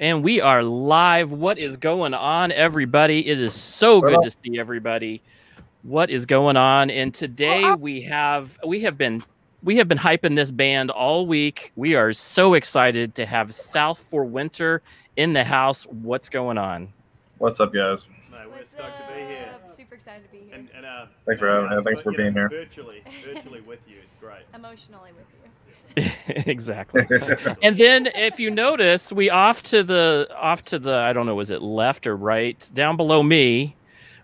and 0.00 0.22
we 0.22 0.40
are 0.40 0.62
live. 0.62 1.32
What 1.32 1.58
is 1.58 1.76
going 1.76 2.14
on, 2.14 2.52
everybody? 2.52 3.26
It 3.26 3.40
is 3.40 3.54
so 3.54 4.00
good 4.00 4.22
to 4.22 4.30
see 4.30 4.58
everybody. 4.58 5.22
What 5.82 6.10
is 6.10 6.26
going 6.26 6.56
on? 6.56 6.90
And 6.90 7.14
today 7.14 7.72
we 7.74 8.02
have 8.02 8.58
we 8.66 8.80
have 8.82 8.98
been 8.98 9.24
we 9.62 9.76
have 9.76 9.88
been 9.88 9.98
hyping 9.98 10.36
this 10.36 10.50
band 10.50 10.90
all 10.90 11.26
week. 11.26 11.72
We 11.76 11.94
are 11.94 12.12
so 12.12 12.54
excited 12.54 13.14
to 13.16 13.26
have 13.26 13.54
South 13.54 13.98
for 14.10 14.24
Winter 14.24 14.82
in 15.16 15.32
the 15.32 15.44
house. 15.44 15.84
What's 15.86 16.28
going 16.28 16.58
on? 16.58 16.92
What's 17.38 17.60
up, 17.60 17.72
guys? 17.72 18.06
No, 18.30 18.38
we're 18.48 18.56
What's 18.56 18.70
stoked 18.70 19.06
to 19.08 19.14
be 19.14 19.20
here. 19.20 19.48
up? 19.54 19.70
Super 19.70 19.94
excited 19.94 20.24
to 20.24 20.30
be 20.30 20.44
here. 20.44 20.54
And, 20.54 20.68
and, 20.74 20.86
uh, 20.86 21.06
Thanks 21.26 21.38
for 21.38 21.48
and, 21.50 21.68
having- 21.68 21.78
uh, 21.78 21.82
thanks 21.82 22.00
for 22.02 22.12
you 22.12 22.16
being 22.16 22.32
know, 22.34 22.48
here. 22.48 22.60
Virtually, 22.64 23.02
virtually 23.24 23.60
with 23.60 23.80
you. 23.86 23.96
It's 24.02 24.14
great. 24.16 24.42
Emotionally 24.54 25.10
with 25.12 25.26
you. 25.44 25.50
exactly. 26.28 27.06
and 27.62 27.76
then 27.76 28.06
if 28.14 28.38
you 28.38 28.50
notice, 28.50 29.12
we 29.12 29.30
off 29.30 29.62
to 29.62 29.82
the 29.82 30.28
off 30.36 30.62
to 30.64 30.78
the 30.78 30.94
I 30.96 31.12
don't 31.12 31.26
know, 31.26 31.34
was 31.34 31.50
it 31.50 31.62
left 31.62 32.06
or 32.06 32.16
right? 32.16 32.68
Down 32.74 32.96
below 32.96 33.22
me, 33.22 33.76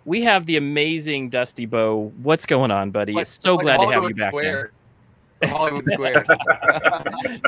we 0.05 0.23
have 0.23 0.47
the 0.47 0.57
amazing 0.57 1.31
Dusty 1.31 1.67
Bow. 1.67 2.13
What's 2.23 2.45
going 2.47 2.71
on, 2.71 2.91
buddy? 2.91 3.13
Like- 3.15 3.27
so 3.27 3.55
like 3.55 3.63
glad 3.65 3.77
to 3.79 3.83
have 3.85 3.89
you 3.91 3.95
Hollywood 3.95 4.17
back. 4.17 4.25
man. 4.25 4.31
Squares. 4.31 4.81
The 5.41 5.49
Hollywood 5.49 5.89
Squares. 5.89 6.29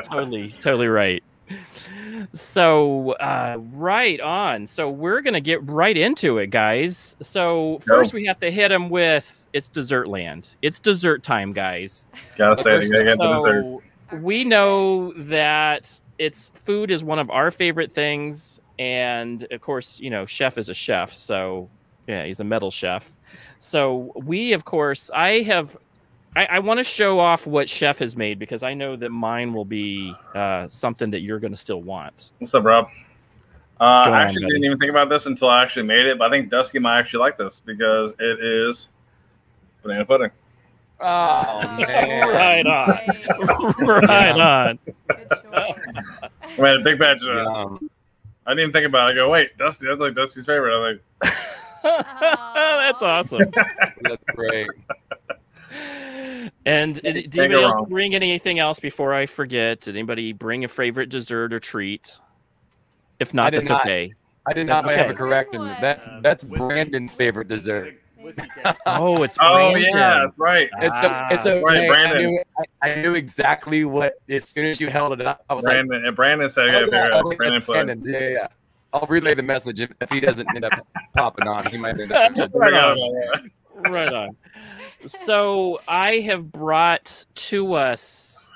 totally, 0.09 0.49
totally 0.49 0.87
right. 0.87 1.23
So, 2.31 3.11
uh, 3.13 3.57
right 3.73 4.19
on. 4.19 4.65
So, 4.65 4.89
we're 4.89 5.21
going 5.21 5.33
to 5.35 5.41
get 5.41 5.65
right 5.69 5.95
into 5.95 6.37
it, 6.39 6.47
guys. 6.49 7.15
So, 7.21 7.79
first, 7.85 8.13
we 8.13 8.25
have 8.25 8.39
to 8.39 8.49
hit 8.51 8.69
them 8.69 8.89
with 8.89 9.47
it's 9.53 9.67
dessert 9.67 10.07
land. 10.07 10.49
It's 10.61 10.79
dessert 10.79 11.23
time, 11.23 11.53
guys. 11.53 12.05
Gotta 12.37 12.61
say 12.63 12.77
it. 12.77 12.83
You 12.85 12.91
gotta 12.91 13.03
get 13.05 13.17
the 13.17 13.35
dessert. 13.37 13.83
So, 14.09 14.17
we 14.17 14.43
know 14.43 15.13
that 15.13 15.99
it's 16.17 16.49
food 16.55 16.91
is 16.91 17.03
one 17.03 17.19
of 17.19 17.29
our 17.29 17.51
favorite 17.51 17.91
things. 17.91 18.59
And 18.77 19.45
of 19.51 19.61
course, 19.61 19.99
you 19.99 20.09
know, 20.09 20.25
chef 20.25 20.57
is 20.57 20.69
a 20.69 20.73
chef. 20.73 21.13
So, 21.13 21.69
yeah, 22.07 22.25
he's 22.25 22.39
a 22.39 22.43
metal 22.43 22.71
chef. 22.71 23.15
So, 23.59 24.11
we, 24.15 24.53
of 24.53 24.65
course, 24.65 25.09
I 25.13 25.41
have 25.41 25.77
I, 26.35 26.45
I 26.45 26.59
want 26.59 26.79
to 26.79 26.83
show 26.83 27.19
off 27.19 27.47
what 27.47 27.69
Chef 27.69 27.99
has 27.99 28.17
made 28.17 28.39
because 28.39 28.61
I 28.61 28.73
know 28.73 28.95
that 28.97 29.09
mine 29.09 29.53
will 29.53 29.65
be 29.65 30.13
uh, 30.33 30.67
something 30.67 31.09
that 31.11 31.21
you're 31.21 31.39
going 31.39 31.53
to 31.53 31.57
still 31.57 31.81
want. 31.81 32.31
What's 32.39 32.53
up, 32.53 32.65
Rob? 32.65 32.89
Uh, 33.79 33.83
I 33.83 34.23
actually 34.23 34.43
buddy? 34.43 34.53
didn't 34.53 34.65
even 34.65 34.77
think 34.77 34.89
about 34.89 35.09
this 35.09 35.25
until 35.25 35.49
I 35.49 35.61
actually 35.61 35.83
made 35.83 36.05
it, 36.05 36.17
but 36.17 36.27
I 36.27 36.29
think 36.29 36.49
Dusty 36.49 36.79
might 36.79 36.99
actually 36.99 37.19
like 37.19 37.37
this 37.37 37.61
because 37.65 38.13
it 38.19 38.43
is 38.43 38.89
banana 39.81 40.05
pudding. 40.05 40.31
Oh 40.99 41.61
man. 41.87 42.29
Right 42.29 42.65
on. 42.65 42.99
Great. 43.77 44.07
right 44.07 44.39
on. 44.39 44.79
Good 45.07 45.27
choice. 45.29 46.29
I 46.57 46.61
made 46.61 46.75
a 46.79 46.83
big 46.83 46.99
batch 46.99 47.17
of 47.21 47.27
it. 47.27 47.89
I 48.47 48.51
didn't 48.51 48.59
even 48.59 48.71
think 48.73 48.85
about 48.85 49.09
it. 49.09 49.13
I 49.13 49.15
go, 49.15 49.29
wait, 49.29 49.57
Dusty, 49.57 49.87
that's 49.87 49.99
like 49.99 50.13
Dusty's 50.15 50.45
favorite. 50.45 50.75
I'm 50.75 50.99
like, 51.23 51.33
That's 51.83 53.03
awesome. 53.03 53.41
That's 54.01 54.23
great. 54.35 54.67
And 56.65 56.95
did, 56.95 57.13
did 57.13 57.31
Can't 57.31 57.37
anybody 57.45 57.63
else 57.63 57.75
wrong. 57.75 57.85
bring 57.89 58.15
anything 58.15 58.59
else 58.59 58.79
before 58.79 59.13
I 59.13 59.25
forget? 59.25 59.81
Did 59.81 59.95
anybody 59.95 60.31
bring 60.33 60.63
a 60.63 60.67
favorite 60.67 61.09
dessert 61.09 61.53
or 61.53 61.59
treat? 61.59 62.17
If 63.19 63.33
not, 63.33 63.53
that's 63.53 63.69
not. 63.69 63.81
okay. 63.81 64.13
I 64.47 64.53
did 64.53 64.67
That's 64.67 64.85
not 64.85 64.93
have 64.95 65.05
okay. 65.07 65.13
a 65.15 65.17
correction. 65.17 65.61
That's 65.81 66.07
Uh, 66.07 66.19
that's 66.21 66.43
Brandon's 66.43 67.15
favorite 67.15 67.47
dessert. 67.47 67.99
Whiskey 68.25 68.41
cakes. 68.55 68.79
Oh, 68.85 69.23
it's 69.23 69.37
oh, 69.39 69.75
yeah, 69.75 70.21
that's 70.25 70.37
right. 70.37 70.69
It's 70.81 70.99
a, 70.99 71.27
it's 71.31 71.45
okay. 71.45 71.61
Right, 71.63 71.77
I 71.83 71.87
Brandon. 71.87 72.17
knew 72.29 72.43
I, 72.81 72.89
I 72.91 72.95
knew 73.01 73.15
exactly 73.15 73.85
what 73.85 74.15
as 74.29 74.49
soon 74.49 74.65
as 74.65 74.81
you 74.81 74.89
held 74.89 75.13
it 75.19 75.25
up. 75.25 75.43
I 75.49 75.53
was 75.53 75.65
Brandon, 75.65 76.05
and 76.05 76.15
Brandon 76.15 76.49
said, 76.49 76.73
oh, 76.73 76.77
I 76.77 76.81
like, 76.81 76.91
gotta 76.91 77.21
oh, 77.23 77.29
figure 77.29 77.45
yeah, 77.45 77.49
out 77.49 77.53
that's 77.55 77.65
Brandon 77.65 78.01
Yeah, 78.05 78.19
yeah, 78.19 78.29
yeah. 78.29 78.47
I'll 78.93 79.07
relay 79.07 79.33
the 79.35 79.43
message 79.43 79.79
if, 79.81 79.91
if 79.99 80.09
he 80.09 80.19
doesn't 80.19 80.47
end 80.55 80.65
up 80.65 80.73
popping 81.15 81.47
on. 81.47 81.65
He 81.67 81.77
might 81.77 81.99
end 81.99 82.11
up. 82.11 82.31
I 82.31 82.33
forgot 82.47 82.97
about 82.97 83.41
right 83.89 84.13
on. 84.13 84.37
So 85.05 85.81
I 85.87 86.19
have 86.21 86.51
brought 86.51 87.25
to 87.35 87.73
us 87.73 88.49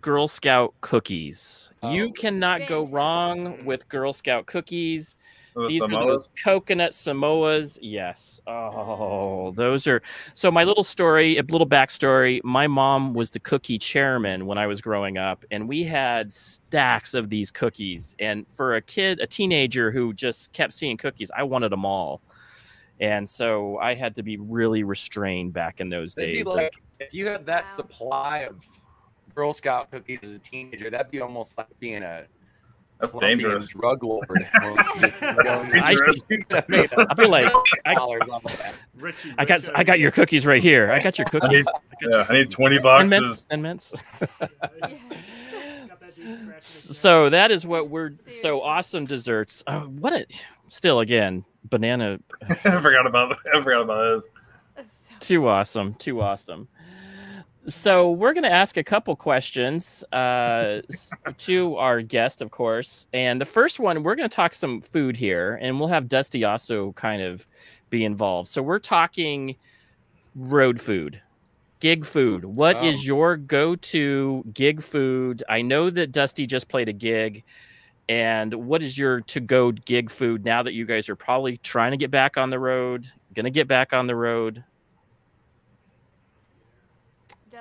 Girl 0.00 0.26
Scout 0.26 0.74
cookies. 0.80 1.70
You 1.82 2.08
Oh. 2.08 2.12
cannot 2.12 2.66
go 2.66 2.86
wrong 2.86 3.58
with 3.64 3.88
Girl 3.88 4.12
Scout 4.12 4.46
cookies. 4.46 5.16
Oh, 5.56 5.62
the 5.62 5.68
These 5.68 5.82
are 5.84 5.88
those 5.88 6.28
coconut 6.42 6.92
Samoas. 6.92 7.78
Yes. 7.80 8.40
Oh, 8.46 9.52
those 9.52 9.86
are. 9.86 10.02
So 10.34 10.50
my 10.50 10.64
little 10.64 10.82
story, 10.82 11.36
a 11.38 11.42
little 11.42 11.66
backstory. 11.66 12.42
My 12.42 12.66
mom 12.66 13.14
was 13.14 13.30
the 13.30 13.38
cookie 13.38 13.78
chairman 13.78 14.46
when 14.46 14.58
I 14.58 14.66
was 14.66 14.80
growing 14.80 15.16
up, 15.16 15.44
and 15.52 15.68
we 15.68 15.84
had 15.84 16.32
stacks 16.32 17.14
of 17.14 17.30
these 17.30 17.50
cookies. 17.50 18.16
And 18.18 18.46
for 18.50 18.74
a 18.74 18.82
kid, 18.82 19.20
a 19.20 19.26
teenager 19.26 19.92
who 19.92 20.12
just 20.12 20.52
kept 20.52 20.72
seeing 20.72 20.96
cookies, 20.96 21.30
I 21.36 21.44
wanted 21.44 21.70
them 21.70 21.84
all. 21.84 22.20
And 23.00 23.28
so 23.28 23.78
I 23.78 23.94
had 23.94 24.14
to 24.16 24.22
be 24.22 24.36
really 24.38 24.82
restrained 24.82 25.52
back 25.52 25.80
in 25.80 25.88
those 25.88 26.14
It'd 26.16 26.34
days. 26.34 26.46
like 26.46 26.72
if 27.00 27.12
you 27.14 27.26
had 27.26 27.46
that 27.46 27.64
Wow. 27.64 27.70
supply 27.70 28.38
of 28.40 28.64
Girl 29.34 29.52
Scout 29.52 29.90
cookies 29.90 30.20
as 30.22 30.34
a 30.34 30.38
teenager, 30.38 30.90
that'd 30.90 31.10
be 31.10 31.20
almost 31.20 31.58
like 31.58 31.66
being 31.80 32.02
a 32.02 32.24
That's 33.00 33.12
Colombian 33.12 33.38
dangerous. 33.50 33.66
drug 33.68 34.02
lord. 34.04 34.26
I 34.54 35.94
Dangerous. 35.98 36.26
I'd 36.50 37.16
be 37.16 37.26
like, 37.26 37.52
I- 37.84 37.94
dollars 37.94 38.28
off 38.30 38.44
of 38.44 38.56
that. 38.58 38.74
Richie 38.96 39.34
I 39.36 39.44
got, 39.44 39.60
Rich 39.62 39.70
I 39.74 39.84
got 39.84 39.98
your 39.98 40.10
cookies 40.10 40.46
right 40.46 40.62
here. 40.62 40.90
I 40.92 41.02
got 41.02 41.18
your 41.18 41.26
cookies. 41.26 41.66
Yeah, 42.00 42.24
I 42.28 42.32
need 42.34 42.50
20 42.50 42.78
Ten 42.78 43.08
mints. 43.08 43.44
boxes. 43.44 43.44
Ten 43.50 43.62
mints. 43.62 43.92
So 46.60 47.28
that 47.28 47.50
is 47.50 47.66
what 47.66 47.90
we're 47.90 48.10
so 48.10 48.62
awesome 48.62 49.04
desserts. 49.04 49.62
Oh, 49.66 49.80
what 49.80 50.12
a 50.12 50.26
still 50.68 51.00
again 51.00 51.44
banana. 51.64 52.18
I 52.48 52.54
forgot 52.54 53.06
about 53.06 53.36
I 53.54 53.62
forgot 53.62 53.82
about 53.82 54.22
this. 54.76 54.86
So- 54.94 55.14
Too 55.20 55.48
awesome. 55.48 55.94
Too 55.94 56.20
awesome. 56.20 56.68
So 57.66 58.10
we're 58.10 58.34
going 58.34 58.44
to 58.44 58.52
ask 58.52 58.76
a 58.76 58.84
couple 58.84 59.16
questions 59.16 60.04
uh, 60.12 60.82
to 61.38 61.76
our 61.76 62.02
guest, 62.02 62.42
of 62.42 62.50
course. 62.50 63.06
And 63.14 63.40
the 63.40 63.46
first 63.46 63.80
one, 63.80 64.02
we're 64.02 64.16
going 64.16 64.28
to 64.28 64.34
talk 64.34 64.52
some 64.52 64.82
food 64.82 65.16
here, 65.16 65.58
and 65.62 65.78
we'll 65.78 65.88
have 65.88 66.08
Dusty 66.08 66.44
also 66.44 66.92
kind 66.92 67.22
of 67.22 67.46
be 67.88 68.04
involved. 68.04 68.48
So 68.48 68.62
we're 68.62 68.78
talking 68.78 69.56
road 70.34 70.78
food, 70.78 71.22
gig 71.80 72.04
food. 72.04 72.44
What 72.44 72.84
is 72.84 73.06
your 73.06 73.38
go-to 73.38 74.44
gig 74.52 74.82
food? 74.82 75.42
I 75.48 75.62
know 75.62 75.88
that 75.88 76.12
Dusty 76.12 76.46
just 76.46 76.68
played 76.68 76.90
a 76.90 76.92
gig. 76.92 77.44
And 78.06 78.52
what 78.52 78.82
is 78.82 78.98
your 78.98 79.22
to-go 79.22 79.72
gig 79.72 80.10
food 80.10 80.44
now 80.44 80.62
that 80.62 80.74
you 80.74 80.84
guys 80.84 81.08
are 81.08 81.16
probably 81.16 81.56
trying 81.58 81.92
to 81.92 81.96
get 81.96 82.10
back 82.10 82.36
on 82.36 82.50
the 82.50 82.58
road? 82.58 83.06
Gonna 83.32 83.48
get 83.48 83.66
back 83.66 83.94
on 83.94 84.06
the 84.06 84.14
road. 84.14 84.62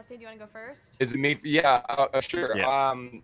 Dusty, 0.04 0.18
do 0.18 0.22
you 0.24 0.28
want 0.28 0.40
to 0.40 0.46
go 0.46 0.52
first? 0.52 0.98
Is 1.00 1.14
it 1.16 1.18
me? 1.18 1.40
Yeah, 1.44 1.82
uh, 1.88 2.08
uh, 2.14 2.20
sure. 2.20 2.58
Yeah. 2.58 2.68
Um, 2.68 3.24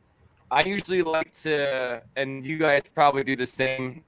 I 0.50 0.64
usually 0.64 1.02
like 1.02 1.34
to, 1.44 2.02
and 2.16 2.46
you 2.46 2.58
guys 2.58 2.84
probably 2.96 3.26
do 3.26 3.36
the 3.36 3.46
same. 3.46 4.02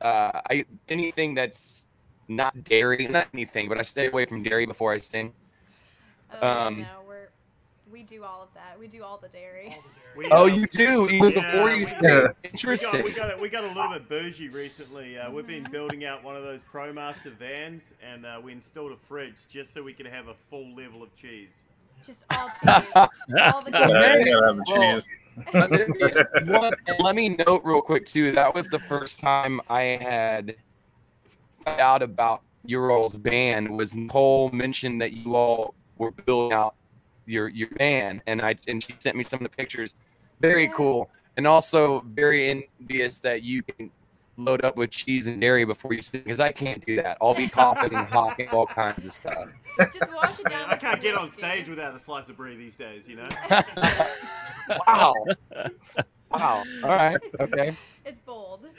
Uh, 0.00 0.40
I 0.48 0.66
anything 0.88 1.34
that's 1.34 1.88
not 2.28 2.62
dairy, 2.62 3.08
not 3.08 3.26
anything, 3.34 3.68
but 3.68 3.78
I 3.78 3.82
stay 3.82 4.06
away 4.06 4.24
from 4.24 4.44
dairy 4.44 4.66
before 4.66 4.92
I 4.92 4.98
sing. 4.98 5.32
Oh, 6.40 6.46
Um, 6.46 6.82
no, 6.82 6.86
we're 7.03 7.03
we 7.94 8.02
do 8.02 8.24
all 8.24 8.42
of 8.42 8.48
that. 8.54 8.76
We 8.78 8.88
do 8.88 9.04
all 9.04 9.18
the 9.18 9.28
dairy. 9.28 9.78
We, 10.16 10.26
Oh, 10.32 10.42
uh, 10.42 10.46
you 10.46 10.66
do 10.66 11.08
even 11.08 11.30
Yeah, 11.30 11.52
before 11.52 11.70
you 11.70 11.84
we- 11.84 11.86
sing. 11.86 11.98
Yeah. 12.02 12.14
We 12.16 12.22
got, 12.26 12.36
Interesting. 12.42 13.04
we, 13.04 13.12
got 13.12 13.32
a, 13.32 13.36
we 13.40 13.48
got 13.48 13.62
a 13.62 13.68
little 13.68 13.88
bit 13.92 14.08
bougie 14.08 14.48
recently. 14.48 15.16
Uh, 15.16 15.30
we've 15.30 15.46
been 15.46 15.62
building 15.70 16.04
out 16.04 16.24
one 16.24 16.34
of 16.36 16.42
those 16.42 16.60
ProMaster 16.62 17.30
vans, 17.32 17.94
and 18.02 18.26
uh, 18.26 18.40
we 18.42 18.50
installed 18.50 18.90
a 18.90 18.96
fridge 18.96 19.46
just 19.48 19.72
so 19.72 19.80
we 19.80 19.92
could 19.92 20.08
have 20.08 20.26
a 20.26 20.34
full 20.50 20.74
level 20.74 21.04
of 21.04 21.14
cheese. 21.14 21.62
Just 22.04 22.24
all 22.30 22.48
cheese. 22.48 22.84
all 22.96 23.62
the 23.62 23.70
Yeah, 23.70 23.86
good 23.86 24.26
you 24.26 24.32
gotta 24.32 24.46
have 24.48 24.56
the 24.56 24.64
Well, 24.66 25.00
cheese. 25.00 25.08
let, 25.54 25.70
me, 25.70 26.52
one- 26.52 26.74
let 26.98 27.14
me 27.14 27.28
note 27.46 27.62
real 27.64 27.80
quick 27.80 28.06
too. 28.06 28.32
That 28.32 28.52
was 28.52 28.68
the 28.70 28.80
first 28.80 29.20
time 29.20 29.60
I 29.70 29.82
had 29.82 30.56
found 31.64 31.80
out 31.80 32.02
about 32.02 32.42
your 32.64 32.90
all's 32.90 33.14
band. 33.14 33.70
Was 33.70 33.94
Nicole 33.94 34.50
mentioned 34.50 35.00
that 35.00 35.12
you 35.12 35.36
all 35.36 35.74
were 35.96 36.10
building 36.10 36.52
out 36.58 36.74
your 37.26 37.48
your 37.48 37.68
van, 37.78 38.22
and 38.26 38.40
I 38.42 38.56
and 38.68 38.82
she 38.82 38.94
sent 39.00 39.16
me 39.16 39.22
some 39.22 39.38
of 39.44 39.50
the 39.50 39.56
pictures. 39.56 39.94
Very 40.40 40.64
Yeah. 40.64 40.72
cool, 40.76 41.10
and 41.36 41.46
also 41.46 42.00
very 42.06 42.64
envious 42.80 43.18
that 43.18 43.42
you 43.42 43.62
can 43.62 43.90
load 44.36 44.64
up 44.64 44.76
with 44.76 44.90
cheese 44.90 45.28
and 45.28 45.40
dairy 45.40 45.64
before 45.64 45.92
you 45.94 46.02
sing 46.02 46.22
because 46.24 46.40
I 46.40 46.50
can't 46.50 46.84
do 46.84 46.96
that. 46.96 47.18
I'll 47.22 47.34
be 47.34 47.48
coughing 47.48 47.94
and 47.94 48.06
hawking 48.08 48.48
all 48.50 48.66
kinds 48.66 49.04
of 49.04 49.12
stuff. 49.12 49.44
Just 49.92 50.12
wash 50.12 50.40
it 50.40 50.48
down. 50.48 50.68
I 50.68 50.76
can't 50.76 51.00
get 51.00 51.14
on 51.14 51.22
whiskey. 51.22 51.42
stage 51.42 51.68
without 51.68 51.94
a 51.94 51.98
slice 51.98 52.28
of 52.28 52.36
brie 52.36 52.56
these 52.56 52.76
days, 52.76 53.06
you 53.06 53.16
know. 53.16 53.28
Wow. 54.88 55.24
Wow. 56.30 56.64
All 56.82 56.90
right. 56.90 57.18
Okay. 57.38 57.76
It's 58.04 58.18
bold. 58.20 58.66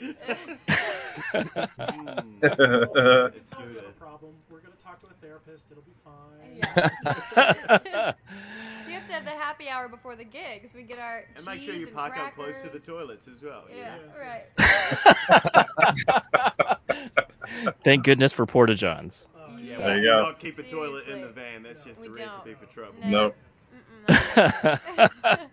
Mm, 1.86 2.42
yeah, 2.42 3.28
it's 3.34 3.52
Not 3.52 3.66
good. 3.66 3.84
a 3.88 3.92
problem. 3.98 4.32
We're 4.50 4.60
gonna 4.60 4.74
talk 4.82 5.00
to 5.00 5.06
a 5.06 5.14
therapist. 5.20 5.70
It'll 5.70 5.82
be 5.82 5.94
fine. 6.04 6.56
yeah. 6.56 6.90
yeah, 8.88 8.96
like 8.96 9.06
to 9.06 9.12
have 9.12 9.24
the 9.24 9.30
happy 9.30 9.68
hour 9.68 9.88
before 9.88 10.14
the 10.16 10.24
gigs. 10.24 10.74
We 10.74 10.82
get 10.82 10.98
our 10.98 11.24
And 11.36 11.44
make 11.46 11.62
sure 11.62 11.74
you 11.74 11.86
park 11.88 12.12
crackers. 12.12 12.28
up 12.28 12.34
close 12.34 12.62
to 12.62 12.68
the 12.78 12.78
toilets 12.78 13.26
as 13.28 13.42
well. 13.42 13.64
you 13.70 13.78
Yeah, 13.78 13.96
know? 13.96 14.12
right. 16.86 17.74
Thank 17.84 18.04
goodness 18.04 18.32
for 18.32 18.46
porta 18.46 18.74
johns. 18.74 19.26
Oh, 19.36 19.56
yeah, 19.58 19.78
There 19.78 19.86
we 19.96 20.02
you 20.02 20.08
do 20.08 20.22
not 20.22 20.38
keep 20.38 20.58
a 20.58 20.62
toilet 20.62 21.08
in 21.08 21.20
the 21.22 21.28
van. 21.28 21.62
That's 21.62 21.82
just 21.84 22.00
We 22.00 22.08
a 22.08 22.10
don't. 22.10 22.18
recipe 22.18 22.54
for 22.54 22.66
trouble. 22.66 22.94
No. 23.04 23.32
Nope. 24.08 25.48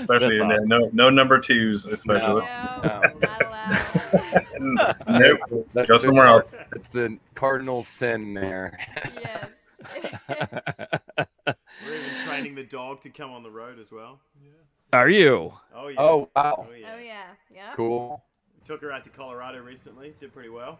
Especially 0.00 0.38
in 0.38 0.48
That's 0.48 0.62
no 0.64 0.88
no 0.92 1.10
number 1.10 1.40
twos, 1.40 1.84
especially. 1.84 2.40
no, 2.42 2.80
No. 2.82 3.02
not 3.20 3.42
allowed. 3.44 4.96
Nope. 5.08 5.66
That's 5.72 5.88
Go 5.88 5.94
the- 5.98 6.04
somewhere 6.04 6.26
else. 6.26 6.56
It's 6.74 6.88
the 6.88 7.18
cardinal 7.34 7.82
sin 7.82 8.34
there. 8.34 8.78
yes. 9.22 9.80
We're 11.86 11.94
even 11.94 12.26
training 12.26 12.54
the 12.54 12.64
dog 12.64 13.00
to 13.02 13.10
come 13.10 13.30
on 13.30 13.42
the 13.42 13.50
road 13.50 13.78
as 13.78 13.90
well. 13.90 14.20
Yeah. 14.42 14.50
Are 14.92 15.08
you? 15.08 15.52
Oh 15.74 15.88
yeah. 15.88 16.00
Oh 16.00 16.28
wow, 16.34 16.66
Oh 16.68 16.72
yeah. 16.74 16.92
Oh 16.94 16.98
yeah, 16.98 17.22
yeah. 17.54 17.72
cool. 17.74 18.22
Took 18.64 18.82
her 18.82 18.92
out 18.92 19.04
to 19.04 19.10
Colorado 19.10 19.60
recently. 19.62 20.14
Did 20.18 20.32
pretty 20.32 20.48
well. 20.48 20.78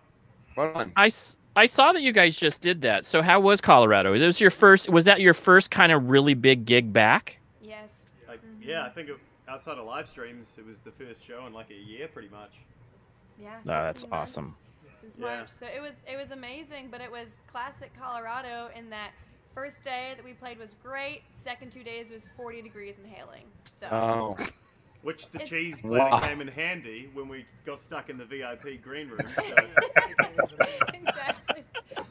Right 0.57 0.75
on. 0.75 0.93
I, 0.97 1.07
s- 1.07 1.37
I 1.55 1.67
saw 1.67 1.93
that 1.93 2.03
you 2.03 2.13
guys 2.13 2.37
just 2.37 2.61
did 2.61 2.83
that. 2.83 3.05
So 3.05 3.23
how 3.23 3.39
was 3.41 3.61
Colorado? 3.61 4.13
Was 4.13 4.21
this 4.21 4.41
your 4.41 4.51
first? 4.51 4.89
Was 4.91 5.05
that 5.05 5.21
your 5.21 5.35
first 5.35 5.71
kind 5.71 5.93
of 5.93 6.09
really 6.11 6.35
big 6.35 6.65
gig 6.65 6.93
back? 6.93 7.38
Yes. 8.69 8.75
Like. 8.77 8.85
Yeah, 8.85 8.87
I 8.87 8.91
think 8.95 9.09
it, 9.09 9.17
outside 9.49 9.79
of 9.79 9.87
live 9.87 10.09
streams, 10.09 10.57
it 10.59 10.67
was 10.67 10.79
the 10.79 10.91
first 10.93 11.25
show 11.25 11.47
in 11.47 11.53
like 11.53 11.71
a 11.71 11.75
year, 11.75 12.09
pretty 12.09 12.29
much. 12.29 12.53
Yeah. 13.41 13.57
No, 13.65 13.73
that's 13.85 14.03
15 14.03 14.11
months 14.11 14.33
awesome. 14.37 14.55
Since 15.01 15.17
Yeah. 15.19 15.25
March, 15.27 15.49
so 15.49 15.67
it 15.67 15.81
was 15.81 16.03
it 16.13 16.17
was 16.17 16.33
amazing, 16.33 16.89
but 16.91 17.01
it 17.01 17.11
was 17.11 17.43
classic 17.51 17.93
Colorado 17.99 18.69
in 18.77 18.91
that 18.91 19.13
first 19.55 19.83
day 19.85 20.13
that 20.17 20.25
we 20.25 20.33
played 20.33 20.59
was 20.59 20.75
great. 20.83 21.23
Second 21.33 21.71
two 21.73 21.85
days 21.85 22.11
was 22.11 22.29
40 22.37 22.63
degrees 22.63 22.99
and 22.99 23.07
hailing. 23.07 23.45
So 23.65 23.87
Oh, 23.93 24.37
Which 25.03 25.29
the 25.31 25.37
It's- 25.37 25.49
cheese 25.49 25.81
planning 25.81 26.11
Wow. 26.11 26.19
came 26.19 26.41
in 26.41 26.49
handy 26.49 27.09
when 27.15 27.29
we 27.29 27.47
got 27.65 27.81
stuck 27.81 28.11
in 28.11 28.19
the 28.19 28.25
VIP 28.25 28.77
green 28.83 29.09
room. 29.09 29.21
So. 29.33 29.43
exactly. 30.93 31.65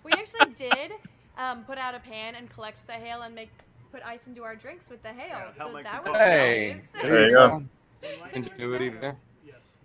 We 0.03 0.11
actually 0.13 0.53
did 0.55 0.93
um, 1.37 1.65
put 1.65 1.77
out 1.77 1.93
a 1.93 1.99
pan 1.99 2.35
and 2.35 2.49
collect 2.49 2.85
the 2.87 2.93
hail 2.93 3.23
and 3.23 3.35
make 3.35 3.49
put 3.91 4.01
ice 4.05 4.27
into 4.27 4.43
our 4.43 4.55
drinks 4.55 4.89
with 4.89 5.01
the 5.03 5.09
hail. 5.09 5.27
Yeah, 5.29 5.51
so 5.51 5.57
that 5.57 5.57
some 5.57 5.73
was 5.73 5.83
coffee. 5.85 6.11
hey, 6.17 6.73
nice. 6.75 6.91
There 7.01 7.25
you 7.29 7.31
go. 7.35 7.63
Ingenuity 8.33 8.89
there. 8.89 9.17
Yes. 9.45 9.75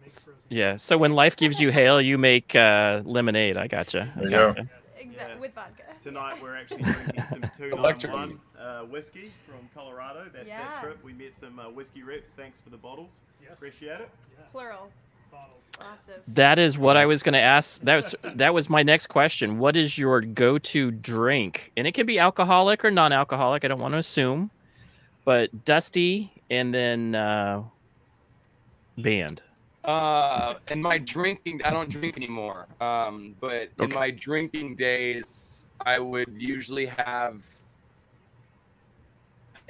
Yeah. 0.48 0.76
So 0.76 0.98
when 0.98 1.12
life 1.14 1.36
gives 1.36 1.60
you 1.60 1.70
hail, 1.70 2.00
you 2.00 2.18
make 2.18 2.54
uh, 2.54 3.02
lemonade. 3.04 3.56
I 3.56 3.66
gotcha. 3.68 4.12
I 4.14 4.18
There 4.20 4.24
you 4.24 4.30
go. 4.30 4.52
gotcha. 4.52 4.68
Exactly 4.98 5.34
Yeah. 5.34 5.40
with 5.40 5.54
vodka. 5.54 5.82
Tonight 6.02 6.42
we're 6.42 6.56
actually 6.56 6.82
drinking 6.82 7.22
some 7.28 7.42
Electric. 7.72 8.12
291 8.12 8.40
uh, 8.58 8.80
whiskey 8.86 9.30
from 9.46 9.68
Colorado. 9.74 10.26
That, 10.32 10.46
Yeah. 10.46 10.58
that 10.60 10.82
trip 10.82 11.02
we 11.04 11.12
met 11.12 11.36
some 11.36 11.58
uh, 11.58 11.70
whiskey 11.70 12.02
reps. 12.02 12.34
Thanks 12.34 12.60
for 12.60 12.70
the 12.70 12.76
bottles. 12.76 13.20
Yes. 13.42 13.56
Appreciate 13.58 14.00
it. 14.00 14.10
Yes. 14.38 14.50
Plural. 14.52 14.90
Bottles. 15.32 15.62
Lots 15.80 16.06
of. 16.08 16.34
That 16.34 16.58
is 16.58 16.76
what 16.78 16.96
I 16.96 17.06
was 17.06 17.22
going 17.22 17.32
to 17.32 17.40
ask. 17.40 17.80
That 17.82 17.96
was 17.96 18.14
that 18.22 18.52
was 18.54 18.68
my 18.70 18.82
next 18.82 19.06
question. 19.08 19.58
What 19.58 19.76
is 19.76 19.96
your 19.98 20.20
go-to 20.20 20.90
drink? 20.90 21.72
And 21.76 21.86
it 21.86 21.92
can 21.92 22.06
be 22.06 22.18
alcoholic 22.18 22.84
or 22.84 22.90
non-alcoholic. 22.90 23.64
I 23.64 23.68
don't 23.68 23.80
want 23.80 23.94
to 23.94 23.98
assume, 23.98 24.50
but 25.24 25.64
Dusty 25.64 26.30
and 26.50 26.72
then 26.74 27.14
uh, 27.14 27.62
band. 28.98 29.42
Uh, 29.84 30.54
in 30.70 30.80
my 30.80 30.98
drinking, 30.98 31.60
I 31.64 31.70
don't 31.70 31.88
drink 31.90 32.16
anymore. 32.16 32.68
Um, 32.80 33.34
but 33.40 33.70
in 33.78 33.84
Okay. 33.86 33.94
my 33.96 34.10
drinking 34.12 34.76
days, 34.76 35.66
I 35.84 35.98
would 35.98 36.40
usually 36.40 36.86
have 36.86 37.44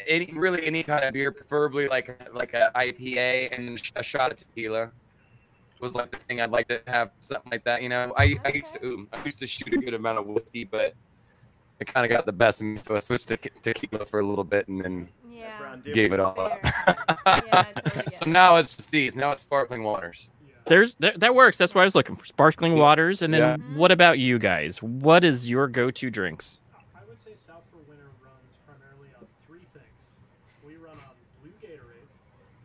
any 0.06 0.32
really 0.34 0.66
any 0.66 0.82
kind 0.82 1.04
of 1.04 1.12
beer, 1.14 1.30
preferably 1.32 1.88
like 1.88 2.28
like 2.34 2.52
a 2.52 2.70
IPA 2.74 3.56
and 3.56 3.80
a 3.96 4.02
shot 4.02 4.32
of 4.32 4.36
tequila. 4.36 4.90
Was 5.82 5.94
like 5.96 6.12
the 6.12 6.16
thing 6.18 6.40
I'd 6.40 6.50
like 6.52 6.68
to 6.68 6.80
have 6.86 7.10
something 7.22 7.50
like 7.50 7.64
that. 7.64 7.82
You 7.82 7.88
know, 7.88 8.14
I, 8.16 8.38
I 8.44 8.50
used 8.50 8.72
to 8.74 8.86
ooh, 8.86 9.08
I 9.12 9.24
used 9.24 9.40
to 9.40 9.48
shoot 9.48 9.74
a 9.74 9.78
good 9.78 9.94
amount 9.94 10.16
of 10.18 10.26
whiskey, 10.26 10.62
but 10.62 10.94
it 11.80 11.92
kind 11.92 12.06
of 12.06 12.10
got 12.16 12.24
the 12.24 12.30
best 12.32 12.60
of 12.60 12.68
me, 12.68 12.76
so 12.76 12.94
I 12.94 13.00
switched 13.00 13.26
to 13.28 13.36
ke- 13.36 13.60
tequila 13.62 14.04
for 14.06 14.20
a 14.20 14.26
little 14.26 14.44
bit 14.44 14.68
and 14.68 14.80
then 14.80 15.08
Yeah. 15.28 15.74
gave 15.92 16.12
it 16.12 16.20
all 16.20 16.38
up. 16.38 16.60
Yeah, 17.26 17.64
totally 17.64 18.04
so 18.12 18.30
now 18.30 18.56
it's 18.56 18.76
just 18.76 18.90
these. 18.92 19.16
Now 19.16 19.32
it's 19.32 19.42
sparkling 19.42 19.82
waters. 19.82 20.30
Yeah. 20.46 20.54
There's 20.66 20.94
that, 20.96 21.18
that 21.18 21.34
works. 21.34 21.58
That's 21.58 21.74
what 21.74 21.80
I 21.80 21.84
was 21.84 21.96
looking 21.96 22.14
for. 22.14 22.24
Sparkling 22.26 22.76
waters. 22.76 23.20
And 23.22 23.34
then 23.34 23.40
Yeah. 23.40 23.76
what 23.76 23.90
about 23.90 24.20
you 24.20 24.38
guys? 24.38 24.80
What 24.82 25.24
is 25.24 25.50
your 25.50 25.66
go-to 25.66 26.10
drinks? 26.10 26.60
I 26.94 27.00
would 27.08 27.18
say 27.18 27.34
South 27.34 27.62
for 27.72 27.78
Winter 27.90 28.06
runs 28.22 28.54
primarily 28.66 29.08
on 29.18 29.26
three 29.48 29.66
things. 29.72 30.16
We 30.64 30.76
run 30.76 30.92
on 30.92 31.14
blue 31.42 31.50
Gatorade, 31.60 32.06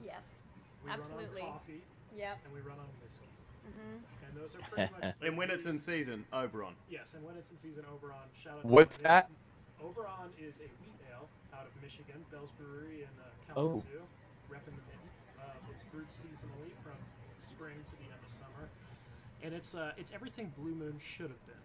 Yes. 0.05 0.43
we 0.85 0.91
Absolutely. 0.91 1.41
run 1.41 1.49
on 1.49 1.53
coffee, 1.53 1.81
Yep. 2.17 2.37
and 2.45 2.53
we 2.53 2.59
run 2.61 2.77
on 2.79 2.85
whiskey. 3.03 3.25
hmm 3.65 3.97
And 4.77 4.89
those 4.89 4.95
are 4.97 5.01
pretty 5.01 5.07
much. 5.07 5.27
And 5.27 5.37
when 5.37 5.49
it's 5.51 5.65
in 5.65 5.77
season, 5.77 6.25
Oberon. 6.31 6.73
Yes, 6.89 7.13
and 7.15 7.23
when 7.25 7.35
it's 7.37 7.51
in 7.51 7.57
season, 7.57 7.83
Oberon. 7.93 8.17
Shout 8.41 8.53
out. 8.57 8.61
to 8.61 8.67
What's 8.67 8.97
Oberon. 8.99 9.03
that? 9.11 9.29
Oberon 9.83 10.29
is 10.39 10.59
a 10.59 10.69
wheat 10.81 10.95
ale 11.11 11.27
out 11.53 11.65
of 11.65 11.81
Michigan, 11.83 12.23
Bell's 12.31 12.51
Brewery 12.51 13.01
in 13.01 13.09
uh, 13.19 13.25
Oh. 13.51 13.53
Kalamazoo, 13.53 13.87
repping 14.51 14.65
the 14.65 14.83
mitten. 14.87 15.09
Uh, 15.39 15.43
it's 15.73 15.83
brewed 15.85 16.07
seasonally 16.09 16.71
from 16.83 16.93
spring 17.39 17.75
to 17.85 17.91
the 17.91 18.03
end 18.03 18.21
of 18.25 18.31
summer, 18.31 18.69
and 19.43 19.53
it's 19.53 19.73
uh, 19.75 19.91
it's 19.97 20.11
everything 20.13 20.51
Blue 20.57 20.73
Moon 20.75 20.97
should 20.99 21.29
have 21.29 21.45
been. 21.47 21.55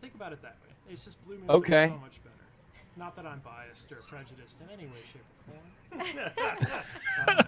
Think 0.00 0.14
about 0.14 0.32
it 0.32 0.40
that 0.42 0.56
way. 0.66 0.74
It's 0.90 1.04
just 1.04 1.22
Blue 1.26 1.36
Moon 1.38 1.46
was 1.46 1.56
Okay. 1.58 1.88
so 1.88 1.98
much 1.98 2.22
better. 2.22 2.34
Not 2.96 3.14
that 3.16 3.26
I'm 3.26 3.40
biased 3.40 3.92
or 3.92 3.96
prejudiced 4.08 4.60
in 4.62 4.68
any 4.70 4.86
way, 4.86 4.98
shape, 5.04 5.22
or 5.92 6.00
form. 6.04 6.70
Um, 7.28 7.44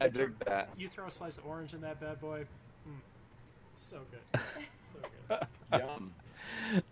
I 0.00 0.04
you 0.06 0.10
throw- 0.10 0.26
dig 0.26 0.38
that. 0.46 0.68
You 0.78 0.88
throw 0.88 1.06
a 1.06 1.10
slice 1.10 1.38
of 1.38 1.46
orange 1.46 1.74
in 1.74 1.80
that 1.82 2.00
bad 2.00 2.20
boy, 2.20 2.44
so 3.76 3.98
good, 4.10 4.40
so 4.82 4.98
good. 5.28 5.38
Yum. 5.80 6.12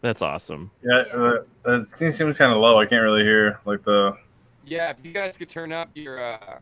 That's 0.00 0.22
awesome. 0.22 0.70
Yeah, 0.82 1.04
uh, 1.12 1.42
it 1.66 1.90
seems, 1.90 2.16
seems 2.16 2.36
kind 2.36 2.52
of 2.52 2.58
low. 2.58 2.78
I 2.78 2.86
can't 2.86 3.02
really 3.02 3.22
hear 3.22 3.60
like 3.64 3.82
the. 3.84 4.16
Yeah, 4.66 4.90
if 4.90 5.04
you 5.04 5.12
guys 5.12 5.36
could 5.36 5.48
turn 5.48 5.72
up 5.72 5.88
your 5.94 6.22
uh, 6.22 6.58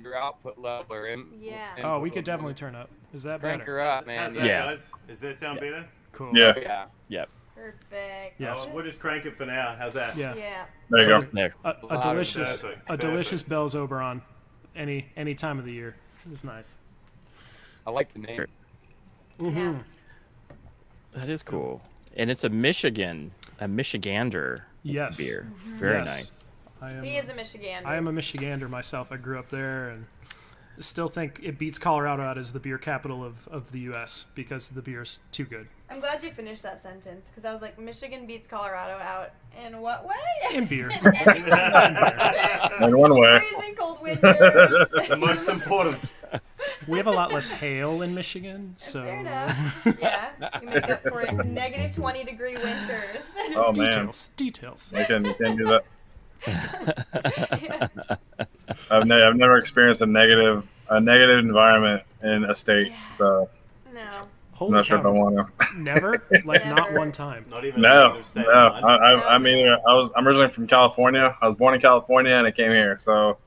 your 0.00 0.16
output 0.16 0.58
level 0.58 0.94
or 0.94 1.06
in, 1.08 1.26
Yeah. 1.40 1.70
input 1.76 1.84
Oh, 1.84 1.98
we 2.00 2.10
could 2.10 2.24
definitely 2.24 2.54
turn 2.54 2.74
up. 2.74 2.90
Is 3.12 3.22
that 3.24 3.40
better? 3.40 3.56
crank 3.56 3.60
better? 3.62 3.72
her 3.72 3.80
up, 3.80 3.96
How's 3.98 4.06
man. 4.06 4.34
that, 4.34 4.44
Yeah. 4.44 4.64
guys? 4.66 4.90
Does 5.06 5.20
that 5.20 5.36
sound 5.36 5.60
better? 5.60 5.86
Cool. 6.12 6.36
Yeah. 6.36 6.52
Oh, 6.56 6.90
yeah. 7.08 7.24
Perfect. 7.54 8.40
Yes. 8.40 8.66
Oh, 8.68 8.74
we'll 8.74 8.84
just 8.84 9.00
crank 9.00 9.24
it 9.26 9.36
for 9.36 9.46
now. 9.46 9.74
How's 9.78 9.94
that? 9.94 10.16
Yeah. 10.16 10.34
Yeah. 10.34 10.64
There 10.90 11.02
you 11.02 11.08
go. 11.08 11.20
There. 11.32 11.54
A, 11.64 11.74
a 11.90 12.00
delicious, 12.00 12.62
Perfect, 12.62 12.90
a 12.90 12.96
delicious 12.96 13.42
perfect. 13.42 13.48
Bell's 13.50 13.76
Oberon, 13.76 14.22
any 14.74 15.06
any 15.16 15.34
time 15.34 15.58
of 15.58 15.64
the 15.66 15.72
year 15.74 15.94
is 16.32 16.44
nice. 16.44 16.78
I 17.86 17.90
like 17.90 18.12
the 18.12 18.20
name. 18.20 18.46
Sure. 19.42 19.50
Mm-hmm. 19.52 19.78
That 21.20 21.28
is 21.28 21.42
cool. 21.42 21.82
And 22.16 22.30
it's 22.30 22.44
a 22.44 22.48
Michigan, 22.48 23.32
a 23.60 23.66
Michigander 23.66 24.62
Yes. 24.82 25.16
beer. 25.16 25.50
Very 25.78 25.98
Yes. 25.98 26.06
nice. 26.06 26.50
I 26.80 26.92
am. 26.96 27.04
He 27.04 27.16
is 27.16 27.28
a 27.28 27.34
Michigander. 27.34 27.86
I 27.86 27.96
am 27.96 28.08
a 28.08 28.12
Michigander 28.12 28.68
myself. 28.68 29.12
I 29.12 29.16
grew 29.16 29.38
up 29.38 29.48
there 29.50 29.90
and 29.90 30.06
still 30.78 31.08
think 31.08 31.38
it 31.42 31.58
beats 31.58 31.78
Colorado 31.78 32.22
out 32.22 32.38
as 32.38 32.52
the 32.52 32.58
beer 32.58 32.78
capital 32.78 33.22
of, 33.24 33.46
of 33.48 33.70
the 33.72 33.80
U.S. 33.80 34.26
because 34.34 34.68
the 34.68 34.82
beer's 34.82 35.18
too 35.30 35.44
good. 35.44 35.68
I'm 35.90 36.00
glad 36.00 36.22
you 36.22 36.30
finished 36.32 36.62
that 36.62 36.80
sentence 36.80 37.28
because 37.28 37.44
I 37.44 37.52
was 37.52 37.60
like, 37.62 37.78
Michigan 37.78 38.26
beats 38.26 38.48
Colorado 38.48 38.94
out 39.02 39.30
in 39.66 39.80
what 39.80 40.06
way? 40.06 40.14
In 40.56 40.64
beer. 40.64 40.88
In 42.80 42.96
one 42.96 43.14
way. 43.18 43.38
Freezing 43.40 43.74
cold 43.76 44.00
winters. 44.02 44.90
The 45.08 45.16
most 45.18 45.48
important. 45.48 45.98
We 46.88 46.98
have 46.98 47.06
a 47.06 47.10
lot 47.12 47.32
less 47.32 47.48
hail 47.48 48.02
in 48.02 48.14
Michigan, 48.14 48.74
so 48.76 49.02
Fair 49.02 49.20
enough. 49.20 49.86
Yeah, 50.00 50.30
you 50.60 50.66
make 50.68 50.88
up 50.90 51.02
for 51.02 51.22
it. 51.22 51.32
Negative 51.46 51.94
20 51.94 52.24
degree 52.24 52.56
winters. 52.56 53.30
Oh 53.54 53.72
man, 53.72 53.86
details. 53.90 54.30
Details. 54.36 54.94
I 54.94 55.04
can 55.04 55.24
can't 55.34 55.58
do 55.58 55.66
that. 55.66 55.84
I've, 58.90 59.06
ne- 59.06 59.22
I've 59.22 59.36
never 59.36 59.56
experienced 59.58 60.00
a 60.00 60.06
negative 60.06 60.66
a 60.88 61.00
negative 61.00 61.38
environment 61.38 62.02
in 62.22 62.44
a 62.44 62.54
state, 62.54 62.88
Yeah. 62.88 62.96
so 63.16 63.48
no. 63.94 64.00
I'm 64.00 64.26
Holy 64.52 64.72
not 64.72 64.86
sure 64.86 64.98
if 64.98 65.04
I 65.04 65.08
want 65.08 65.36
to. 65.36 65.78
Never? 65.78 66.22
Like 66.44 66.64
not 66.66 66.92
one 66.92 67.10
time. 67.12 67.46
Not 67.50 67.64
even 67.64 67.80
No, 67.80 68.20
no. 68.36 68.42
of 68.42 68.46
I, 68.46 68.80
mind. 68.80 68.84
I, 68.86 69.34
I'm 69.34 69.46
either 69.46 69.78
I 69.88 69.94
was 69.94 70.10
I'm 70.16 70.26
originally 70.26 70.50
from 70.50 70.66
California. 70.66 71.36
I 71.40 71.48
was 71.48 71.56
born 71.56 71.74
in 71.74 71.80
California 71.80 72.32
and 72.34 72.46
I 72.46 72.50
came 72.52 72.70
here, 72.70 72.98
so 73.02 73.38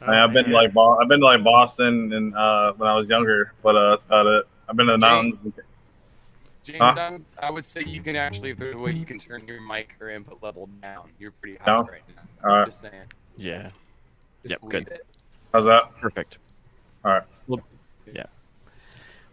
Nice. 0.00 0.08
I 0.08 0.12
mean, 0.12 0.20
I've 0.20 0.32
been 0.32 0.44
to 0.44 0.50
man. 0.50 0.54
like 0.62 0.72
Bo- 0.74 0.98
I've 0.98 1.08
been 1.08 1.20
to 1.20 1.26
like 1.26 1.42
Boston 1.44 2.12
and 2.12 2.34
uh, 2.36 2.72
when 2.76 2.88
I 2.88 2.94
was 2.96 3.08
younger, 3.08 3.52
but 3.62 3.76
uh, 3.76 3.90
that's 3.90 4.04
about 4.04 4.26
it. 4.26 4.44
I've 4.68 4.76
been 4.76 4.86
to 4.86 4.92
the 4.92 4.98
James. 4.98 5.42
mountains. 5.44 5.54
James, 6.64 6.78
Huh? 6.80 6.94
I, 6.98 7.10
would, 7.10 7.24
I 7.42 7.50
would 7.50 7.64
say 7.64 7.82
you 7.86 8.02
can 8.02 8.16
actually, 8.16 8.50
if 8.50 8.58
there's 8.58 8.74
a 8.74 8.78
way 8.78 8.90
you 8.90 9.06
can 9.06 9.18
turn 9.20 9.46
your 9.46 9.60
mic 9.60 9.94
or 10.00 10.10
input 10.10 10.42
level 10.42 10.68
down, 10.82 11.10
you're 11.18 11.30
pretty 11.30 11.56
high 11.58 11.66
Down? 11.66 11.86
right 11.86 12.02
now. 12.16 12.22
All 12.50 12.56
right, 12.58 12.64
Just 12.66 12.80
saying. 12.80 12.92
Yeah. 13.36 13.70
Just 14.42 14.60
Yep, 14.62 14.70
good. 14.70 14.88
it. 14.88 15.06
how's 15.52 15.64
that? 15.66 15.96
Perfect. 16.00 16.38
All 17.04 17.12
right. 17.12 17.22
Well, 17.46 17.60
yeah. 18.12 18.24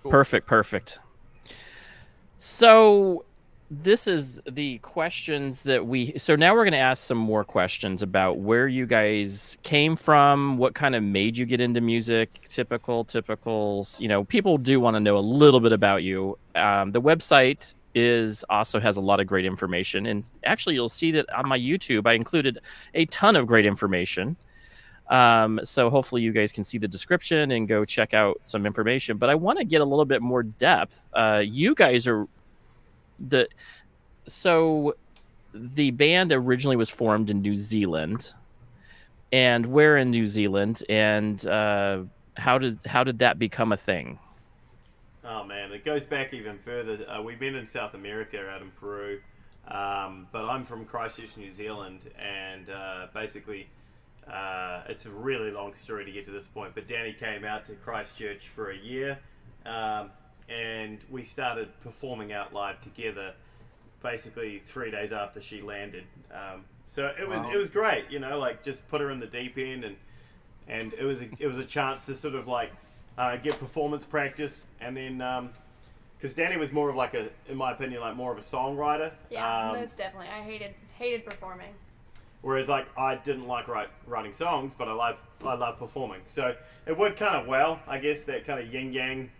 Cool. 0.03 0.11
Perfect. 0.11 0.45
Perfect. 0.47 0.99
So 2.37 3.25
this 3.81 4.07
is 4.07 4.39
the 4.49 4.77
questions 4.79 5.63
that 5.63 5.87
we 5.87 6.13
so 6.17 6.35
now 6.35 6.53
we're 6.53 6.63
going 6.63 6.73
to 6.73 6.77
ask 6.77 7.03
some 7.03 7.17
more 7.17 7.43
questions 7.43 8.01
about 8.01 8.37
where 8.37 8.67
you 8.67 8.85
guys 8.85 9.57
came 9.63 9.95
from 9.95 10.57
what 10.57 10.75
kind 10.75 10.95
of 10.95 11.01
made 11.01 11.37
you 11.37 11.45
get 11.45 11.59
into 11.59 11.81
music 11.81 12.41
typical 12.43 13.03
typicals 13.03 13.99
you 13.99 14.07
know 14.07 14.23
people 14.25 14.57
do 14.57 14.79
want 14.79 14.95
to 14.95 14.99
know 14.99 15.17
a 15.17 15.19
little 15.19 15.59
bit 15.59 15.71
about 15.71 16.03
you. 16.03 16.37
Um, 16.55 16.91
the 16.91 17.01
website 17.01 17.73
is 17.95 18.43
also 18.49 18.79
has 18.79 18.97
a 18.97 19.01
lot 19.01 19.19
of 19.19 19.27
great 19.27 19.45
information 19.45 20.05
and 20.05 20.29
actually 20.43 20.75
you'll 20.75 20.89
see 20.89 21.11
that 21.11 21.31
on 21.33 21.47
my 21.47 21.57
youtube 21.57 22.07
i 22.07 22.13
included 22.13 22.59
a 22.93 23.05
ton 23.07 23.35
of 23.35 23.47
great 23.47 23.65
information. 23.65 24.35
Um, 25.09 25.59
so 25.63 25.89
hopefully 25.89 26.21
you 26.21 26.31
guys 26.31 26.51
can 26.51 26.63
see 26.63 26.77
the 26.77 26.87
description 26.87 27.51
and 27.51 27.67
go 27.67 27.83
check 27.83 28.13
out 28.13 28.37
some 28.41 28.65
information 28.65 29.17
but 29.17 29.29
i 29.29 29.35
want 29.35 29.57
to 29.59 29.65
get 29.65 29.81
a 29.81 29.85
little 29.85 30.05
bit 30.05 30.21
more 30.21 30.43
depth. 30.43 31.07
Uh, 31.13 31.41
you 31.43 31.75
guys 31.75 32.07
are 32.07 32.27
the 33.27 33.47
so 34.25 34.95
the 35.53 35.91
band 35.91 36.31
originally 36.31 36.75
was 36.75 36.89
formed 36.89 37.29
in 37.29 37.41
New 37.41 37.55
Zealand, 37.55 38.33
and 39.31 39.65
where 39.65 39.97
in 39.97 40.11
New 40.11 40.27
Zealand, 40.27 40.83
and 40.89 41.45
uh, 41.47 42.03
how 42.37 42.57
did 42.57 42.79
how 42.85 43.03
did 43.03 43.19
that 43.19 43.39
become 43.39 43.71
a 43.71 43.77
thing? 43.77 44.19
Oh 45.23 45.43
man, 45.43 45.71
it 45.71 45.85
goes 45.85 46.03
back 46.03 46.33
even 46.33 46.57
further. 46.57 47.05
Uh, 47.09 47.21
we've 47.21 47.39
been 47.39 47.55
in 47.55 47.65
South 47.65 47.93
America, 47.93 48.49
out 48.49 48.61
in 48.61 48.71
Peru, 48.71 49.21
um, 49.67 50.27
but 50.31 50.45
I'm 50.45 50.65
from 50.65 50.85
Christchurch, 50.85 51.37
New 51.37 51.51
Zealand, 51.51 52.09
and 52.19 52.69
uh, 52.69 53.07
basically, 53.13 53.67
uh, 54.29 54.81
it's 54.89 55.05
a 55.05 55.11
really 55.11 55.51
long 55.51 55.73
story 55.75 56.03
to 56.05 56.11
get 56.11 56.25
to 56.25 56.31
this 56.31 56.47
point. 56.47 56.75
But 56.75 56.87
Danny 56.87 57.13
came 57.13 57.45
out 57.45 57.65
to 57.65 57.73
Christchurch 57.73 58.49
for 58.49 58.71
a 58.71 58.77
year, 58.77 59.19
um, 59.65 60.09
and 60.53 60.99
we 61.09 61.23
started 61.23 61.69
performing 61.81 62.31
out 62.31 62.53
live 62.53 62.79
together. 62.81 63.33
Basically, 64.01 64.59
three 64.59 64.91
days 64.91 65.13
after 65.13 65.39
she 65.39 65.61
landed, 65.61 66.03
um, 66.29 66.65
so 66.87 67.13
it 67.17 67.27
was 67.27 67.39
Wow. 67.39 67.51
it 67.53 67.57
was 67.57 67.69
great. 67.69 68.09
You 68.09 68.19
know, 68.19 68.37
like 68.37 68.61
just 68.61 68.85
put 68.89 68.99
her 68.99 69.09
in 69.09 69.19
the 69.21 69.27
deep 69.27 69.57
end, 69.57 69.85
and 69.85 69.95
and 70.67 70.93
it 70.93 71.05
was 71.05 71.21
a, 71.21 71.29
it 71.39 71.47
was 71.47 71.57
a 71.57 71.63
chance 71.63 72.05
to 72.07 72.15
sort 72.15 72.35
of 72.35 72.45
like 72.45 72.71
uh, 73.17 73.37
get 73.37 73.57
performance 73.59 74.03
practice, 74.03 74.59
and 74.81 74.97
then 74.97 75.19
because 76.17 76.35
Danny 76.35 76.57
was 76.57 76.71
more 76.71 76.89
of 76.89 76.97
like 76.97 77.13
a, 77.13 77.29
in 77.47 77.55
my 77.57 77.71
opinion, 77.71 78.01
like 78.01 78.15
more 78.15 78.31
of 78.31 78.37
a 78.37 78.41
songwriter. 78.41 79.11
Yeah, 79.29 79.69
um, 79.69 79.77
most 79.77 79.97
definitely. 79.97 80.27
I 80.27 80.41
hated 80.41 80.73
hated 80.97 81.25
performing. 81.25 81.73
Whereas 82.41 82.67
like 82.67 82.87
I 82.97 83.15
didn't 83.15 83.47
like 83.47 83.69
write, 83.69 83.87
writing 84.05 84.33
songs, 84.33 84.73
but 84.73 84.89
I 84.89 84.93
love 84.93 85.23
I 85.45 85.53
love 85.55 85.79
performing. 85.79 86.21
So 86.25 86.55
it 86.85 86.97
worked 86.97 87.17
kind 87.17 87.35
of 87.35 87.47
well, 87.47 87.79
I 87.87 87.99
guess 87.99 88.25
that 88.25 88.45
kind 88.45 88.59
of 88.59 88.73
yin 88.73 88.91
yang 88.91 89.31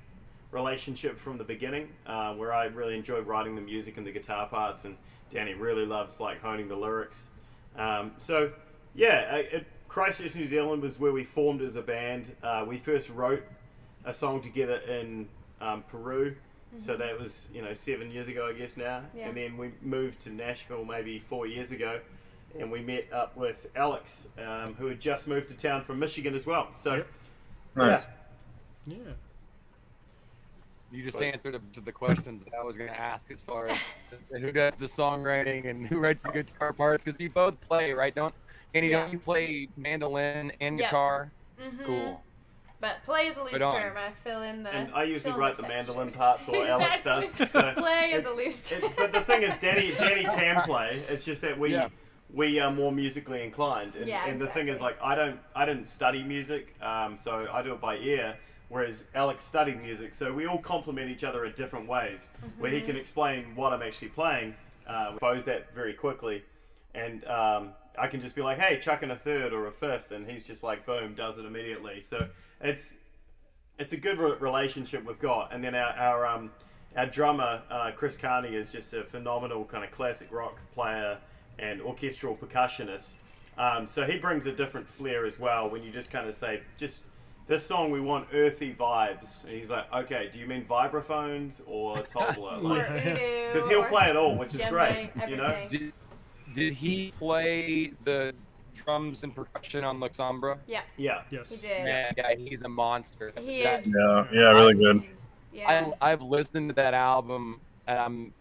relationship 0.54 1.18
from 1.18 1.38
the 1.38 1.44
beginning, 1.44 1.90
uh, 2.06 2.34
where 2.34 2.54
I 2.54 2.66
really 2.66 2.96
enjoyed 2.96 3.28
writing 3.28 3.56
the 3.56 3.62
music 3.62 3.98
and 3.98 4.06
the 4.06 4.12
guitar 4.12 4.48
parts, 4.48 4.86
and 4.86 4.96
Danny 5.30 5.54
really 5.54 5.86
loves 5.86 6.20
like 6.20 6.42
honing 6.42 6.68
the 6.68 6.76
lyrics. 6.76 7.30
Um, 7.78 8.12
so 8.20 8.52
yeah, 8.96 9.30
uh, 9.32 9.58
it, 9.58 9.66
Christchurch, 9.88 10.36
New 10.36 10.46
Zealand 10.46 10.82
was 10.82 11.00
where 11.00 11.12
we 11.12 11.24
formed 11.24 11.62
as 11.62 11.76
a 11.76 11.82
band. 11.82 12.36
Uh, 12.42 12.66
we 12.68 12.78
first 12.78 13.10
wrote 13.10 13.44
a 14.06 14.14
song 14.14 14.42
together 14.42 14.78
in 14.78 15.28
um, 15.62 15.84
Peru. 15.88 16.36
So 16.78 16.96
that 16.98 17.20
was, 17.20 17.50
you 17.54 17.62
know, 17.62 17.76
seven 17.76 18.10
years 18.10 18.28
ago, 18.28 18.48
I 18.48 18.54
guess 18.54 18.78
now. 18.78 19.04
Yeah. 19.16 19.28
And 19.28 19.38
then 19.38 19.58
we 19.58 19.74
moved 19.84 20.22
to 20.22 20.32
Nashville 20.32 20.84
maybe 20.84 21.20
four 21.20 21.46
years 21.46 21.70
ago 21.70 22.00
and 22.60 22.72
we 22.72 22.82
met 22.82 23.06
up 23.14 23.38
with 23.38 23.68
Alex, 23.76 24.28
um, 24.40 24.74
who 24.76 24.88
had 24.88 25.00
just 25.00 25.28
moved 25.28 25.50
to 25.50 25.56
town 25.56 25.84
from 25.84 26.00
Michigan 26.00 26.34
as 26.34 26.48
well. 26.48 26.70
So, 26.74 26.96
Yep. 26.96 27.08
Nice. 27.76 28.04
Yeah. 28.88 28.98
You 30.94 31.02
just 31.02 31.18
Please. 31.18 31.34
answered 31.34 31.60
to 31.74 31.82
the 31.82 31.92
questions 31.92 32.44
that 32.44 32.54
I 32.54 32.64
was 32.64 32.78
going 32.78 32.90
to 32.90 33.00
ask 33.00 33.32
as 33.32 33.42
far 33.42 33.68
as 33.68 33.78
who 34.32 34.52
does 34.52 34.76
the 34.76 34.86
songwriting 34.86 35.68
and 35.68 35.88
who 35.88 35.98
writes 35.98 36.22
the 36.22 36.32
guitar 36.32 36.72
parts 36.72 37.04
because 37.04 37.20
you 37.20 37.32
both 37.32 37.60
play, 37.62 37.94
right? 37.94 38.14
Don't 38.14 38.34
Andy? 38.76 38.90
Yeah. 38.90 39.02
Don't 39.02 39.12
you 39.14 39.18
play 39.20 39.70
mandolin 39.76 40.52
and 40.62 40.78
Yeah. 40.78 40.86
guitar? 40.86 41.32
hmm 41.60 41.84
Cool. 41.84 42.24
But 42.80 43.02
play 43.06 43.22
is 43.22 43.38
a 43.38 43.44
loose 43.44 43.54
term. 43.54 43.96
I 43.98 44.12
fill 44.24 44.44
in 44.44 44.62
the. 44.62 44.70
and 44.70 44.94
I 44.94 45.04
usually 45.04 45.34
write 45.34 45.56
the 45.56 45.64
mandolin 45.64 46.12
parts, 46.12 46.48
or 46.50 46.64
Alex 46.68 47.04
does. 47.04 47.34
So 47.50 47.74
Play 47.76 48.12
is 48.14 48.26
a 48.26 48.36
loose 48.36 48.70
term. 48.70 48.82
but 48.98 49.14
the 49.14 49.22
thing 49.22 49.42
is, 49.44 49.58
Danny, 49.60 49.94
Danny 49.96 50.26
can 50.26 50.62
play. 50.64 51.02
It's 51.10 51.24
just 51.26 51.42
that 51.42 51.58
we 51.58 51.72
Yeah. 51.72 51.88
we 52.32 52.60
are 52.60 52.72
more 52.72 52.92
musically 52.92 53.42
inclined. 53.42 53.96
And, 53.96 54.08
Yeah, 54.08 54.28
and 54.28 54.40
the 54.40 54.48
thing 54.48 54.68
is, 54.68 54.80
like, 54.82 54.98
I 55.02 55.16
don't 55.16 55.40
I 55.56 55.66
didn't 55.66 55.88
study 55.88 56.22
music, 56.24 56.76
um, 56.82 57.18
so 57.18 57.48
I 57.52 57.62
do 57.64 57.74
it 57.74 57.80
by 57.82 57.98
ear. 57.98 58.36
Whereas 58.74 59.04
Alex 59.14 59.44
studied 59.44 59.80
music, 59.84 60.16
so 60.16 60.34
we 60.34 60.48
all 60.48 60.58
complement 60.58 61.08
each 61.12 61.24
other 61.24 61.46
in 61.46 61.52
different 61.54 61.88
ways. 61.88 62.30
Where 62.58 62.72
he 62.72 62.78
Mm-hmm. 62.78 62.88
can 62.88 62.96
explain 62.98 63.56
what 63.56 63.72
I'm 63.72 63.84
actually 63.84 64.08
playing, 64.08 64.56
uh, 64.88 65.10
we 65.12 65.16
expose 65.18 65.46
that 65.46 65.76
very 65.76 65.94
quickly, 65.94 66.44
and 66.96 67.24
um, 67.28 67.70
I 68.00 68.08
can 68.08 68.20
just 68.20 68.34
be 68.36 68.42
like, 68.42 68.58
"Hey, 68.58 68.80
chuck 68.80 69.04
in 69.04 69.12
a 69.12 69.16
third 69.16 69.54
or 69.54 69.68
a 69.68 69.72
fifth, 69.72 70.10
and 70.12 70.28
he's 70.28 70.44
just 70.48 70.64
like, 70.64 70.88
"Boom," 70.88 71.14
does 71.14 71.38
it 71.38 71.46
immediately. 71.46 72.02
So 72.02 72.28
it's 72.62 72.96
it's 73.78 73.94
a 73.94 73.98
good 73.98 74.18
re- 74.18 74.38
relationship 74.40 75.06
we've 75.06 75.20
got. 75.20 75.54
And 75.54 75.64
then 75.64 75.76
our 75.76 75.94
our 75.94 76.26
um 76.26 76.52
our 76.98 77.06
drummer 77.06 77.62
uh, 77.70 77.92
Chris 77.96 78.18
Carney 78.18 78.56
is 78.56 78.72
just 78.72 78.92
a 78.96 79.04
phenomenal 79.04 79.66
kind 79.66 79.84
of 79.84 79.92
classic 79.92 80.32
rock 80.34 80.58
player 80.74 81.20
and 81.60 81.80
orchestral 81.80 82.36
percussionist. 82.36 83.10
Um, 83.56 83.86
so 83.86 84.04
he 84.04 84.18
brings 84.18 84.48
a 84.48 84.52
different 84.52 84.88
flair 84.88 85.28
as 85.28 85.40
well. 85.40 85.70
When 85.70 85.84
you 85.84 85.92
just 85.92 86.10
kind 86.10 86.28
of 86.28 86.34
say, 86.34 86.62
just 86.76 87.04
this 87.48 87.66
song 87.66 87.92
we 87.92 88.00
want 88.00 88.28
earthy 88.34 88.74
vibes, 88.74 89.44
and 89.44 89.54
he's 89.54 89.70
like, 89.70 89.92
okay, 89.94 90.30
do 90.32 90.40
you 90.40 90.48
mean 90.48 90.66
vibraphones 90.66 91.62
or 91.68 91.98
tabla? 92.04 92.58
Or 92.60 92.62
Like, 92.62 92.94
because 93.54 93.68
he'll 93.70 93.84
play 93.86 94.10
it 94.10 94.16
all, 94.16 94.38
which 94.38 94.54
is 94.56 94.62
djembe, 94.62 94.70
great. 95.14 95.30
You 95.30 95.38
know. 95.38 95.58
Did, 95.68 95.94
did 96.54 96.74
he 96.74 97.14
play 97.20 97.92
the 98.04 98.34
drums 98.74 99.24
and 99.24 99.36
percussion 99.36 99.84
on 99.84 100.00
Luxombra? 100.00 100.58
Yeah, 100.68 100.82
Yeah. 100.98 101.22
Yes. 101.30 101.62
he 101.62 101.68
did. 101.68 101.84
Man, 101.86 102.14
yeah, 102.18 102.36
he's 102.36 102.64
a 102.64 102.70
monster. 102.70 103.32
He 103.40 103.64
That- 103.64 103.82
is. 103.82 103.88
Yeah, 103.96 104.26
yeah, 104.32 104.40
really 104.54 104.74
good. 104.76 105.04
Yeah. 105.54 105.92
I, 106.02 106.12
I've 106.12 106.22
listened 106.22 106.70
to 106.70 106.76
that 106.76 106.94
album, 106.96 107.60
and 107.86 108.00
I'm 108.00 108.34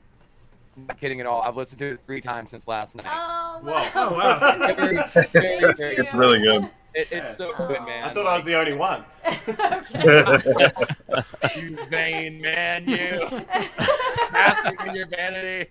not 0.88 0.98
kidding 1.00 1.20
at 1.20 1.26
all. 1.26 1.42
I've 1.42 1.56
listened 1.56 1.78
to 1.80 1.92
it 1.92 2.00
three 2.06 2.20
times 2.22 2.50
since 2.50 2.66
last 2.66 2.94
night. 2.94 3.06
Oh, 3.08 3.58
Whoa. 3.62 3.72
wow. 3.72 3.90
Oh, 3.94 4.14
wow. 4.14 4.58
Very, 4.74 4.96
very, 5.32 5.74
very 5.74 5.96
It's 5.96 6.14
really 6.14 6.40
good. 6.40 6.70
It, 6.94 7.08
it's 7.10 7.36
so 7.36 7.52
good, 7.56 7.80
man. 7.82 8.04
I 8.04 8.12
thought 8.12 8.26
I 8.26 8.36
was 8.36 8.44
the 8.44 8.58
only 8.58 8.74
one. 8.74 9.04
You 11.56 11.76
vain 11.90 12.40
man, 12.40 12.88
you. 12.88 13.28
Basking 14.32 14.88
in 14.88 14.94
your 14.94 15.06
vanity. 15.06 15.70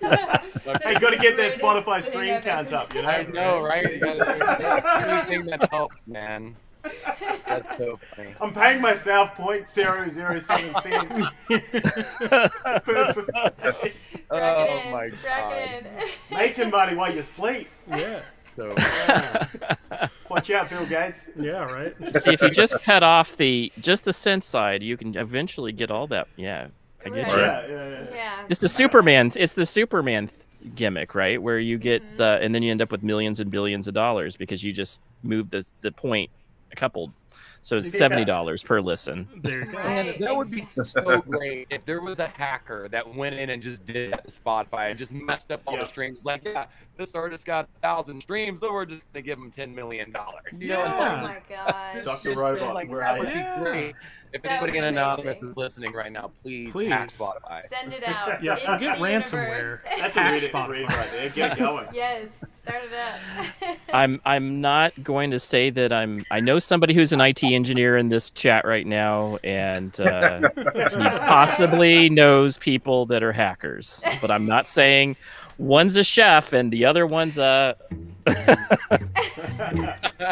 Hey, 0.00 0.92
you 0.94 1.00
got 1.00 1.10
to 1.10 1.18
get 1.18 1.36
that 1.36 1.52
Spotify 1.52 2.02
thing 2.02 2.12
stream 2.12 2.40
count 2.40 2.72
up. 2.72 2.94
You 2.94 3.02
know. 3.02 3.08
I 3.08 3.22
know, 3.24 3.62
right? 3.62 3.92
You 3.92 4.00
gotta 4.00 5.26
anything 5.28 5.46
that 5.46 5.68
helps, 5.70 5.96
man. 6.06 6.56
That's 7.46 7.76
so 7.76 7.98
funny. 8.16 8.34
I'm 8.40 8.54
paying 8.54 8.80
myself 8.80 9.34
point 9.34 9.68
zero 9.68 10.08
zero 10.08 10.38
seven 10.38 10.72
cents. 10.80 11.26
per- 11.48 12.48
per- 13.12 13.26
Rack 13.32 13.94
Oh 14.30 14.90
my 14.90 15.10
Rack 15.24 15.82
god. 15.82 15.86
Making 16.30 16.70
money 16.70 16.96
while 16.96 17.14
you 17.14 17.22
sleep. 17.22 17.68
Yeah. 17.88 18.20
So 18.56 18.74
Watch 20.30 20.50
out, 20.50 20.70
Bill 20.70 20.86
Gates. 20.86 21.30
Yeah, 21.36 21.64
right? 21.64 21.94
See, 22.22 22.32
if 22.32 22.40
you 22.42 22.50
just 22.50 22.74
cut 22.82 23.02
off 23.02 23.36
the 23.36 23.72
just 23.80 24.04
the 24.04 24.10
synth 24.12 24.42
side, 24.44 24.82
you 24.82 24.96
can 24.96 25.16
eventually 25.16 25.72
get 25.72 25.90
all 25.90 26.06
that. 26.08 26.28
Yeah, 26.36 26.68
I 27.04 27.08
get 27.08 27.12
Right. 27.28 27.30
you. 27.32 27.38
Yeah, 27.38 27.66
yeah, 27.66 27.88
yeah. 27.90 28.04
Yeah. 28.14 28.44
It's 28.48 28.60
the 28.60 28.68
Superman. 28.68 29.32
It's 29.36 29.54
the 29.54 29.66
Superman 29.66 30.28
th- 30.28 30.74
gimmick, 30.74 31.14
right? 31.14 31.42
Where 31.42 31.58
you 31.58 31.78
get 31.78 32.02
Mm-hmm. 32.02 32.16
the, 32.18 32.38
and 32.42 32.54
then 32.54 32.62
you 32.62 32.70
end 32.70 32.80
up 32.82 32.90
with 32.92 33.02
millions 33.02 33.40
and 33.40 33.50
billions 33.50 33.88
of 33.88 33.94
dollars 33.94 34.36
because 34.36 34.62
you 34.62 34.72
just 34.72 35.00
move 35.22 35.50
the 35.50 35.66
the 35.80 35.90
point 35.92 36.30
a 36.72 36.76
couple. 36.76 37.12
So 37.62 37.76
it's 37.76 37.90
seventy 37.96 38.24
dollars 38.24 38.62
per 38.62 38.80
listen. 38.80 39.28
There 39.42 39.60
you 39.60 39.64
go. 39.66 39.78
Right. 39.78 40.06
Man, 40.06 40.14
that 40.20 40.34
would 40.34 40.50
be 40.50 40.62
so 40.62 41.20
great 41.20 41.66
if 41.70 41.84
there 41.84 42.00
was 42.00 42.18
a 42.18 42.26
hacker 42.26 42.88
that 42.88 43.14
went 43.14 43.34
in 43.34 43.50
and 43.50 43.60
just 43.62 43.84
did 43.84 44.12
that 44.14 44.26
to 44.26 44.30
Spotify 44.30 44.88
and 44.90 44.98
just 44.98 45.12
messed 45.12 45.52
up 45.52 45.60
all 45.66 45.74
Yeah. 45.74 45.80
the 45.80 45.86
streams. 45.88 46.24
Like, 46.24 46.42
yeah, 46.46 46.66
this 46.96 47.14
artist 47.14 47.44
got 47.44 47.66
a 47.76 47.80
thousand 47.80 48.22
streams, 48.22 48.60
so 48.60 48.72
we're 48.72 48.86
just 48.86 49.04
gonna 49.12 49.22
give 49.22 49.38
him 49.38 49.50
ten 49.50 49.74
million 49.74 50.10
dollars. 50.10 50.58
You 50.58 50.68
know, 50.68 50.82
Yeah. 50.84 51.18
Oh 51.20 51.26
my 51.26 51.36
god, 51.48 52.02
Dr. 52.04 52.32
Robot, 52.34 52.74
like, 52.74 52.88
where 52.88 53.00
that 53.00 53.16
are 53.16 53.18
would 53.18 53.28
you? 53.28 53.34
be 53.34 53.40
Yeah. 53.40 53.60
great. 53.62 53.94
If 54.32 54.42
That 54.42 54.62
anybody 54.62 54.78
in 54.78 54.84
Anonymous 54.84 55.38
amazing. 55.38 55.48
is 55.48 55.56
listening 55.56 55.92
right 55.92 56.12
now, 56.12 56.30
please, 56.42 56.70
Please. 56.72 56.88
hack 56.88 57.08
Spotify. 57.08 57.62
Send 57.66 57.92
it 57.92 58.02
out. 58.06 58.42
Yeah, 58.42 58.56
into 58.56 58.78
get 58.78 58.98
the 58.98 59.04
ransomware. 59.04 59.48
universe. 59.56 59.84
That's 59.98 60.16
a 60.16 60.20
Hack 60.20 60.40
Spotify. 60.40 60.88
right. 60.88 61.34
Get 61.34 61.58
going. 61.58 61.88
yes. 61.92 62.28
Start 62.54 62.82
it 62.84 62.92
up. 62.92 63.76
I'm 63.92 64.20
I'm 64.24 64.60
not 64.60 64.92
going 65.02 65.30
to 65.32 65.38
say 65.38 65.70
that 65.70 65.92
I'm. 65.92 66.18
I 66.30 66.40
know 66.40 66.58
somebody 66.58 66.94
who's 66.94 67.12
an 67.12 67.20
IT 67.20 67.42
engineer 67.42 67.96
in 67.96 68.08
this 68.08 68.30
chat 68.30 68.64
right 68.64 68.86
now, 68.86 69.38
and 69.42 69.98
uh, 70.00 70.48
he 70.56 71.08
possibly 71.34 72.08
knows 72.10 72.56
people 72.58 73.06
that 73.06 73.22
are 73.22 73.32
hackers. 73.32 74.04
But 74.20 74.30
I'm 74.30 74.46
not 74.46 74.66
saying 74.66 75.16
one's 75.60 75.96
a 75.96 76.04
chef 76.04 76.52
and 76.52 76.72
the 76.72 76.84
other 76.86 77.06
one's 77.06 77.38
a. 77.38 77.76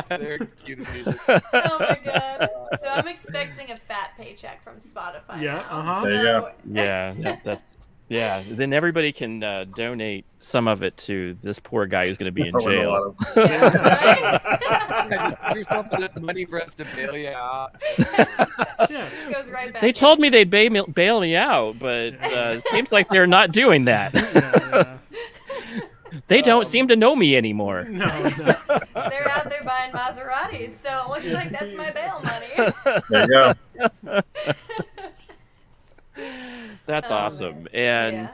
They're 0.09 0.39
cute 0.65 0.79
music. 0.93 1.17
oh 1.29 1.77
my 1.81 1.99
god. 2.05 2.49
So 2.81 2.89
I'm 2.89 3.09
expecting 3.09 3.71
a 3.71 3.77
fat 3.77 4.11
paycheck 4.17 4.63
from 4.63 4.77
Spotify 4.77 5.41
Yeah, 5.41 5.55
now. 5.55 5.61
uh-huh. 5.71 6.05
There 6.05 6.13
you 6.13 6.23
So- 6.23 6.41
go. 6.41 6.51
Yeah, 6.73 7.15
that- 7.19 7.41
that's 7.45 7.78
Yeah, 8.09 8.43
then 8.49 8.73
everybody 8.73 9.13
can 9.13 9.43
uh, 9.43 9.65
donate 9.75 10.25
some 10.39 10.67
of 10.67 10.83
it 10.83 10.97
to 10.99 11.37
this 11.43 11.59
poor 11.59 11.85
guy 11.87 12.07
who's 12.07 12.17
going 12.17 12.33
to 12.33 12.33
be 12.33 12.49
in 12.49 12.59
jail. 12.61 13.15
Yeah, 13.37 13.65
right? 15.11 15.11
Just 15.11 15.37
give 15.49 15.57
yourself 15.57 15.93
enough 15.93 16.17
money 16.17 16.45
for 16.47 16.63
us 16.63 16.73
to 16.75 16.85
bail 16.97 17.17
you 17.17 17.29
out. 17.29 17.77
Yeah. 17.99 19.09
This 19.11 19.35
goes 19.35 19.51
right 19.51 19.73
back. 19.73 19.83
They 19.83 19.89
in. 19.89 19.95
told 19.95 20.21
me 20.21 20.29
they'd 20.31 20.49
bail 20.51 20.71
me, 20.71 20.83
bail 20.93 21.21
me 21.21 21.37
out, 21.37 21.79
but 21.79 22.15
uh, 22.15 22.55
it 22.57 22.67
seems 22.69 22.93
like 22.93 23.09
they're 23.11 23.27
not 23.27 23.53
doing 23.53 23.85
that. 23.85 24.15
yeah, 24.15 24.97
They 26.29 26.41
don't 26.41 26.67
seem 26.67 26.89
to 26.89 26.97
know 26.97 27.15
me 27.15 27.37
anymore. 27.37 27.85
No, 27.85 28.07
no. 28.07 28.31
They're 28.39 29.31
out 29.31 29.51
there 29.51 29.63
buying 29.65 29.93
Maseratis, 29.93 30.71
so 30.77 31.03
it 31.05 31.09
looks 31.11 31.27
like 31.27 31.51
that's 31.51 31.75
my 31.75 31.91
bail 31.91 32.21
money. 32.25 32.73
There 33.11 33.23
you 33.25 33.55
go. 34.05 34.23
That's 36.89 37.13
Um, 37.13 37.19
awesome. 37.19 37.69
And 37.73 38.17
yeah. 38.17 38.29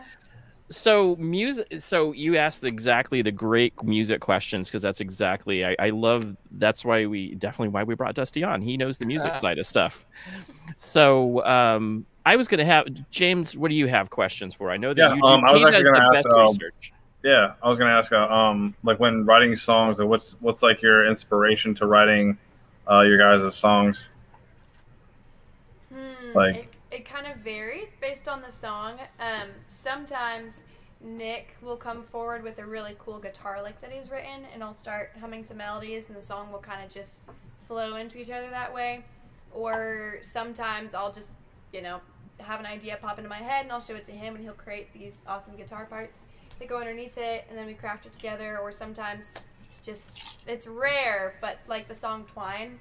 so 0.70 1.14
music 1.16 1.66
so 1.80 2.12
you 2.12 2.38
asked 2.38 2.64
exactly 2.64 3.20
the 3.20 3.30
great 3.30 3.74
music 3.82 4.20
questions 4.22 4.68
because 4.70 4.80
that's 4.80 5.00
exactly 5.02 5.62
I, 5.66 5.76
I 5.78 5.90
love 5.90 6.34
that's 6.52 6.86
why 6.86 7.04
we 7.04 7.34
definitely 7.34 7.68
why 7.68 7.82
we 7.82 7.94
brought 7.94 8.14
dusty 8.14 8.42
on 8.42 8.62
he 8.62 8.78
knows 8.78 8.96
the 8.96 9.04
music 9.04 9.34
side 9.44 9.58
of 9.58 9.66
stuff 9.66 10.06
so 10.78 11.44
um 11.44 12.06
i 12.24 12.34
was 12.34 12.48
gonna 12.48 12.64
have 12.64 12.86
james 13.10 13.58
what 13.58 13.68
do 13.68 13.74
you 13.74 13.86
have 13.88 14.08
questions 14.08 14.54
for 14.54 14.70
i 14.70 14.78
know 14.78 14.94
that 14.94 15.02
Yeah, 15.02 15.14
you 15.14 15.20
do 15.20 15.26
um, 15.28 15.44
I 15.44 15.52
was 15.52 15.60
he 15.60 15.70
does 15.70 15.84
the 15.84 15.92
gonna 15.92 16.10
best 16.12 16.26
ask, 16.28 16.36
um, 16.38 16.46
research 16.46 16.92
Yeah, 17.22 17.48
I 17.62 17.68
was 17.68 17.78
gonna 17.78 17.90
ask, 17.92 18.10
uh, 18.10 18.26
um, 18.26 18.74
like 18.84 18.98
when 18.98 19.26
writing 19.26 19.56
songs, 19.58 19.98
like, 19.98 20.08
what's 20.08 20.34
what's 20.40 20.62
like 20.62 20.80
your 20.80 21.06
inspiration 21.06 21.74
to 21.76 21.86
writing 21.86 22.38
uh, 22.90 23.00
your 23.02 23.18
guys' 23.18 23.54
songs? 23.54 24.08
Hmm, 25.92 25.98
Like- 26.34 26.73
it, 26.94 27.04
kind 27.04 27.26
of 27.26 27.36
varies 27.36 27.96
based 28.00 28.28
on 28.28 28.40
the 28.40 28.50
song. 28.50 28.98
Um, 29.20 29.48
sometimes 29.66 30.66
Nick 31.00 31.56
will 31.60 31.76
come 31.76 32.02
forward 32.02 32.42
with 32.42 32.58
a 32.58 32.64
really 32.64 32.96
cool 32.98 33.18
guitar 33.18 33.62
lick 33.62 33.80
that 33.80 33.90
he's 33.92 34.10
written, 34.10 34.46
and 34.52 34.62
I'll 34.62 34.72
start 34.72 35.12
humming 35.20 35.44
some 35.44 35.58
melodies, 35.58 36.08
and 36.08 36.16
the 36.16 36.22
song 36.22 36.50
will 36.50 36.60
kind 36.60 36.84
of 36.84 36.90
just 36.90 37.18
flow 37.60 37.96
into 37.96 38.18
each 38.18 38.30
other 38.30 38.48
that 38.50 38.72
way. 38.72 39.04
Or 39.52 40.18
sometimes 40.22 40.94
I'll 40.94 41.12
just, 41.12 41.36
you 41.72 41.82
know, 41.82 42.00
have 42.40 42.58
an 42.60 42.66
idea 42.66 42.98
pop 43.00 43.18
into 43.18 43.30
my 43.30 43.36
head, 43.36 43.64
and 43.64 43.72
I'll 43.72 43.80
show 43.80 43.94
it 43.94 44.04
to 44.04 44.12
him, 44.12 44.34
and 44.34 44.42
he'll 44.42 44.54
create 44.54 44.92
these 44.92 45.24
awesome 45.28 45.56
guitar 45.56 45.84
parts 45.84 46.28
that 46.58 46.68
go 46.68 46.78
underneath 46.78 47.18
it, 47.18 47.44
and 47.48 47.58
then 47.58 47.66
we 47.66 47.74
craft 47.74 48.06
it 48.06 48.12
together. 48.12 48.58
Or 48.58 48.72
sometimes 48.72 49.34
just, 49.82 50.38
it's 50.48 50.66
rare, 50.66 51.34
but 51.40 51.58
like 51.68 51.86
the 51.86 51.94
song 51.94 52.24
Twine, 52.32 52.78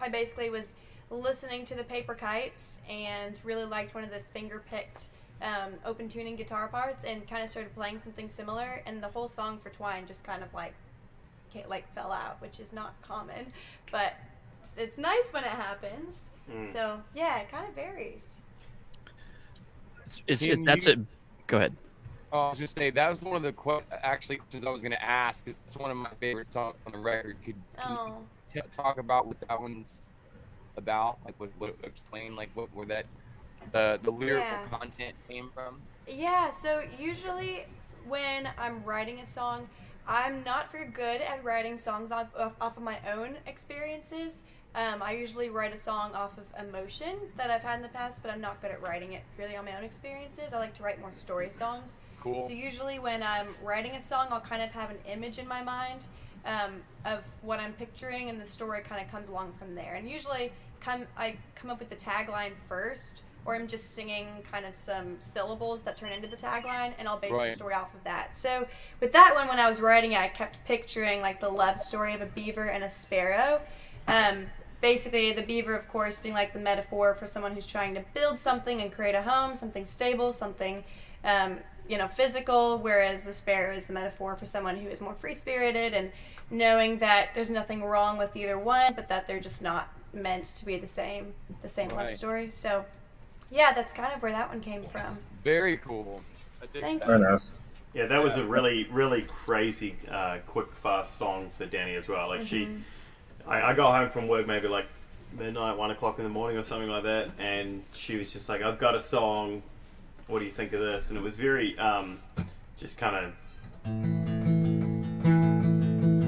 I 0.00 0.08
basically 0.08 0.50
was 0.50 0.74
listening 1.20 1.64
to 1.66 1.74
the 1.74 1.84
Paper 1.84 2.14
Kites 2.14 2.80
and 2.88 3.40
really 3.44 3.64
liked 3.64 3.94
one 3.94 4.04
of 4.04 4.10
the 4.10 4.20
finger 4.32 4.62
picked 4.70 5.08
um, 5.42 5.72
open 5.84 6.08
tuning 6.08 6.36
guitar 6.36 6.68
parts 6.68 7.04
and 7.04 7.28
kind 7.28 7.42
of 7.42 7.50
started 7.50 7.74
playing 7.74 7.98
something 7.98 8.28
similar. 8.28 8.82
And 8.86 9.02
the 9.02 9.08
whole 9.08 9.28
song 9.28 9.58
for 9.58 9.70
Twine 9.70 10.06
just 10.06 10.24
kind 10.24 10.42
of 10.42 10.52
like 10.54 10.74
ca- 11.52 11.66
like 11.68 11.92
fell 11.94 12.12
out, 12.12 12.40
which 12.40 12.60
is 12.60 12.72
not 12.72 12.94
common, 13.02 13.52
but 13.90 14.14
it's, 14.60 14.76
it's 14.76 14.98
nice 14.98 15.30
when 15.32 15.44
it 15.44 15.50
happens. 15.50 16.30
Mm. 16.50 16.72
So 16.72 17.00
yeah, 17.14 17.38
it 17.40 17.50
kind 17.50 17.66
of 17.68 17.74
varies. 17.74 18.40
it's, 20.04 20.22
it's, 20.26 20.42
it's 20.42 20.64
that's 20.64 20.86
it 20.86 20.98
go 21.46 21.56
ahead 21.58 21.76
Oh, 22.32 22.46
I 22.46 22.48
was 22.48 22.58
just 22.58 22.74
say 22.74 22.90
that 22.90 23.08
was 23.08 23.22
one 23.22 23.36
of 23.36 23.42
the 23.42 23.52
que- 23.52 23.82
actually 24.02 24.38
questions 24.38 24.64
I 24.66 24.70
was 24.70 24.80
going 24.80 24.90
to 24.90 25.02
ask. 25.04 25.46
It's 25.46 25.76
one 25.76 25.92
of 25.92 25.96
my 25.96 26.10
favorite 26.18 26.52
songs 26.52 26.74
on 26.84 26.90
the 26.92 26.98
record. 26.98 27.36
Could 27.44 27.54
can 27.78 27.92
you 27.92 27.98
Oh. 27.98 28.16
t- 28.52 28.60
talk 28.74 28.98
about 28.98 29.28
what 29.28 29.36
that 29.46 29.60
one's 29.60 30.08
about? 30.76 31.18
Like, 31.24 31.34
what, 31.38 31.50
what 31.58 31.74
explain 31.82 32.36
like 32.36 32.50
what 32.54 32.74
where 32.74 32.86
that 32.86 33.06
the 33.72 33.98
the 34.02 34.10
lyrical 34.10 34.58
Yeah. 34.58 34.78
content 34.78 35.14
came 35.28 35.50
from? 35.54 35.80
Yeah, 36.06 36.50
so 36.50 36.82
usually 36.98 37.64
when 38.06 38.48
I'm 38.58 38.84
writing 38.84 39.20
a 39.20 39.26
song, 39.26 39.68
I'm 40.06 40.44
not 40.44 40.70
very 40.70 40.88
good 40.88 41.22
at 41.22 41.42
writing 41.42 41.78
songs 41.78 42.12
off, 42.12 42.28
off, 42.38 42.52
off 42.60 42.76
of 42.76 42.82
my 42.82 42.98
own 43.10 43.36
experiences. 43.46 44.44
Um, 44.74 45.02
I 45.02 45.12
usually 45.12 45.48
write 45.48 45.72
a 45.72 45.78
song 45.78 46.14
off 46.14 46.32
of 46.36 46.44
emotion 46.68 47.16
that 47.36 47.48
I've 47.48 47.62
had 47.62 47.76
in 47.76 47.82
the 47.82 47.88
past, 47.88 48.22
but 48.22 48.30
I'm 48.30 48.40
not 48.40 48.60
good 48.60 48.72
at 48.72 48.82
writing 48.82 49.12
it 49.12 49.22
really 49.38 49.56
on 49.56 49.64
my 49.64 49.76
own 49.78 49.84
experiences. 49.84 50.52
I 50.52 50.58
like 50.58 50.74
to 50.74 50.82
write 50.82 51.00
more 51.00 51.12
story 51.12 51.48
songs. 51.48 51.96
Cool. 52.20 52.42
So 52.42 52.52
usually 52.52 52.98
when 52.98 53.22
I'm 53.22 53.54
writing 53.62 53.92
a 53.92 54.00
song, 54.00 54.26
I'll 54.30 54.40
kind 54.40 54.62
of 54.62 54.70
have 54.72 54.90
an 54.90 54.98
image 55.10 55.38
in 55.38 55.46
my 55.46 55.62
mind 55.62 56.06
um, 56.44 56.82
of 57.04 57.24
what 57.42 57.60
I'm 57.60 57.72
picturing, 57.74 58.28
and 58.28 58.40
the 58.40 58.44
story 58.44 58.80
kind 58.82 59.00
of 59.00 59.10
comes 59.10 59.28
along 59.28 59.52
from 59.58 59.74
there. 59.74 59.94
And 59.94 60.10
usually, 60.10 60.52
come 60.84 61.06
I 61.16 61.36
come 61.54 61.70
up 61.70 61.78
with 61.78 61.90
the 61.90 61.96
tagline 61.96 62.52
first, 62.68 63.22
or 63.44 63.54
I'm 63.54 63.66
just 63.66 63.94
singing 63.94 64.28
kind 64.50 64.64
of 64.64 64.74
some 64.74 65.16
syllables 65.18 65.82
that 65.82 65.96
turn 65.96 66.10
into 66.12 66.28
the 66.28 66.36
tagline, 66.36 66.92
and 66.98 67.08
I'll 67.08 67.18
base 67.18 67.32
Right. 67.32 67.50
the 67.50 67.56
story 67.56 67.74
off 67.74 67.94
of 67.94 68.04
that. 68.04 68.34
So 68.34 68.66
with 69.00 69.12
that 69.12 69.32
one, 69.34 69.48
when 69.48 69.58
I 69.58 69.66
was 69.68 69.80
writing 69.80 70.12
it, 70.12 70.20
I 70.20 70.28
kept 70.28 70.64
picturing 70.64 71.20
like 71.20 71.40
the 71.40 71.48
love 71.48 71.78
story 71.80 72.14
of 72.14 72.20
a 72.20 72.26
beaver 72.26 72.66
and 72.68 72.84
a 72.84 72.88
sparrow. 72.90 73.60
Um, 74.08 74.46
basically, 74.80 75.32
the 75.32 75.42
beaver, 75.42 75.74
of 75.74 75.88
course, 75.88 76.18
being 76.18 76.34
like 76.34 76.52
the 76.52 76.58
metaphor 76.58 77.14
for 77.14 77.26
someone 77.26 77.52
who's 77.54 77.66
trying 77.66 77.94
to 77.94 78.04
build 78.14 78.38
something 78.38 78.80
and 78.80 78.92
create 78.92 79.14
a 79.14 79.22
home, 79.22 79.54
something 79.54 79.84
stable, 79.84 80.32
something 80.32 80.84
um, 81.24 81.58
you 81.88 81.98
know 81.98 82.08
physical, 82.08 82.78
whereas 82.78 83.24
the 83.24 83.32
sparrow 83.32 83.74
is 83.74 83.86
the 83.86 83.92
metaphor 83.92 84.36
for 84.36 84.46
someone 84.46 84.76
who 84.76 84.88
is 84.88 85.00
more 85.00 85.14
free 85.14 85.34
spirited 85.34 85.94
and 85.94 86.10
knowing 86.50 86.98
that 86.98 87.30
there's 87.34 87.50
nothing 87.50 87.82
wrong 87.82 88.18
with 88.18 88.36
either 88.36 88.58
one, 88.58 88.92
but 88.94 89.08
that 89.08 89.26
they're 89.26 89.40
just 89.40 89.62
not 89.62 89.88
meant 90.14 90.44
to 90.44 90.64
be 90.64 90.78
the 90.78 90.88
same 90.88 91.34
the 91.62 91.68
same 91.68 91.88
love 91.90 92.10
story. 92.10 92.50
So 92.50 92.84
yeah, 93.50 93.72
that's 93.72 93.92
kind 93.92 94.12
of 94.12 94.22
where 94.22 94.32
that 94.32 94.48
one 94.48 94.60
came 94.60 94.82
from. 94.82 95.16
Very 95.42 95.76
cool. 95.76 96.20
I 96.62 96.66
dig 96.72 96.82
Thank 96.82 97.00
that. 97.00 97.08
Very 97.08 97.20
nice. 97.20 97.50
Yeah, 97.92 98.06
that 98.06 98.22
was 98.22 98.36
a 98.36 98.44
really, 98.44 98.88
really 98.90 99.22
crazy, 99.22 99.94
uh, 100.10 100.38
quick, 100.46 100.72
fast 100.72 101.16
song 101.16 101.50
for 101.56 101.64
Danny 101.64 101.94
as 101.94 102.08
well. 102.08 102.28
Like 102.28 102.44
she, 102.44 102.68
I, 103.46 103.62
I 103.62 103.74
got 103.74 103.96
home 103.96 104.10
from 104.10 104.26
work 104.26 104.48
maybe 104.48 104.66
like 104.66 104.86
midnight, 105.38 105.76
one 105.76 105.92
o'clock 105.92 106.18
in 106.18 106.24
the 106.24 106.30
morning 106.30 106.58
or 106.58 106.64
something 106.64 106.88
like 106.88 107.04
that, 107.04 107.30
and 107.38 107.84
she 107.92 108.16
was 108.16 108.32
just 108.32 108.48
like, 108.48 108.62
"I've 108.62 108.78
got 108.78 108.96
a 108.96 109.00
song. 109.00 109.62
What 110.26 110.40
do 110.40 110.44
you 110.44 110.50
think 110.50 110.72
of 110.72 110.80
this?" 110.80 111.10
And 111.10 111.18
it 111.18 111.22
was 111.22 111.36
very, 111.36 111.78
um, 111.78 112.18
just 112.76 112.98
kind 112.98 113.32
of 113.86 114.33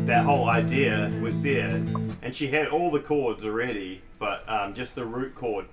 that 0.06 0.24
whole 0.24 0.48
idea 0.48 1.10
was 1.20 1.40
there, 1.40 1.68
and 2.22 2.34
she 2.34 2.46
had 2.48 2.68
all 2.68 2.90
the 2.90 3.00
chords 3.00 3.44
already, 3.44 4.02
but 4.18 4.48
um, 4.48 4.72
just 4.74 4.94
the 4.94 5.04
root 5.04 5.34
chord. 5.34 5.66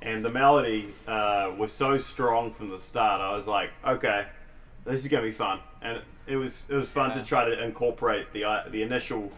And 0.00 0.24
the 0.24 0.30
melody 0.30 0.88
uh, 1.06 1.52
was 1.56 1.72
so 1.72 1.96
strong 1.96 2.50
from 2.52 2.70
the 2.70 2.78
start. 2.78 3.20
I 3.20 3.32
was 3.34 3.46
like, 3.46 3.70
okay, 3.86 4.26
this 4.84 5.00
is 5.00 5.08
gonna 5.08 5.22
be 5.24 5.32
fun, 5.32 5.60
and 5.80 6.00
it 6.26 6.36
was 6.36 6.64
it 6.68 6.74
was 6.74 6.88
fun 6.88 7.10
Yeah. 7.10 7.22
to 7.22 7.24
try 7.24 7.44
to 7.44 7.62
incorporate 7.64 8.32
the 8.32 8.44
uh, 8.44 8.68
the 8.68 8.82
initial 8.82 9.30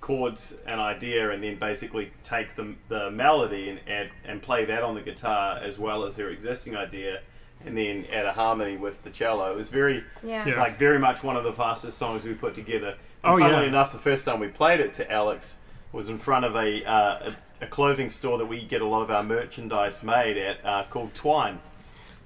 chords 0.00 0.58
and 0.66 0.80
idea, 0.80 1.30
and 1.30 1.42
then 1.42 1.56
basically 1.58 2.12
take 2.22 2.54
the 2.56 2.74
the 2.88 3.10
melody 3.10 3.70
and 3.70 3.80
add 3.88 4.10
and 4.24 4.40
play 4.42 4.64
that 4.64 4.82
on 4.82 4.94
the 4.94 5.00
guitar 5.02 5.58
as 5.58 5.78
well 5.78 6.04
as 6.04 6.16
her 6.16 6.28
existing 6.30 6.76
idea, 6.76 7.20
and 7.64 7.76
then 7.76 8.06
add 8.12 8.24
a 8.24 8.32
harmony 8.32 8.76
with 8.76 9.02
the 9.02 9.10
cello. 9.10 9.50
It 9.52 9.56
was 9.56 9.68
very 9.68 10.04
Yeah. 10.22 10.46
Yeah. 10.46 10.60
like 10.60 10.78
very 10.78 10.98
much 11.00 11.24
one 11.24 11.36
of 11.36 11.42
the 11.44 11.52
fastest 11.52 11.98
songs 11.98 12.24
we 12.24 12.34
put 12.34 12.54
together. 12.54 12.96
And 13.26 13.34
Oh, 13.34 13.38
funnily 13.38 13.62
yeah. 13.64 13.68
enough, 13.68 13.92
the 13.92 13.98
first 13.98 14.24
time 14.24 14.40
we 14.40 14.48
played 14.48 14.80
it 14.80 14.94
to 14.94 15.10
Alex 15.10 15.56
was 15.92 16.08
in 16.08 16.18
front 16.18 16.44
of 16.44 16.54
a, 16.56 16.84
uh, 16.84 17.30
a, 17.60 17.64
a 17.64 17.66
clothing 17.66 18.10
store 18.10 18.38
that 18.38 18.46
we 18.46 18.62
get 18.64 18.82
a 18.82 18.86
lot 18.86 19.02
of 19.02 19.10
our 19.10 19.22
merchandise 19.22 20.02
made 20.02 20.36
at 20.36 20.64
uh, 20.64 20.84
called 20.90 21.12
Twine. 21.14 21.58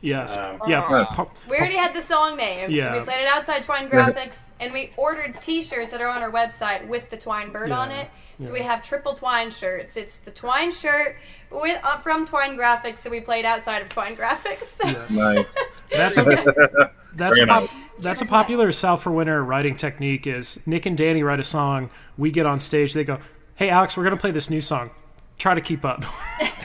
Yes. 0.02 0.36
Um, 0.36 0.60
yeah. 0.66 0.80
Nice. 0.88 1.06
pa- 1.14 1.26
We 1.48 1.56
already 1.58 1.76
had 1.76 1.94
the 1.94 2.00
song 2.02 2.36
name. 2.36 2.70
Yeah. 2.70 2.98
We 2.98 3.04
played 3.04 3.20
it 3.22 3.28
outside 3.28 3.62
Twine 3.62 3.88
Graphics, 3.90 4.50
and 4.58 4.72
we 4.72 4.92
ordered 4.96 5.40
T-shirts 5.40 5.90
that 5.92 6.00
are 6.00 6.08
on 6.08 6.22
our 6.22 6.30
website 6.30 6.86
with 6.88 7.10
the 7.10 7.16
Twine 7.18 7.50
bird 7.52 7.70
on 7.70 7.90
it. 7.90 8.08
So 8.40 8.54
we 8.54 8.60
have 8.60 8.82
triple 8.82 9.12
Twine 9.12 9.50
shirts. 9.50 9.98
It's 9.98 10.16
the 10.16 10.30
Twine 10.30 10.70
shirt 10.72 11.16
with 11.50 11.78
uh, 11.84 11.98
from 11.98 12.26
Twine 12.26 12.56
Graphics 12.56 13.02
that 13.02 13.10
we 13.10 13.20
played 13.20 13.44
outside 13.44 13.82
of 13.82 13.90
Twine 13.90 14.16
Graphics. 14.16 14.80
Yes. 14.82 15.14
Nice. 15.18 15.44
That's 15.90 16.16
a 16.16 16.24
that's 17.14 17.38
a 17.38 17.46
pop, 17.46 17.70
that's 18.00 18.20
a 18.20 18.26
popular 18.26 18.72
South 18.72 19.02
for 19.02 19.10
Winter 19.10 19.42
writing 19.44 19.76
technique. 19.76 20.26
Is 20.26 20.60
Nick 20.66 20.86
and 20.86 20.96
Danny 20.96 21.22
write 21.22 21.40
a 21.40 21.44
song, 21.44 21.90
we 22.18 22.30
get 22.30 22.46
on 22.46 22.60
stage, 22.60 22.92
they 22.94 23.04
go, 23.04 23.18
"Hey 23.56 23.70
Alex, 23.70 23.96
we're 23.96 24.04
gonna 24.04 24.16
play 24.16 24.30
this 24.30 24.50
new 24.50 24.60
song. 24.60 24.90
Try 25.38 25.54
to 25.54 25.60
keep 25.60 25.84
up." 25.84 26.04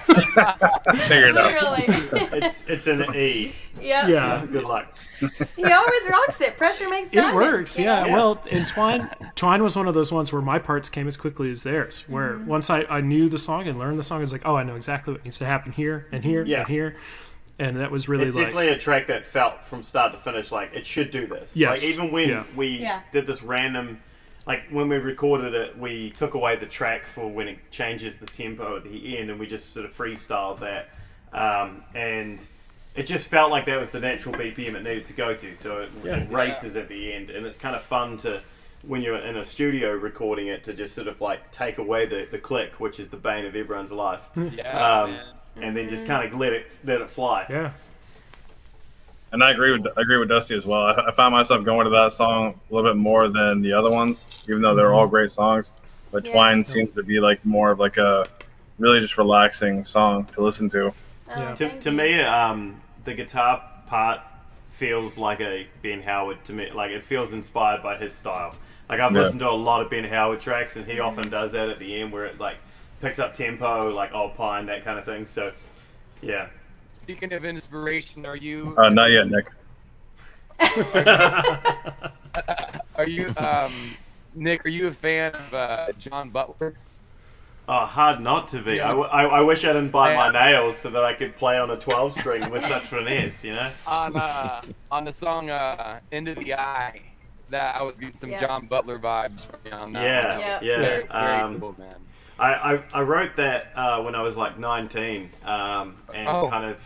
Figure 0.08 1.27
it 1.27 1.38
out. 1.38 1.79
It's 2.34 2.63
it's 2.67 2.88
an 2.88 3.13
E. 3.15 3.53
yep. 3.81 4.08
yeah. 4.08 4.45
Good 4.49 4.63
luck. 4.63 4.95
He 5.55 5.63
always 5.63 6.10
rocks 6.10 6.39
it. 6.41 6.58
Pressure 6.58 6.89
makes 6.89 7.12
It 7.12 7.15
diamonds. 7.15 7.36
works, 7.36 7.79
you 7.79 7.86
yeah. 7.86 8.08
Well, 8.13 8.41
and 8.51 8.67
Twine, 8.67 9.10
Twine 9.36 9.63
was 9.63 9.75
one 9.75 9.88
of 9.88 9.93
those 9.93 10.12
ones 10.12 10.31
where 10.31 10.41
my 10.41 10.60
parts 10.60 10.89
came 10.89 11.08
as 11.08 11.17
quickly 11.17 11.49
as 11.51 11.63
theirs. 11.63 12.05
Where 12.08 12.34
Mm-hmm. 12.36 12.47
once 12.47 12.69
I, 12.69 12.81
I 12.89 13.01
knew 13.01 13.29
the 13.29 13.38
song 13.38 13.67
and 13.67 13.77
learned 13.79 13.97
the 13.97 14.03
song, 14.03 14.17
I 14.19 14.21
was 14.21 14.31
like, 14.34 14.41
oh, 14.45 14.55
I 14.55 14.63
know 14.63 14.75
exactly 14.75 15.13
what 15.13 15.23
needs 15.23 15.38
to 15.39 15.45
happen 15.45 15.71
here 15.71 16.08
and 16.12 16.23
here 16.23 16.43
Yeah. 16.45 16.60
and 16.60 16.67
here, 16.67 16.95
and 17.59 17.77
that 17.77 17.91
was 17.91 18.07
really 18.09 18.25
It's 18.25 18.35
like, 18.35 18.45
definitely 18.47 18.69
a 18.69 18.77
track 18.77 19.07
that 19.07 19.25
felt 19.25 19.61
from 19.63 19.83
start 19.83 20.11
to 20.13 20.17
finish 20.17 20.51
like 20.51 20.73
it 20.73 20.85
should 20.85 21.11
do 21.11 21.25
this. 21.27 21.55
Yes. 21.55 21.81
Like 21.81 21.89
even 21.91 22.11
when 22.11 22.29
Yeah. 22.29 22.43
we 22.55 22.67
Yeah. 22.67 23.01
did 23.11 23.25
this 23.27 23.43
random, 23.43 23.99
like 24.45 24.63
when 24.69 24.89
we 24.89 24.97
recorded 24.97 25.53
it, 25.53 25.77
we 25.77 26.09
took 26.11 26.33
away 26.33 26.55
the 26.55 26.65
track 26.65 27.05
for 27.05 27.27
when 27.29 27.47
it 27.47 27.57
changes 27.71 28.17
the 28.17 28.25
tempo 28.25 28.77
at 28.77 28.83
the 28.83 29.17
end, 29.17 29.29
and 29.29 29.39
we 29.39 29.47
just 29.47 29.73
sort 29.73 29.85
of 29.85 29.95
freestyled 29.95 30.59
that. 30.59 30.89
Um, 31.33 31.83
and 31.95 32.45
it 32.95 33.03
just 33.03 33.27
felt 33.27 33.51
like 33.51 33.65
that 33.65 33.79
was 33.79 33.89
the 33.89 33.99
natural 33.99 34.35
BPM 34.35 34.75
it 34.75 34.83
needed 34.83 35.05
to 35.05 35.13
go 35.13 35.33
to. 35.35 35.55
So 35.55 35.79
it, 35.79 35.89
Yeah. 36.03 36.17
it 36.17 36.31
races 36.31 36.77
at 36.77 36.87
the 36.89 37.13
end, 37.13 37.29
and 37.29 37.45
it's 37.45 37.57
kind 37.57 37.75
of 37.75 37.81
fun 37.81 38.17
to 38.17 38.41
when 38.83 39.01
you're 39.01 39.17
in 39.17 39.35
a 39.35 39.43
studio 39.43 39.91
recording 39.93 40.47
it 40.47 40.63
to 40.65 40.73
just 40.73 40.93
sort 40.93 41.07
of 41.07 41.19
like 41.19 41.49
take 41.51 41.79
away 41.79 42.05
the, 42.05 42.27
the 42.29 42.37
click, 42.37 42.79
which 42.79 42.99
is 42.99 43.09
the 43.09 43.17
bane 43.17 43.45
of 43.45 43.55
everyone's 43.55 43.91
life, 43.91 44.21
Yeah, 44.35 45.01
um, 45.01 45.11
man. 45.13 45.25
And 45.61 45.75
then 45.75 45.89
just 45.89 46.03
mm-hmm. 46.03 46.13
kind 46.13 46.33
of 46.33 46.39
let 46.39 46.53
it 46.53 46.67
let 46.83 47.01
it 47.01 47.09
fly. 47.09 47.45
Yeah. 47.49 47.71
And 49.31 49.43
I 49.43 49.51
agree 49.51 49.71
with 49.71 49.85
I 49.97 50.01
agree 50.01 50.17
with 50.17 50.29
Dusty 50.29 50.55
as 50.55 50.65
well. 50.65 50.81
I, 50.81 51.07
I 51.07 51.11
found 51.11 51.33
myself 51.33 51.65
going 51.65 51.85
to 51.85 51.89
that 51.91 52.13
song 52.13 52.59
a 52.69 52.73
little 52.73 52.89
bit 52.89 52.97
more 52.97 53.27
than 53.27 53.61
the 53.61 53.73
other 53.73 53.91
ones, 53.91 54.45
even 54.47 54.61
though 54.61 54.75
they're 54.75 54.93
all 54.93 55.03
mm-hmm. 55.03 55.11
great 55.11 55.31
songs. 55.31 55.71
But 56.11 56.25
Yeah. 56.25 56.31
Twine 56.31 56.63
seems 56.63 56.93
to 56.95 57.03
be 57.03 57.19
like 57.19 57.43
more 57.45 57.71
of 57.71 57.79
like 57.79 57.97
a 57.97 58.25
really 58.77 58.99
just 58.99 59.17
relaxing 59.17 59.85
song 59.85 60.25
to 60.35 60.41
listen 60.41 60.69
to. 60.71 60.87
Oh, 60.87 60.93
Yeah. 61.37 61.55
To, 61.55 61.79
to 61.79 61.91
me, 61.91 62.21
um, 62.21 62.81
the 63.03 63.13
guitar 63.13 63.61
part 63.87 64.21
feels 64.71 65.17
like 65.17 65.41
a 65.41 65.67
Ben 65.81 66.01
Howard 66.01 66.43
to 66.45 66.53
me. 66.53 66.69
Like 66.71 66.91
it 66.91 67.03
feels 67.03 67.33
inspired 67.33 67.81
by 67.81 67.97
his 67.97 68.13
style. 68.13 68.55
Like 68.87 68.99
I've 68.99 69.11
Yeah. 69.13 69.21
listened 69.21 69.41
to 69.41 69.49
a 69.49 69.51
lot 69.51 69.81
of 69.81 69.89
Ben 69.89 70.03
Howard 70.05 70.39
tracks, 70.39 70.75
and 70.75 70.85
he 70.85 70.93
mm-hmm. 70.93 71.07
often 71.07 71.29
does 71.29 71.51
that 71.53 71.69
at 71.69 71.79
the 71.79 71.99
end 71.99 72.11
where 72.11 72.25
it 72.25 72.39
like 72.39 72.57
picks 73.05 73.19
up 73.19 73.35
tempo, 73.35 73.91
like 73.91 74.11
Old 74.15 74.33
Pine, 74.33 74.65
that 74.65 74.83
kind 74.83 74.97
of 74.97 75.05
thing. 75.05 75.27
So, 75.27 75.51
yeah. 76.23 76.47
Speaking 76.87 77.33
of 77.33 77.45
inspiration, 77.45 78.25
are 78.25 78.35
you 78.35 78.73
Uh, 78.77 78.89
not 78.89 79.11
yet, 79.11 79.27
Nick. 79.29 79.51
are 82.95 83.07
you 83.07 83.31
um 83.37 83.95
Nick? 84.33 84.65
Are 84.65 84.69
you 84.69 84.87
a 84.87 84.91
fan 84.91 85.33
of 85.35 85.53
uh, 85.53 85.87
John 85.99 86.31
Butler? 86.31 86.73
Oh, 87.67 87.85
hard 87.85 88.21
not 88.21 88.47
to 88.49 88.61
be. 88.61 88.71
I, 88.71 88.75
Yeah. 88.75 88.87
w- 88.87 89.07
I, 89.09 89.23
I 89.25 89.41
wish 89.41 89.63
I 89.65 89.73
didn't 89.73 89.91
bite 89.91 90.15
my 90.15 90.29
nails 90.29 90.77
so 90.77 90.89
that 90.89 91.03
I 91.03 91.13
could 91.13 91.35
play 91.35 91.59
on 91.59 91.69
a 91.69 91.77
12 91.77 92.13
string 92.13 92.49
with 92.49 92.65
such 92.65 92.83
finesse, 92.83 93.43
you 93.43 93.53
know? 93.53 93.69
on 93.85 94.15
uh, 94.15 94.61
on 94.89 95.03
the 95.05 95.13
song 95.13 95.51
uh, 95.51 95.99
"End 96.11 96.27
of 96.27 96.37
the 96.37 96.55
Eye." 96.55 97.01
That 97.51 97.75
I 97.75 97.83
was 97.83 97.99
getting 97.99 98.15
some 98.15 98.31
Yeah. 98.31 98.39
John 98.39 98.65
Butler 98.65 98.97
vibes 98.97 99.41
from 99.45 99.59
you 99.65 99.71
on 99.71 99.93
that. 99.93 100.01
Yeah, 100.03 100.31
one. 100.31 100.41
That 100.41 100.63
yeah, 100.63 100.77
Very, 100.79 101.03
very 101.03 101.41
um, 101.41 101.59
cool, 101.59 101.75
man. 101.77 101.95
I, 102.39 102.54
I, 102.76 102.84
I 102.93 103.02
wrote 103.02 103.36
that 103.38 103.71
uh, 103.76 104.02
when 104.04 104.15
I 104.15 104.21
was 104.21 104.36
like 104.38 104.58
19, 104.60 105.30
um, 105.45 105.95
and 106.13 106.28
Oh. 106.28 106.50
kind 106.50 106.65
of, 106.69 106.82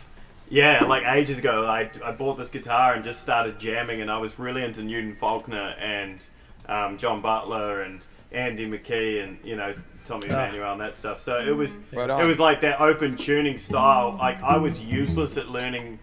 yeah, 0.48 0.84
like 0.84 1.04
ages 1.06 1.38
ago. 1.38 1.66
I, 1.66 1.90
I 2.04 2.12
bought 2.12 2.38
this 2.38 2.50
guitar 2.50 2.94
and 2.94 3.02
just 3.04 3.20
started 3.20 3.58
jamming, 3.58 4.00
and 4.00 4.10
I 4.10 4.18
was 4.18 4.38
really 4.38 4.62
into 4.62 4.82
Newton 4.82 5.14
Faulkner 5.16 5.74
and 5.78 6.24
um, 6.68 6.96
John 6.98 7.20
Butler 7.20 7.82
and 7.82 8.04
Andy 8.32 8.68
McKee 8.70 9.24
and 9.24 9.38
you 9.42 9.56
know 9.56 9.74
Tommy 10.04 10.28
Ah. 10.30 10.34
Emmanuel 10.34 10.72
and 10.72 10.80
that 10.80 10.94
stuff. 10.94 11.18
So 11.20 11.38
it 11.40 11.50
was 11.56 11.76
Right 11.92 12.08
it 12.10 12.24
was 12.26 12.38
like 12.38 12.60
that 12.60 12.80
open 12.80 13.16
tuning 13.16 13.58
style. 13.58 14.16
Like 14.18 14.40
I 14.42 14.56
was 14.56 14.82
useless 14.82 15.36
at 15.36 15.48
learning 15.48 15.98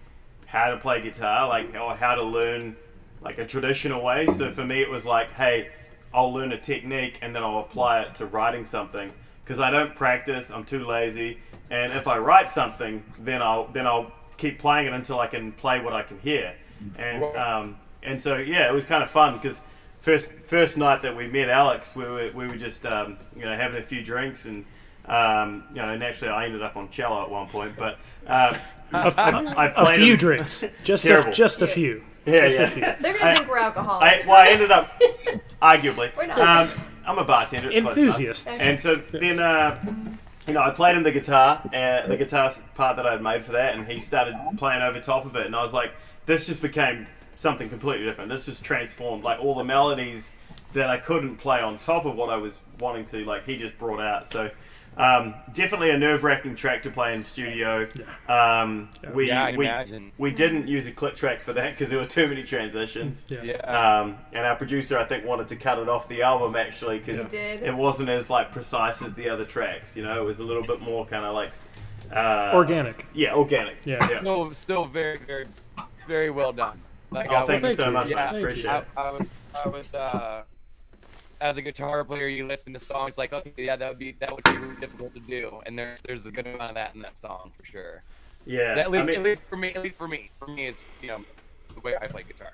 how 0.45 0.69
to 0.71 0.77
play 0.77 1.01
guitar, 1.01 1.47
like 1.47 1.73
or 1.75 1.95
how 1.95 2.15
to 2.15 2.23
learn 2.23 2.75
like 3.21 3.37
a 3.37 3.45
traditional 3.45 4.03
way. 4.03 4.27
So 4.27 4.51
for 4.51 4.65
me, 4.65 4.81
it 4.81 4.89
was 4.89 5.05
like, 5.05 5.31
hey, 5.31 5.69
I'll 6.13 6.33
learn 6.33 6.51
a 6.51 6.57
technique 6.57 7.17
and 7.21 7.33
then 7.35 7.43
I'll 7.43 7.59
apply 7.59 8.01
it 8.01 8.15
to 8.15 8.25
writing 8.25 8.65
something 8.65 9.11
because 9.47 9.61
I 9.61 9.71
don't 9.71 9.95
practice. 9.95 10.51
I'm 10.51 10.65
too 10.65 10.85
lazy. 10.85 11.39
And 11.69 11.93
if 11.93 12.05
I 12.07 12.17
write 12.17 12.49
something, 12.49 13.01
then 13.19 13.41
I'll 13.41 13.67
then 13.67 13.87
I'll 13.87 14.11
keep 14.37 14.59
playing 14.59 14.87
it 14.87 14.93
until 14.93 15.19
I 15.19 15.27
can 15.27 15.51
play 15.53 15.79
what 15.79 15.93
I 15.93 16.03
can 16.03 16.19
hear. 16.19 16.53
And 16.97 17.23
um, 17.35 17.77
and 18.03 18.21
so 18.21 18.35
yeah, 18.37 18.67
it 18.69 18.73
was 18.73 18.85
kind 18.85 19.01
of 19.03 19.09
fun 19.09 19.33
because 19.35 19.61
first 19.99 20.31
first 20.45 20.77
night 20.77 21.01
that 21.03 21.15
we 21.15 21.27
met 21.27 21.49
Alex, 21.49 21.95
we 21.95 22.03
were 22.03 22.29
we 22.35 22.47
were 22.47 22.57
just 22.57 22.85
um, 22.85 23.17
you 23.35 23.43
know 23.45 23.55
having 23.55 23.79
a 23.79 23.83
few 23.83 24.03
drinks 24.03 24.45
and 24.45 24.65
um, 25.05 25.63
you 25.71 25.77
know 25.81 25.95
naturally 25.97 26.33
I 26.33 26.45
ended 26.45 26.61
up 26.61 26.75
on 26.75 26.89
cello 26.89 27.23
at 27.23 27.29
one 27.29 27.47
point, 27.47 27.73
but 27.77 27.93
um, 28.27 28.55
I 28.93 29.67
A 29.67 29.71
played 29.83 29.99
a 29.99 30.03
few 30.03 30.13
him- 30.13 30.17
drinks. 30.19 30.65
Just 30.83 31.05
a, 31.05 31.29
just 31.31 31.61
a 31.61 31.67
few. 31.67 32.03
Yeah, 32.25 32.41
Just 32.47 32.59
yeah. 32.59 32.67
few. 32.69 32.81
They're 33.01 33.17
gonna 33.17 33.31
I- 33.31 33.35
think 33.35 33.49
we're 33.49 33.59
I, 33.59 33.63
alcoholics. 33.63 34.27
well, 34.27 34.35
I 34.35 34.47
ended 34.49 34.71
up, 34.71 35.01
arguably. 35.61 36.15
We're 36.15 36.27
not. 36.27 36.69
I'm 37.07 37.17
a 37.17 37.23
bartender. 37.23 37.69
it's 37.69 37.79
close 37.79 37.97
enough. 37.97 37.97
Enthusiasts. 37.97 38.61
And 38.61 38.79
so 38.79 38.95
then, 38.95 39.39
uh, 39.39 39.83
you 40.47 40.53
know, 40.53 40.61
I 40.61 40.71
played 40.71 40.95
him 40.95 41.03
the 41.03 41.11
guitar, 41.11 41.61
uh, 41.73 42.07
the 42.07 42.17
guitar 42.17 42.51
part 42.75 42.97
that 42.97 43.07
I'd 43.07 43.21
made 43.21 43.43
for 43.43 43.53
that, 43.53 43.75
and 43.75 43.87
he 43.87 43.99
started 43.99 44.37
playing 44.57 44.81
over 44.81 44.99
top 44.99 45.25
of 45.25 45.35
it, 45.35 45.45
and 45.45 45.55
I 45.55 45.61
was 45.61 45.73
like, 45.73 45.93
this 46.25 46.47
just 46.47 46.61
became 46.61 47.07
something 47.35 47.69
completely 47.69 48.05
different. 48.05 48.29
This 48.29 48.45
just 48.45 48.63
transformed. 48.63 49.23
Like 49.23 49.39
all 49.39 49.55
the 49.55 49.63
melodies 49.63 50.31
that 50.73 50.89
I 50.89 50.97
couldn't 50.97 51.37
play 51.37 51.61
on 51.61 51.77
top 51.77 52.05
of 52.05 52.15
what 52.15 52.29
I 52.29 52.35
was 52.35 52.59
wanting 52.79 53.05
to, 53.05 53.23
like 53.25 53.45
he 53.45 53.57
just 53.57 53.77
brought 53.77 54.01
out. 54.01 54.29
So. 54.29 54.51
Um, 54.97 55.35
definitely 55.53 55.91
a 55.91 55.97
nerve-wracking 55.97 56.55
track 56.55 56.81
to 56.83 56.89
play 56.89 57.13
in 57.13 57.21
studio. 57.21 57.87
Um, 58.27 58.89
we 59.13 59.27
Yeah, 59.27 59.55
we, 59.55 59.65
imagine. 59.65 60.11
we 60.17 60.31
didn't 60.31 60.67
use 60.67 60.87
a 60.87 60.91
click 60.91 61.15
track 61.15 61.39
for 61.39 61.53
that 61.53 61.71
because 61.73 61.89
there 61.91 61.99
were 61.99 62.05
too 62.05 62.27
many 62.27 62.43
transitions. 62.43 63.25
Yeah. 63.29 63.43
Yeah. 63.43 63.99
Um, 63.99 64.17
and 64.33 64.45
our 64.45 64.55
producer, 64.55 64.97
I 64.97 65.03
think, 65.03 65.23
wanted 65.23 65.47
to 65.49 65.55
cut 65.55 65.77
it 65.77 65.87
off 65.87 66.09
the 66.09 66.23
album 66.23 66.55
actually 66.55 66.99
because 66.99 67.31
it 67.33 67.75
wasn't 67.75 68.09
as 68.09 68.29
like 68.29 68.51
precise 68.51 69.01
as 69.03 69.13
the 69.13 69.29
other 69.29 69.45
tracks. 69.45 69.95
You 69.95 70.03
know, 70.03 70.19
it 70.19 70.25
was 70.25 70.39
a 70.39 70.45
little 70.45 70.63
bit 70.65 70.81
more 70.81 71.05
kind 71.05 71.25
of 71.25 71.35
like 71.35 71.51
uh, 72.11 72.51
Organic. 72.55 73.05
Yeah, 73.13 73.35
organic. 73.35 73.77
Yeah. 73.85 74.09
yeah. 74.09 74.21
No, 74.21 74.51
still 74.51 74.85
very, 74.85 75.17
very, 75.19 75.45
very 76.07 76.29
well 76.31 76.53
done. 76.53 76.81
Like 77.11 77.29
Oh, 77.31 77.35
I 77.35 77.45
thank 77.45 77.61
you 77.61 77.67
was, 77.69 77.77
thank 77.77 77.85
so 77.87 77.91
much, 77.91 78.09
Yeah, 78.09 78.15
man. 78.15 78.29
thank 78.33 78.43
Appreciate 78.43 78.71
I, 78.71 78.77
it. 78.79 78.87
I 78.97 79.11
was, 79.11 79.41
I 79.63 79.67
was, 79.69 79.93
uh, 79.93 80.43
as 81.41 81.57
a 81.57 81.61
guitar 81.61 82.03
player, 82.03 82.27
you 82.27 82.47
listen 82.47 82.73
to 82.73 82.79
songs 82.79 83.17
like, 83.17 83.33
okay, 83.33 83.51
yeah, 83.57 83.75
that 83.75 83.89
would 83.89 83.99
be, 83.99 84.13
that 84.19 84.33
would 84.33 84.43
be 84.43 84.51
really 84.57 84.75
difficult 84.79 85.13
to 85.13 85.19
do, 85.21 85.61
and 85.65 85.77
there's, 85.77 86.01
there's 86.01 86.25
a 86.25 86.31
good 86.31 86.47
amount 86.47 86.69
of 86.69 86.75
that 86.75 86.95
in 86.95 87.01
that 87.01 87.17
song 87.17 87.51
for 87.57 87.65
sure. 87.65 88.01
Yeah. 88.45 88.75
At 88.77 88.91
least, 88.91 89.09
I 89.09 89.11
mean, 89.11 89.17
at 89.19 89.23
least 89.23 89.41
for 89.49 89.57
me, 89.57 89.73
at 89.73 89.83
least 89.83 89.97
for 89.97 90.07
me, 90.07 90.29
for 90.39 90.47
me, 90.47 90.67
it's 90.67 90.83
you 91.01 91.09
know 91.09 91.19
the 91.73 91.81
way 91.81 91.95
I 92.01 92.07
play 92.07 92.23
guitar. 92.23 92.53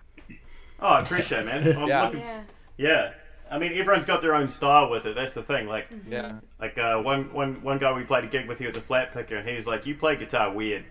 oh, 0.80 0.88
I 0.88 1.02
appreciate 1.02 1.42
it, 1.42 1.46
man. 1.46 1.78
I'm 1.84 1.88
Yeah. 1.88 2.04
looking- 2.06 2.20
Yeah. 2.22 2.42
yeah. 2.78 3.12
I 3.52 3.60
mean, 3.60 3.74
everyone's 3.78 4.06
got 4.06 4.22
their 4.22 4.34
own 4.34 4.48
style 4.48 4.90
with 4.90 5.06
it. 5.06 5.14
That's 5.16 5.34
the 5.36 5.44
thing. 5.44 5.68
Like, 5.68 5.88
Yeah. 6.10 6.40
like 6.60 6.76
uh, 6.78 6.98
one, 7.02 7.32
one, 7.34 7.62
one 7.62 7.78
guy 7.78 7.94
we 7.94 8.04
played 8.04 8.24
a 8.24 8.28
gig 8.28 8.48
with, 8.48 8.58
he 8.58 8.66
was 8.66 8.76
a 8.78 8.82
flat 8.82 9.14
picker, 9.14 9.36
and 9.36 9.48
he 9.48 9.56
was 9.56 9.68
like, 9.68 9.86
"You 9.86 9.94
play 9.96 10.16
guitar 10.16 10.50
weird." 10.52 10.86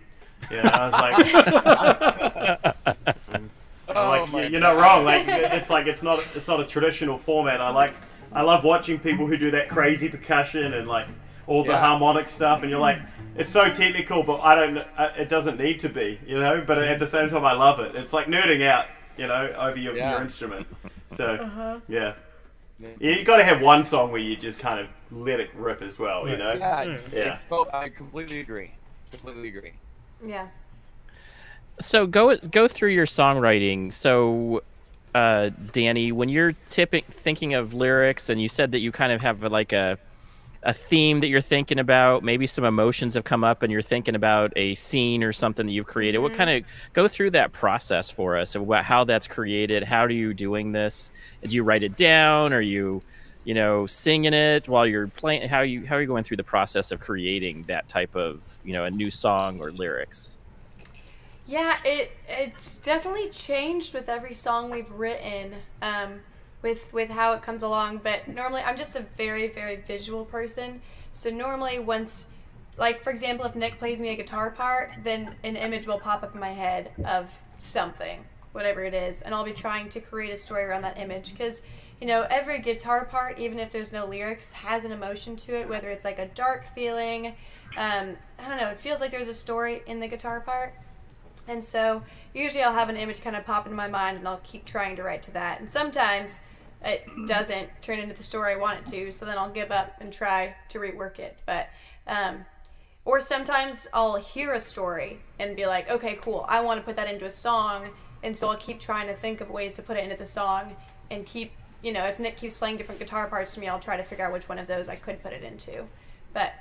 You 0.49 0.57
know, 0.63 0.69
I 0.69 0.85
was 0.85 0.93
like, 0.93 1.17
I'm 3.95 4.05
Oh 4.05 4.09
like, 4.23 4.31
my 4.31 4.43
"You- 4.43 4.49
you're 4.51 4.61
not 4.61 4.77
wrong. 4.77 5.05
Like, 5.05 5.27
it's 5.27 5.69
like 5.69 5.87
it's 5.87 6.03
not 6.03 6.23
it's 6.35 6.47
not 6.47 6.59
a 6.59 6.65
traditional 6.65 7.17
format. 7.17 7.61
I 7.61 7.69
like 7.69 7.93
I 8.31 8.41
love 8.41 8.63
watching 8.63 8.99
people 8.99 9.27
who 9.27 9.37
do 9.37 9.51
that 9.51 9.69
crazy 9.69 10.09
percussion 10.09 10.73
and 10.73 10.87
like 10.87 11.07
all 11.47 11.63
the 11.63 11.71
Yeah. 11.71 11.79
harmonic 11.79 12.27
stuff, 12.27 12.61
and 12.61 12.71
you're 12.71 12.79
like, 12.79 12.99
it's 13.35 13.49
so 13.49 13.69
technical, 13.71 14.23
but 14.23 14.39
I 14.41 14.55
don't. 14.55 14.77
uh, 14.77 15.11
It 15.17 15.27
doesn't 15.29 15.59
need 15.59 15.79
to 15.79 15.89
be, 15.89 16.19
you 16.25 16.39
know. 16.39 16.63
But 16.65 16.77
at 16.79 16.99
the 16.99 17.07
same 17.07 17.29
time, 17.29 17.43
I 17.45 17.53
love 17.53 17.79
it. 17.79 17.95
It's 17.95 18.13
like 18.13 18.27
nerding 18.27 18.63
out, 18.65 18.85
you 19.17 19.27
know, 19.27 19.53
over 19.57 19.77
your, 19.77 19.95
Yeah. 19.95 20.11
your 20.13 20.21
instrument. 20.21 20.65
So 21.09 21.79
yeah. 21.87 22.13
Yeah, 22.79 22.89
you 22.99 23.23
got 23.23 23.37
to 23.37 23.43
have 23.43 23.61
one 23.61 23.83
song 23.83 24.11
where 24.11 24.19
you 24.19 24.35
just 24.35 24.59
kind 24.59 24.79
of 24.79 24.87
let 25.11 25.39
it 25.39 25.51
rip 25.55 25.81
as 25.83 25.99
well, 25.99 26.27
you 26.27 26.35
know. 26.37 26.53
Yeah. 26.53 26.97
Yeah. 27.13 27.37
Oh, 27.51 27.67
I 27.71 27.89
completely 27.89 28.39
agree. 28.39 28.71
Completely 29.11 29.49
agree. 29.49 29.73
Yeah. 30.25 30.47
So 31.79 32.05
go 32.05 32.37
go 32.37 32.67
through 32.67 32.91
your 32.91 33.05
songwriting. 33.05 33.91
So, 33.91 34.63
uh, 35.15 35.49
Danny, 35.71 36.11
when 36.11 36.29
you're 36.29 36.53
tipping, 36.69 37.03
thinking 37.09 37.53
of 37.53 37.73
lyrics, 37.73 38.29
and 38.29 38.41
you 38.41 38.47
said 38.47 38.71
that 38.71 38.79
you 38.79 38.91
kind 38.91 39.11
of 39.11 39.21
have 39.21 39.41
like 39.43 39.73
a 39.73 39.97
a 40.65 40.73
theme 40.73 41.19
that 41.19 41.27
you're 41.27 41.41
thinking 41.41 41.77
about, 41.77 42.23
maybe 42.23 42.47
some 42.47 42.63
emotions 42.63 43.15
have 43.15 43.25
come 43.25 43.43
up, 43.43 43.63
and 43.63 43.71
you're 43.71 43.81
thinking 43.81 44.15
about 44.15 44.53
a 44.55 44.73
scene 44.75 45.23
or 45.23 45.33
something 45.33 45.65
that 45.65 45.73
you've 45.73 45.87
created. 45.87 46.19
What 46.19 46.33
kind 46.33 46.49
of 46.49 46.63
go 46.93 47.07
through 47.07 47.31
that 47.31 47.51
process 47.51 48.09
for 48.09 48.37
us 48.37 48.55
about 48.55 48.85
how 48.85 49.03
that's 49.03 49.27
created? 49.27 49.83
How 49.83 50.05
are 50.05 50.09
you 50.09 50.33
doing 50.33 50.71
this? 50.71 51.11
Do 51.43 51.53
you 51.53 51.63
write 51.63 51.83
it 51.83 51.97
down? 51.97 52.53
Are 52.53 52.61
you 52.61 53.01
you 53.43 53.53
know 53.53 53.85
singing 53.85 54.33
it 54.33 54.69
while 54.69 54.87
you're 54.87 55.07
playing? 55.07 55.49
How 55.49 55.61
you 55.61 55.85
how 55.85 55.95
are 55.95 56.01
you 56.01 56.07
going 56.07 56.23
through 56.23 56.37
the 56.37 56.43
process 56.43 56.91
of 56.91 56.99
creating 56.99 57.63
that 57.63 57.87
type 57.87 58.15
of 58.15 58.59
you 58.63 58.73
know 58.73 58.85
a 58.85 58.91
new 58.91 59.11
song 59.11 59.59
or 59.59 59.71
lyrics? 59.71 60.37
Yeah, 61.45 61.77
it 61.83 62.11
it's 62.27 62.79
definitely 62.79 63.29
changed 63.29 63.93
with 63.93 64.07
every 64.07 64.33
song 64.33 64.69
we've 64.69 64.89
written, 64.91 65.55
um, 65.81 66.21
with 66.61 66.93
with 66.93 67.09
how 67.09 67.33
it 67.33 67.41
comes 67.41 67.63
along. 67.63 67.99
But 68.03 68.27
normally, 68.27 68.61
I'm 68.61 68.77
just 68.77 68.95
a 68.95 69.01
very 69.17 69.47
very 69.49 69.77
visual 69.77 70.23
person. 70.25 70.81
So 71.11 71.29
normally, 71.29 71.79
once, 71.79 72.27
like 72.77 73.03
for 73.03 73.09
example, 73.09 73.45
if 73.45 73.55
Nick 73.55 73.77
plays 73.77 73.99
me 73.99 74.09
a 74.09 74.15
guitar 74.15 74.51
part, 74.51 74.93
then 75.03 75.35
an 75.43 75.57
image 75.57 75.85
will 75.85 75.99
pop 75.99 76.23
up 76.23 76.33
in 76.33 76.39
my 76.39 76.51
head 76.51 76.91
of 77.05 77.37
something, 77.57 78.23
whatever 78.53 78.83
it 78.85 78.93
is, 78.93 79.21
and 79.21 79.35
I'll 79.35 79.43
be 79.43 79.53
trying 79.53 79.89
to 79.89 79.99
create 79.99 80.31
a 80.31 80.37
story 80.37 80.63
around 80.63 80.83
that 80.83 80.97
image 80.99 81.31
because. 81.31 81.63
You 82.01 82.07
know, 82.07 82.27
every 82.29 82.59
guitar 82.59 83.05
part, 83.05 83.39
even 83.39 83.59
if 83.59 83.71
there's 83.71 83.93
no 83.93 84.05
lyrics, 84.05 84.51
has 84.51 84.83
an 84.83 84.91
emotion 84.91 85.37
to 85.37 85.55
it. 85.55 85.69
Whether 85.69 85.89
it's 85.89 86.03
like 86.03 86.19
a 86.19 86.25
dark 86.25 86.65
feeling, 86.75 87.27
um, 87.77 88.17
I 88.37 88.49
don't 88.49 88.57
know. 88.57 88.67
It 88.71 88.77
feels 88.77 88.99
like 88.99 89.09
there's 89.09 89.29
a 89.29 89.33
story 89.33 89.83
in 89.85 90.01
the 90.01 90.09
guitar 90.09 90.41
part. 90.41 90.73
And 91.47 91.63
so 91.63 92.03
usually 92.33 92.63
I'll 92.63 92.73
have 92.73 92.89
an 92.89 92.97
image 92.97 93.21
kind 93.21 93.35
of 93.35 93.45
pop 93.45 93.65
into 93.65 93.75
my 93.75 93.87
mind 93.87 94.17
and 94.17 94.27
I'll 94.27 94.41
keep 94.43 94.65
trying 94.65 94.95
to 94.95 95.03
write 95.03 95.23
to 95.23 95.31
that. 95.31 95.59
And 95.59 95.69
sometimes 95.69 96.43
it 96.83 97.05
doesn't 97.27 97.69
turn 97.81 97.99
into 97.99 98.15
the 98.15 98.23
story 98.23 98.53
I 98.53 98.57
want 98.57 98.79
it 98.79 98.85
to, 98.87 99.11
so 99.11 99.25
then 99.25 99.37
I'll 99.37 99.49
give 99.49 99.71
up 99.71 99.95
and 100.01 100.11
try 100.11 100.55
to 100.69 100.79
rework 100.79 101.19
it. 101.19 101.37
But 101.45 101.69
um, 102.07 102.45
Or 103.05 103.19
sometimes 103.19 103.87
I'll 103.93 104.15
hear 104.15 104.53
a 104.53 104.59
story 104.59 105.19
and 105.39 105.55
be 105.55 105.65
like, 105.65 105.89
okay, 105.89 106.17
cool, 106.21 106.45
I 106.47 106.61
want 106.61 106.79
to 106.79 106.85
put 106.85 106.95
that 106.95 107.09
into 107.09 107.25
a 107.25 107.29
song. 107.29 107.89
And 108.23 108.35
so 108.35 108.47
I'll 108.47 108.57
keep 108.57 108.79
trying 108.79 109.07
to 109.07 109.13
think 109.13 109.41
of 109.41 109.49
ways 109.49 109.75
to 109.75 109.81
put 109.81 109.97
it 109.97 110.03
into 110.05 110.15
the 110.15 110.25
song 110.25 110.75
and 111.11 111.25
keep, 111.25 111.51
you 111.81 111.91
know, 111.91 112.05
if 112.05 112.19
Nick 112.19 112.37
keeps 112.37 112.55
playing 112.55 112.77
different 112.77 112.99
guitar 112.99 113.27
parts 113.27 113.53
to 113.55 113.59
me, 113.59 113.67
I'll 113.67 113.79
try 113.79 113.97
to 113.97 114.03
figure 114.03 114.25
out 114.25 114.31
which 114.31 114.47
one 114.47 114.57
of 114.57 114.67
those 114.67 114.87
I 114.87 114.95
could 114.95 115.21
put 115.21 115.33
it 115.33 115.43
into. 115.43 115.85
But 116.31 116.53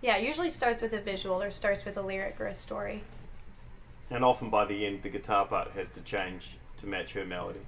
yeah, 0.00 0.16
it 0.16 0.26
usually 0.26 0.48
starts 0.48 0.80
with 0.80 0.94
a 0.94 1.00
visual 1.00 1.42
or 1.42 1.50
starts 1.50 1.84
with 1.84 1.98
a 1.98 2.02
lyric 2.02 2.40
or 2.40 2.46
a 2.46 2.54
story. 2.54 3.02
And 4.10 4.24
often 4.24 4.50
by 4.50 4.64
the 4.64 4.86
end, 4.86 5.02
the 5.02 5.08
guitar 5.08 5.46
part 5.46 5.70
has 5.72 5.88
to 5.90 6.00
change 6.00 6.56
to 6.78 6.86
match 6.86 7.12
her 7.12 7.24
melody. 7.24 7.60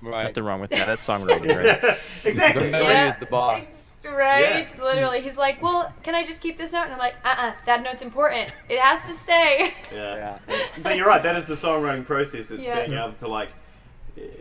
Right. 0.00 0.24
Nothing 0.24 0.44
wrong 0.44 0.60
with 0.60 0.70
that. 0.70 0.86
That's 0.86 1.04
songwriting, 1.04 1.56
right? 1.56 1.98
exactly. 2.24 2.66
The 2.66 2.70
melody 2.70 2.94
is 3.08 3.16
the 3.16 3.26
boss. 3.26 3.90
Right? 4.04 4.72
Literally. 4.80 5.20
He's 5.22 5.36
like, 5.36 5.60
well, 5.60 5.92
can 6.04 6.14
I 6.14 6.24
just 6.24 6.40
keep 6.40 6.56
this 6.56 6.72
note? 6.72 6.84
And 6.84 6.92
I'm 6.92 6.98
like, 7.00 7.16
uh 7.24 7.34
uh 7.36 7.52
that 7.66 7.82
note's 7.82 8.02
important. 8.02 8.48
It 8.68 8.78
has 8.78 9.06
to 9.08 9.12
stay. 9.12 9.74
Yeah. 9.92 10.38
Yeah. 10.48 10.58
But 10.84 10.96
you're 10.96 11.06
right. 11.08 11.22
That 11.22 11.34
is 11.36 11.46
the 11.46 11.54
songwriting 11.54 12.06
process. 12.06 12.52
It's 12.52 12.62
Yeah. 12.62 12.86
being 12.86 12.96
able 12.96 13.14
to 13.14 13.26
like, 13.26 13.48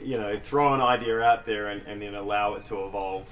you 0.04 0.20
know, 0.20 0.38
throw 0.38 0.76
an 0.76 0.82
idea 0.82 1.20
out 1.22 1.48
there 1.48 1.70
and, 1.70 1.82
and 1.88 2.00
then 2.00 2.13
allow 2.13 2.54
it 2.54 2.66
to 2.66 2.86
evolve. 2.86 3.28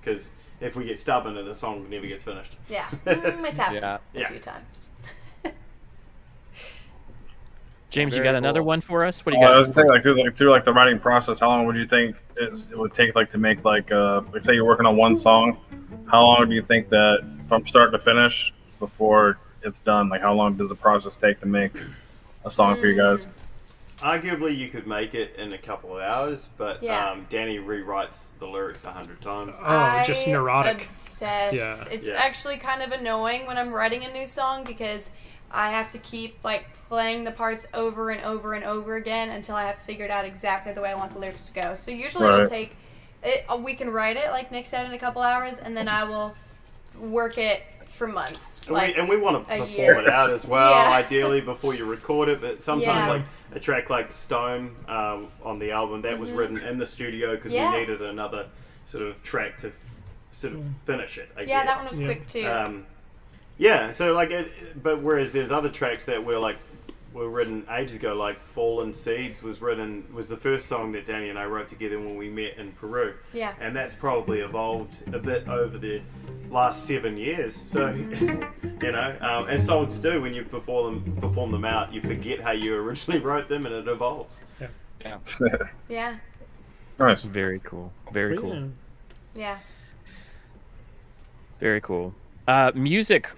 Because 0.00 0.30
if 0.60 0.76
we 0.76 0.84
get 0.84 0.98
stubborn, 0.98 1.34
then 1.36 1.46
the 1.46 1.54
song 1.54 1.88
never 1.88 2.06
gets 2.06 2.22
finished. 2.22 2.54
Yeah. 2.68 2.86
Mm, 3.06 3.44
it's 3.48 3.56
happened 3.56 3.80
Yeah. 3.80 3.98
a 4.14 4.18
Yeah. 4.20 4.28
few 4.28 4.38
times. 4.40 4.90
James, 7.96 8.14
you 8.14 8.22
Very 8.22 8.34
got 8.34 8.36
another 8.36 8.62
one 8.62 8.82
for 8.82 9.06
us? 9.06 9.24
What 9.24 9.32
do 9.32 9.38
you 9.38 9.40
Well, 9.40 9.52
I 9.52 9.54
got? 9.54 9.58
was 9.68 9.74
saying, 9.74 9.88
like 9.88 10.02
through, 10.02 10.22
like 10.22 10.36
through 10.36 10.50
like 10.50 10.66
the 10.66 10.72
writing 10.74 10.98
process, 10.98 11.40
how 11.40 11.48
long 11.48 11.64
would 11.64 11.76
you 11.76 11.86
think 11.86 12.16
it's, 12.36 12.68
it 12.70 12.78
would 12.78 12.92
take 12.92 13.14
like 13.14 13.30
to 13.32 13.38
make 13.38 13.64
like 13.64 13.90
uh 13.90 14.20
like 14.34 14.44
say 14.44 14.52
you're 14.52 14.66
working 14.66 14.84
on 14.84 14.96
one 14.98 15.16
song, 15.16 15.56
how 16.06 16.22
long 16.26 16.46
do 16.46 16.54
you 16.54 16.60
think 16.60 16.90
that 16.90 17.24
from 17.48 17.66
start 17.66 17.92
to 17.92 17.98
finish 17.98 18.52
before 18.78 19.38
it's 19.62 19.80
done? 19.80 20.10
Like 20.10 20.20
how 20.20 20.34
long 20.34 20.56
does 20.58 20.68
the 20.68 20.74
process 20.74 21.16
take 21.16 21.40
to 21.40 21.46
make 21.46 21.72
a 22.44 22.50
song 22.50 22.78
for 22.78 22.86
you 22.86 22.96
guys? 22.96 23.28
Arguably, 24.00 24.54
you 24.54 24.68
could 24.68 24.86
make 24.86 25.14
it 25.14 25.34
in 25.36 25.54
a 25.54 25.58
couple 25.58 25.96
of 25.96 26.02
hours, 26.02 26.50
but 26.58 26.82
Yeah. 26.82 27.12
um, 27.12 27.24
Danny 27.30 27.58
rewrites 27.58 28.26
the 28.38 28.44
lyrics 28.46 28.84
a 28.84 28.92
hundred 28.92 29.22
times. 29.22 29.56
Oh, 29.58 30.02
just 30.04 30.28
neurotic. 30.28 30.82
Obsess. 30.82 31.54
Yeah. 31.54 31.94
It's 31.94 32.08
Yeah. 32.10 32.16
actually 32.16 32.58
kind 32.58 32.82
of 32.82 32.92
annoying 32.92 33.46
when 33.46 33.56
I'm 33.56 33.72
writing 33.72 34.04
a 34.04 34.12
new 34.12 34.26
song 34.26 34.64
because 34.64 35.12
I 35.50 35.70
have 35.70 35.88
to 35.90 35.98
keep 35.98 36.42
like 36.44 36.74
playing 36.76 37.24
the 37.24 37.32
parts 37.32 37.66
over 37.72 38.10
and 38.10 38.22
over 38.24 38.54
and 38.54 38.64
over 38.64 38.96
again 38.96 39.30
until 39.30 39.54
I 39.56 39.64
have 39.64 39.78
figured 39.78 40.10
out 40.10 40.24
exactly 40.24 40.72
the 40.72 40.80
way 40.80 40.90
I 40.90 40.94
want 40.94 41.12
the 41.12 41.18
lyrics 41.18 41.46
to 41.48 41.54
go. 41.60 41.74
So 41.74 41.90
usually 41.90 42.26
it'll 42.28 42.46
take 42.48 42.76
it, 43.22 43.44
a 43.48 43.56
week 43.58 43.78
can 43.78 43.90
write 43.90 44.16
it, 44.16 44.30
like 44.30 44.52
Nick 44.52 44.66
said, 44.66 44.86
in 44.86 44.92
a 44.92 44.98
couple 44.98 45.22
hours, 45.22 45.58
and 45.58 45.76
then 45.76 45.88
I 45.88 46.04
will 46.04 46.34
work 47.00 47.38
it 47.38 47.62
for 47.86 48.06
months. 48.06 48.62
And, 48.66 48.72
Like, 48.74 48.94
we, 48.94 49.00
and 49.00 49.08
we 49.08 49.16
want 49.16 49.42
to 49.42 49.48
perform 49.48 49.70
year. 49.70 49.98
it 49.98 50.08
out 50.08 50.30
as 50.30 50.46
well, 50.48 50.70
Yeah. 50.70 50.90
ideally 50.96 51.40
before 51.40 51.74
you 51.74 51.84
record 51.86 52.28
it. 52.28 52.40
But 52.40 52.62
sometimes, 52.62 52.86
Yeah. 53.06 53.08
like 53.08 53.22
a 53.54 53.58
track 53.60 53.88
like 53.90 54.12
Stone 54.12 54.76
um, 54.88 55.28
on 55.42 55.58
the 55.58 55.70
album, 55.72 56.02
that 56.02 56.18
was 56.18 56.30
written 56.30 56.58
in 56.58 56.78
the 56.78 56.86
studio 56.86 57.34
because 57.36 57.52
Mm-hmm. 57.52 57.60
Yeah. 57.62 57.72
we 57.72 57.78
needed 57.80 58.02
another 58.02 58.46
sort 58.84 59.04
of 59.04 59.22
track 59.22 59.56
to 59.58 59.72
sort 60.30 60.54
of 60.54 60.62
finish 60.84 61.18
it. 61.18 61.30
I 61.36 61.40
yeah, 61.42 61.64
guess. 61.64 61.66
that 61.68 61.78
one 61.78 61.88
was 61.88 62.00
Yeah. 62.00 62.06
quick 62.06 62.28
too. 62.28 62.46
Um, 62.46 62.86
yeah, 63.58 63.90
so 63.90 64.12
like, 64.12 64.30
it, 64.30 64.82
but 64.82 65.02
whereas 65.02 65.32
there's 65.32 65.50
other 65.50 65.70
tracks 65.70 66.04
that 66.06 66.24
were 66.24 66.38
like 66.38 66.58
were 67.16 67.30
written 67.30 67.66
ages 67.70 67.96
ago, 67.96 68.14
like 68.14 68.38
"Fallen 68.44 68.92
Seeds" 68.92 69.42
was 69.42 69.62
written 69.62 70.06
was 70.12 70.28
the 70.28 70.36
first 70.36 70.66
song 70.66 70.92
that 70.92 71.06
Danny 71.06 71.30
and 71.30 71.38
I 71.38 71.46
wrote 71.46 71.66
together 71.66 71.98
when 71.98 72.16
we 72.16 72.28
met 72.28 72.58
in 72.58 72.72
Peru, 72.72 73.14
yeah. 73.32 73.54
and 73.58 73.74
that's 73.74 73.94
probably 73.94 74.40
evolved 74.40 75.02
a 75.14 75.18
bit 75.18 75.48
over 75.48 75.78
the 75.78 76.02
last 76.50 76.86
seven 76.86 77.16
years. 77.16 77.64
So, 77.68 77.88
you 78.20 78.92
know, 78.92 79.16
um, 79.20 79.48
as 79.48 79.64
songs 79.64 79.96
do 79.96 80.20
when 80.20 80.34
you 80.34 80.44
perform 80.44 81.04
them 81.04 81.16
perform 81.16 81.50
them 81.50 81.64
out, 81.64 81.92
you 81.92 82.02
forget 82.02 82.40
how 82.40 82.52
you 82.52 82.76
originally 82.76 83.20
wrote 83.24 83.48
them, 83.48 83.64
and 83.64 83.74
it 83.74 83.88
evolves. 83.88 84.40
Yeah. 84.60 85.18
Yeah. 85.88 86.16
nice. 86.98 87.24
Very 87.24 87.60
cool. 87.60 87.92
Very 88.12 88.36
cool. 88.36 88.54
Yeah. 88.54 88.66
Yeah. 89.34 89.58
Very 91.60 91.80
cool. 91.80 92.14
Uh, 92.46 92.72
music 92.74 93.30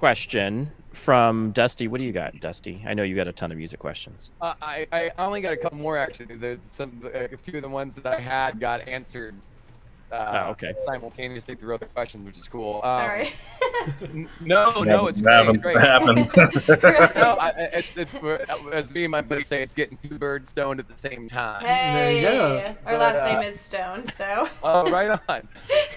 question 0.00 0.72
from 0.92 1.52
Dusty. 1.52 1.86
What 1.86 1.98
do 1.98 2.04
you 2.04 2.12
got, 2.12 2.40
Dusty? 2.40 2.82
I 2.86 2.94
know 2.94 3.02
you 3.02 3.14
got 3.14 3.28
a 3.28 3.32
ton 3.32 3.52
of 3.52 3.58
music 3.58 3.78
questions. 3.78 4.30
Uh, 4.40 4.54
I, 4.62 4.86
I 4.90 5.10
only 5.18 5.42
got 5.42 5.52
a 5.52 5.58
couple 5.58 5.76
more 5.76 5.98
actually. 5.98 6.36
There's 6.36 6.58
some 6.70 7.02
a 7.12 7.36
few 7.36 7.56
of 7.56 7.62
the 7.62 7.68
ones 7.68 7.96
that 7.96 8.06
I 8.06 8.18
had 8.18 8.58
got 8.58 8.88
answered 8.88 9.34
uh, 10.12 10.44
Oh, 10.46 10.50
okay. 10.50 10.72
simultaneously 10.86 11.54
through 11.54 11.74
other 11.74 11.86
questions, 11.86 12.24
which 12.24 12.38
is 12.38 12.48
cool. 12.48 12.80
Um, 12.84 12.90
Sorry. 13.00 13.32
no, 14.40 14.82
no, 14.82 15.06
it's 15.06 15.20
It 15.20 15.24
great. 15.24 15.36
happens. 15.36 15.64
It's 15.64 15.64
great. 15.64 15.76
It 15.76 15.82
happens. 15.82 16.34
no, 17.14 17.36
I, 17.40 17.48
I- 17.48 17.52
it's, 17.74 17.92
it's 17.96 18.16
as 18.72 18.92
me 18.92 19.04
and 19.04 19.10
my 19.10 19.20
buddy 19.22 19.42
say, 19.42 19.62
it's 19.62 19.74
getting 19.74 19.98
two 20.08 20.18
birds 20.18 20.48
stoned 20.50 20.80
at 20.80 20.88
the 20.88 20.96
same 20.96 21.28
time. 21.28 21.64
Hey. 21.64 22.22
go. 22.22 22.74
Our 22.86 22.98
last 22.98 23.20
uh, 23.26 23.32
name 23.40 23.42
is 23.48 23.60
Stone, 23.60 24.06
so. 24.06 24.48
Oh, 24.62 24.90
right 24.90 25.18
on. 25.28 25.48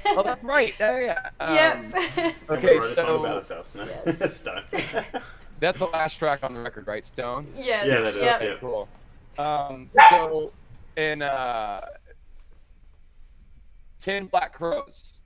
Oh, 0.08 0.24
that's 0.24 0.44
right. 0.44 0.74
Yeah, 0.80 1.00
yeah. 1.00 1.30
Um, 1.40 1.56
yep. 1.56 2.36
Okay, 2.50 2.78
wrote 2.78 2.92
a 2.92 2.96
song 2.96 3.20
about 3.26 3.44
so 3.46 3.56
house. 3.56 3.76
No? 3.76 3.88
Yes. 4.06 4.38
Stone. 4.38 4.62
that's 5.60 5.80
the 5.80 5.88
last 5.88 6.16
track 6.20 6.40
on 6.44 6.54
the 6.54 6.60
record, 6.62 6.88
right, 6.88 7.04
Stone? 7.04 7.48
yes. 7.56 7.88
Yeah, 7.88 7.98
that 8.00 8.08
is, 8.08 8.22
Yep. 8.22 8.42
yeah. 8.42 8.56
Cool. 8.60 8.88
Um, 9.38 9.90
so, 10.10 10.52
in 10.98 11.22
uh, 11.24 11.82
Ten 14.04 14.26
Black 14.26 14.52
Crows, 14.54 15.22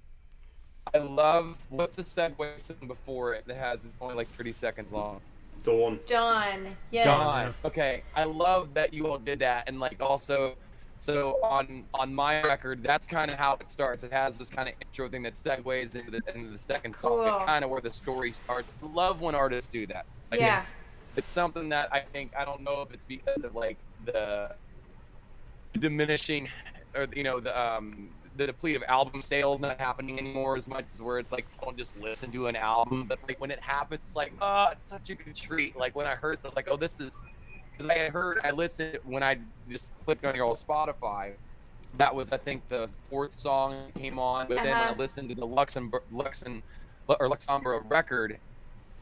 I 0.93 0.99
love 0.99 1.57
what's 1.69 1.95
the 1.95 2.03
segue 2.03 2.61
song 2.61 2.87
before 2.87 3.33
it 3.33 3.43
that 3.47 3.57
has 3.57 3.83
it's 3.83 3.97
only 3.99 4.13
like 4.13 4.27
30 4.27 4.51
seconds 4.51 4.93
long. 4.93 5.19
Dawn. 5.63 5.99
Dawn. 6.05 6.75
Yes. 6.91 7.05
Dawn. 7.07 7.51
Okay, 7.65 8.03
I 8.15 8.25
love 8.25 8.75
that 8.75 8.93
you 8.93 9.07
all 9.07 9.17
did 9.17 9.39
that, 9.39 9.63
and 9.67 9.79
like 9.79 9.99
also, 9.99 10.53
so 10.95 11.39
on 11.43 11.85
on 11.95 12.13
my 12.13 12.43
record, 12.43 12.83
that's 12.83 13.07
kind 13.07 13.31
of 13.31 13.37
how 13.39 13.57
it 13.59 13.71
starts. 13.71 14.03
It 14.03 14.13
has 14.13 14.37
this 14.37 14.51
kind 14.51 14.69
of 14.69 14.75
intro 14.79 15.09
thing 15.09 15.23
that 15.23 15.33
segues 15.33 15.95
into 15.95 16.11
the 16.11 16.21
into 16.35 16.51
the 16.51 16.57
second 16.59 16.95
song. 16.95 17.25
It's 17.25 17.35
kind 17.35 17.65
of 17.65 17.71
where 17.71 17.81
the 17.81 17.89
story 17.89 18.31
starts. 18.31 18.67
I 18.83 18.93
love 18.93 19.21
when 19.21 19.33
artists 19.33 19.71
do 19.71 19.87
that. 19.87 20.05
Like 20.29 20.39
Yeah. 20.39 20.59
it's, 20.59 20.75
it's 21.15 21.29
something 21.29 21.67
that 21.69 21.91
I 21.91 22.01
think 22.01 22.31
I 22.37 22.45
don't 22.45 22.61
know 22.61 22.83
if 22.83 22.93
it's 22.93 23.05
because 23.05 23.43
of 23.43 23.55
like 23.55 23.77
the 24.05 24.51
diminishing, 25.79 26.47
or 26.95 27.07
you 27.15 27.23
know 27.23 27.39
the 27.39 27.59
um 27.59 28.11
the 28.38 28.47
deplete 28.47 28.76
of 28.76 28.84
album 28.88 29.21
sales 29.21 29.60
not 29.62 29.80
happening 29.80 30.19
anymore 30.19 30.56
as 30.58 30.67
much 30.67 30.86
as 30.93 31.02
where 31.02 31.19
it's 31.19 31.32
like 31.32 31.47
don't 31.63 31.78
just 31.78 31.95
listen 31.97 32.32
to 32.32 32.47
an 32.47 32.56
album, 32.56 33.06
but 33.08 33.19
like 33.28 33.39
when 33.41 33.52
it 33.52 33.60
happens, 33.62 34.13
like 34.15 34.34
oh, 34.41 34.67
it's 34.71 34.88
such 34.88 35.10
a 35.10 35.15
good 35.15 35.36
treat. 35.36 35.76
Like 35.78 35.95
when 35.95 36.08
I 36.08 36.15
heard, 36.15 36.38
I 36.43 36.47
was 36.47 36.56
like, 36.56 36.67
oh, 36.69 36.78
this 36.78 37.00
is 37.00 37.23
because 37.78 37.89
I 37.91 38.10
heard 38.10 38.39
I 38.43 38.52
listened 38.52 39.00
when 39.04 39.23
I 39.23 39.38
just 39.69 39.91
clicked 40.06 40.26
on 40.26 40.36
your 40.36 40.45
old 40.45 40.58
Spotify. 40.58 41.34
That 41.93 42.13
was 42.13 42.32
I 42.32 42.38
think 42.38 42.67
the 42.69 42.89
fourth 43.10 43.39
song 43.39 43.71
that 43.88 43.95
came 44.02 44.19
on, 44.19 44.47
but 44.47 44.63
then 44.63 44.78
when 44.78 44.88
I 44.88 44.91
Uh-huh. 44.91 44.95
listened 44.97 45.30
to 45.30 45.36
the 45.36 45.47
Luxembourg 45.47 46.04
Luxem 46.12 46.62
or 47.08 47.28
Luxembourg 47.30 47.84
record, 47.89 48.39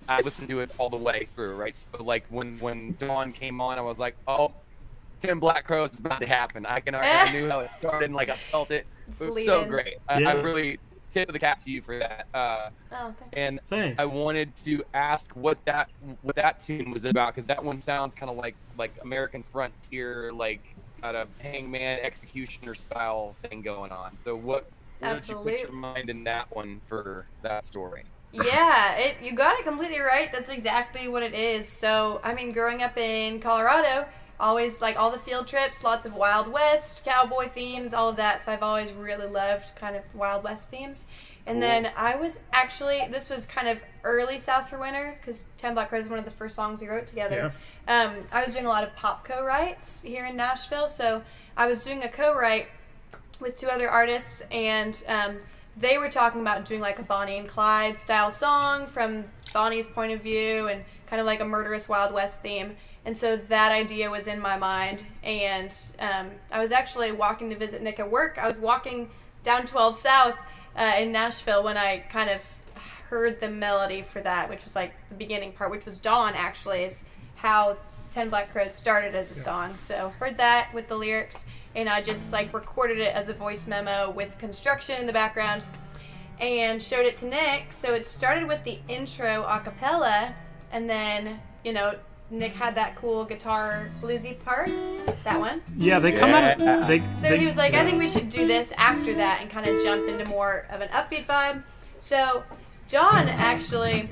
I 0.07 0.21
listened 0.21 0.49
to 0.49 0.59
it 0.61 0.71
all 0.77 0.89
the 0.89 0.97
way 0.97 1.25
through, 1.25 1.55
right? 1.55 1.75
So 1.75 2.03
like 2.03 2.25
when 2.29 2.59
when 2.59 2.95
Dawn 2.99 3.31
came 3.33 3.59
on, 3.61 3.77
I 3.77 3.81
was 3.81 3.97
like, 3.99 4.17
oh, 4.27 4.53
Ten 5.19 5.39
Black 5.39 5.65
Crows 5.65 5.91
is 5.93 5.99
about 5.99 6.19
to 6.21 6.27
happen. 6.27 6.65
I 6.65 6.79
can 6.79 6.95
already 6.95 7.29
I 7.29 7.31
knew 7.31 7.49
how 7.49 7.59
it 7.61 7.69
started, 7.79 8.05
and 8.05 8.15
like 8.15 8.29
I 8.29 8.35
felt 8.35 8.71
it. 8.71 8.85
It's 9.07 9.21
It 9.21 9.25
was 9.25 9.35
lead 9.35 9.45
so 9.45 9.61
in. 9.61 9.69
great. 9.69 9.97
I, 10.09 10.23
I 10.23 10.33
really 10.33 10.79
tip 11.11 11.29
of 11.29 11.33
the 11.33 11.39
cap 11.39 11.63
to 11.63 11.69
you 11.71 11.81
for 11.81 11.99
that. 11.99 12.27
Uh, 12.33 12.69
Oh, 12.91 13.13
thanks. 13.19 13.33
and 13.33 13.59
Thanks. 13.67 14.01
I 14.01 14.05
wanted 14.05 14.55
to 14.57 14.83
ask 14.93 15.31
what 15.33 15.57
that 15.65 15.89
what 16.21 16.35
that 16.35 16.59
tune 16.59 16.91
was 16.91 17.05
about 17.05 17.33
because 17.35 17.45
that 17.45 17.63
one 17.63 17.81
sounds 17.81 18.13
kind 18.15 18.29
of 18.31 18.37
like 18.37 18.55
like 18.77 18.93
American 19.03 19.43
Frontier, 19.43 20.31
like 20.33 20.61
kind 21.01 21.15
of 21.17 21.27
hangman 21.39 21.99
executioner 22.01 22.73
style 22.73 23.35
thing 23.43 23.61
going 23.61 23.91
on. 23.91 24.17
So 24.17 24.35
what? 24.35 24.71
Where 24.99 25.13
did 25.13 25.27
you 25.27 25.35
put 25.35 25.59
your 25.59 25.71
mind 25.71 26.09
in 26.09 26.23
that 26.23 26.53
one 26.55 26.79
for 26.87 27.27
that 27.43 27.63
story? 27.65 28.03
yeah, 28.31 28.95
it 28.97 29.17
you 29.21 29.33
got 29.33 29.59
it 29.59 29.65
completely 29.65 29.99
right. 29.99 30.31
That's 30.31 30.49
exactly 30.49 31.07
what 31.07 31.21
it 31.23 31.33
is. 31.33 31.67
So, 31.69 32.19
I 32.23 32.33
mean, 32.33 32.51
growing 32.51 32.81
up 32.81 32.97
in 32.97 33.39
Colorado, 33.39 34.07
always 34.39 34.81
like 34.81 34.97
all 34.97 35.11
the 35.11 35.19
field 35.19 35.47
trips, 35.47 35.83
lots 35.83 36.05
of 36.05 36.15
Wild 36.15 36.51
West, 36.51 37.03
cowboy 37.05 37.47
themes, 37.49 37.93
all 37.93 38.09
of 38.09 38.15
that. 38.17 38.41
So 38.41 38.51
I've 38.51 38.63
always 38.63 38.91
really 38.91 39.27
loved 39.27 39.75
kind 39.75 39.95
of 39.95 40.03
Wild 40.13 40.43
West 40.43 40.69
themes. 40.69 41.05
And 41.47 41.61
then 41.61 41.91
I 41.95 42.15
was 42.15 42.39
actually 42.53 43.07
this 43.11 43.29
was 43.29 43.45
kind 43.45 43.67
of 43.67 43.79
early 44.03 44.37
South 44.37 44.69
for 44.69 44.79
Winter 44.79 45.13
because 45.15 45.47
Ten 45.57 45.75
Black 45.75 45.89
Crows 45.89 46.03
was 46.03 46.09
one 46.09 46.19
of 46.19 46.25
the 46.25 46.31
first 46.31 46.55
songs 46.55 46.81
we 46.81 46.87
wrote 46.87 47.07
together. 47.07 47.53
Um, 47.87 48.15
I 48.31 48.43
was 48.43 48.53
doing 48.53 48.65
a 48.65 48.69
lot 48.69 48.83
of 48.83 48.95
pop 48.95 49.25
co-writes 49.25 50.01
here 50.01 50.25
in 50.25 50.35
Nashville, 50.35 50.87
so 50.87 51.21
I 51.55 51.67
was 51.67 51.83
doing 51.83 52.03
a 52.03 52.09
co-write 52.09 52.67
with 53.39 53.59
two 53.59 53.67
other 53.67 53.89
artists, 53.89 54.41
and 54.49 55.03
um, 55.07 55.37
they 55.77 55.97
were 55.97 56.09
talking 56.09 56.41
about 56.41 56.65
doing 56.65 56.81
like 56.81 56.99
a 56.99 57.03
Bonnie 57.03 57.37
and 57.37 57.47
Clyde 57.47 57.97
style 57.97 58.31
song 58.31 58.87
from 58.87 59.25
Bonnie's 59.53 59.87
point 59.87 60.13
of 60.13 60.23
view 60.23 60.67
and 60.67 60.83
kind 61.07 61.19
of 61.19 61.25
like 61.25 61.41
a 61.41 61.45
murderous 61.45 61.87
Wild 61.87 62.13
West 62.13 62.41
theme. 62.41 62.75
And 63.05 63.15
so 63.15 63.37
that 63.37 63.71
idea 63.71 64.09
was 64.09 64.27
in 64.27 64.39
my 64.39 64.57
mind. 64.57 65.05
And 65.23 65.75
um, 65.99 66.31
I 66.51 66.59
was 66.59 66.71
actually 66.71 67.11
walking 67.11 67.49
to 67.51 67.55
visit 67.55 67.81
Nick 67.81 67.99
at 67.99 68.09
work. 68.09 68.37
I 68.41 68.47
was 68.47 68.59
walking 68.59 69.09
down 69.43 69.65
12 69.65 69.95
South 69.95 70.35
uh, 70.75 70.93
in 70.99 71.11
Nashville 71.11 71.63
when 71.63 71.77
I 71.77 71.99
kind 72.09 72.29
of 72.29 72.43
heard 73.09 73.39
the 73.39 73.49
melody 73.49 74.01
for 74.01 74.21
that, 74.21 74.49
which 74.49 74.63
was 74.63 74.75
like 74.75 74.93
the 75.09 75.15
beginning 75.15 75.51
part, 75.53 75.71
which 75.71 75.85
was 75.85 75.99
Dawn 75.99 76.33
actually, 76.35 76.83
is 76.83 77.05
how 77.35 77.77
Ten 78.09 78.29
Black 78.29 78.51
Crows 78.51 78.73
started 78.73 79.13
as 79.13 79.31
a 79.31 79.35
song. 79.35 79.75
So 79.75 80.09
heard 80.19 80.37
that 80.37 80.73
with 80.73 80.87
the 80.87 80.95
lyrics, 80.95 81.45
and 81.75 81.87
I 81.87 82.01
just 82.01 82.31
like 82.33 82.53
recorded 82.53 82.99
it 82.99 83.13
as 83.13 83.29
a 83.29 83.33
voice 83.33 83.67
memo 83.67 84.09
with 84.09 84.37
construction 84.37 84.99
in 84.99 85.05
the 85.05 85.13
background, 85.13 85.67
and 86.39 86.81
showed 86.81 87.05
it 87.05 87.17
to 87.17 87.27
Nick. 87.27 87.71
So 87.71 87.93
it 87.93 88.05
started 88.05 88.47
with 88.47 88.63
the 88.63 88.79
intro 88.87 89.43
a 89.43 89.59
cappella, 89.59 90.33
and 90.71 90.89
then 90.89 91.39
you 91.63 91.73
know 91.73 91.95
Nick 92.29 92.53
had 92.53 92.75
that 92.75 92.95
cool 92.95 93.23
guitar 93.23 93.89
bluesy 94.01 94.37
part, 94.43 94.69
that 95.23 95.39
one. 95.39 95.61
Yeah, 95.77 95.99
they 95.99 96.11
come 96.11 96.31
out. 96.31 96.59
Yeah. 96.59 96.81
Of, 96.81 96.87
they, 96.87 96.99
So 97.13 97.29
they, 97.29 97.39
he 97.39 97.45
was 97.45 97.55
like, 97.55 97.73
I 97.75 97.85
think 97.85 97.99
we 97.99 98.07
should 98.07 98.29
do 98.29 98.47
this 98.47 98.71
after 98.77 99.13
that 99.13 99.41
and 99.41 99.49
kind 99.49 99.67
of 99.67 99.83
jump 99.83 100.09
into 100.09 100.25
more 100.25 100.65
of 100.71 100.81
an 100.81 100.89
upbeat 100.89 101.27
vibe. 101.27 101.63
So 101.99 102.43
John 102.87 103.29
actually 103.29 104.09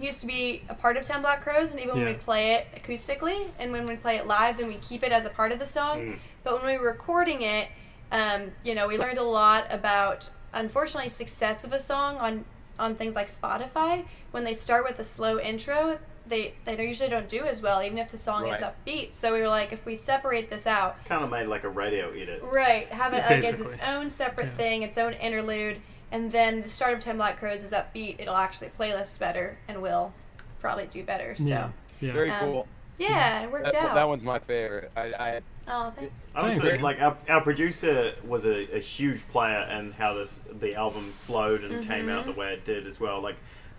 used 0.00 0.20
to 0.20 0.26
be 0.26 0.62
a 0.68 0.74
part 0.74 0.96
of 0.96 1.04
Ten 1.04 1.22
Black 1.22 1.42
Crows, 1.42 1.70
and 1.70 1.80
even 1.80 1.96
when 1.96 2.06
we 2.06 2.14
play 2.14 2.54
it 2.54 2.66
acoustically 2.76 3.48
and 3.58 3.72
when 3.72 3.86
we 3.86 3.96
play 3.96 4.16
it 4.16 4.26
live, 4.26 4.56
then 4.56 4.66
we 4.66 4.74
keep 4.76 5.02
it 5.02 5.12
as 5.12 5.24
a 5.24 5.30
part 5.30 5.52
of 5.52 5.58
the 5.58 5.66
song. 5.66 6.18
But 6.42 6.54
when 6.62 6.72
we 6.72 6.78
were 6.78 6.88
recording 6.90 7.42
it, 7.42 7.68
um, 8.12 8.52
you 8.64 8.74
know, 8.74 8.86
we 8.86 8.98
learned 8.98 9.18
a 9.18 9.22
lot 9.24 9.66
about, 9.70 10.28
unfortunately, 10.52 11.08
success 11.08 11.64
of 11.64 11.72
a 11.72 11.78
song 11.78 12.16
on 12.16 12.44
on 12.78 12.96
things 12.96 13.14
like 13.14 13.28
Spotify. 13.28 14.04
When 14.32 14.42
they 14.42 14.54
start 14.54 14.84
with 14.84 14.98
a 14.98 15.04
slow 15.04 15.38
intro, 15.38 15.98
they 16.26 16.54
they 16.64 16.86
usually 16.86 17.08
don't 17.10 17.28
do 17.28 17.44
as 17.44 17.60
well, 17.62 17.82
even 17.82 17.98
if 17.98 18.10
the 18.10 18.18
song 18.18 18.48
is 18.48 18.60
upbeat. 18.60 19.12
So 19.12 19.32
we 19.34 19.40
were 19.40 19.48
like, 19.48 19.72
if 19.72 19.84
we 19.86 19.96
separate 19.96 20.48
this 20.48 20.66
out, 20.66 21.04
Kind 21.04 21.22
of 21.22 21.30
made 21.30 21.46
like 21.46 21.64
a 21.64 21.68
radio 21.68 22.10
edit. 22.12 22.42
Right, 22.42 22.90
have 22.92 23.12
it 23.12 23.18
Yeah, 23.18 23.28
like 23.36 23.44
as 23.44 23.60
its 23.60 23.76
own 23.86 24.10
separate 24.10 24.46
Yeah. 24.48 24.54
thing, 24.56 24.82
its 24.82 24.96
own 24.98 25.12
interlude, 25.14 25.80
and 26.10 26.32
then 26.32 26.62
the 26.62 26.68
start 26.68 26.94
of 26.94 27.00
Ten 27.00 27.16
Black 27.16 27.38
Crows 27.38 27.62
is 27.62 27.72
upbeat. 27.72 28.16
It'll 28.20 28.36
actually 28.36 28.70
playlist 28.78 29.18
better 29.18 29.58
and 29.68 29.82
will 29.82 30.12
probably 30.60 30.86
do 30.86 31.02
better. 31.04 31.34
So 31.36 31.44
yeah, 31.44 31.68
yeah, 32.00 32.06
yeah. 32.08 32.12
Very 32.12 32.30
Um, 32.30 32.40
cool. 32.40 32.68
Yeah, 32.96 33.42
it 33.42 33.50
worked 33.50 33.72
That, 33.72 33.74
out. 33.86 33.94
that 33.94 34.06
one's 34.08 34.24
my 34.24 34.38
favorite. 34.38 34.92
I, 34.96 35.00
I 35.18 35.40
oh, 35.66 35.90
thanks. 35.96 36.28
I 36.34 36.44
was 36.44 36.52
Thanks. 36.52 36.66
saying, 36.66 36.80
like 36.80 37.00
our, 37.02 37.16
our 37.28 37.40
producer 37.40 38.12
was 38.24 38.46
a, 38.46 38.76
a 38.76 38.78
huge 38.78 39.26
player 39.28 39.66
in 39.76 39.90
how 39.92 40.14
this 40.14 40.40
the 40.60 40.76
album 40.76 41.12
flowed 41.26 41.64
and 41.64 41.84
came 41.88 42.08
out 42.08 42.24
the 42.24 42.32
way 42.32 42.52
it 42.52 42.64
did 42.64 42.86
as 42.86 43.00
well. 43.00 43.20
Like 43.20 43.34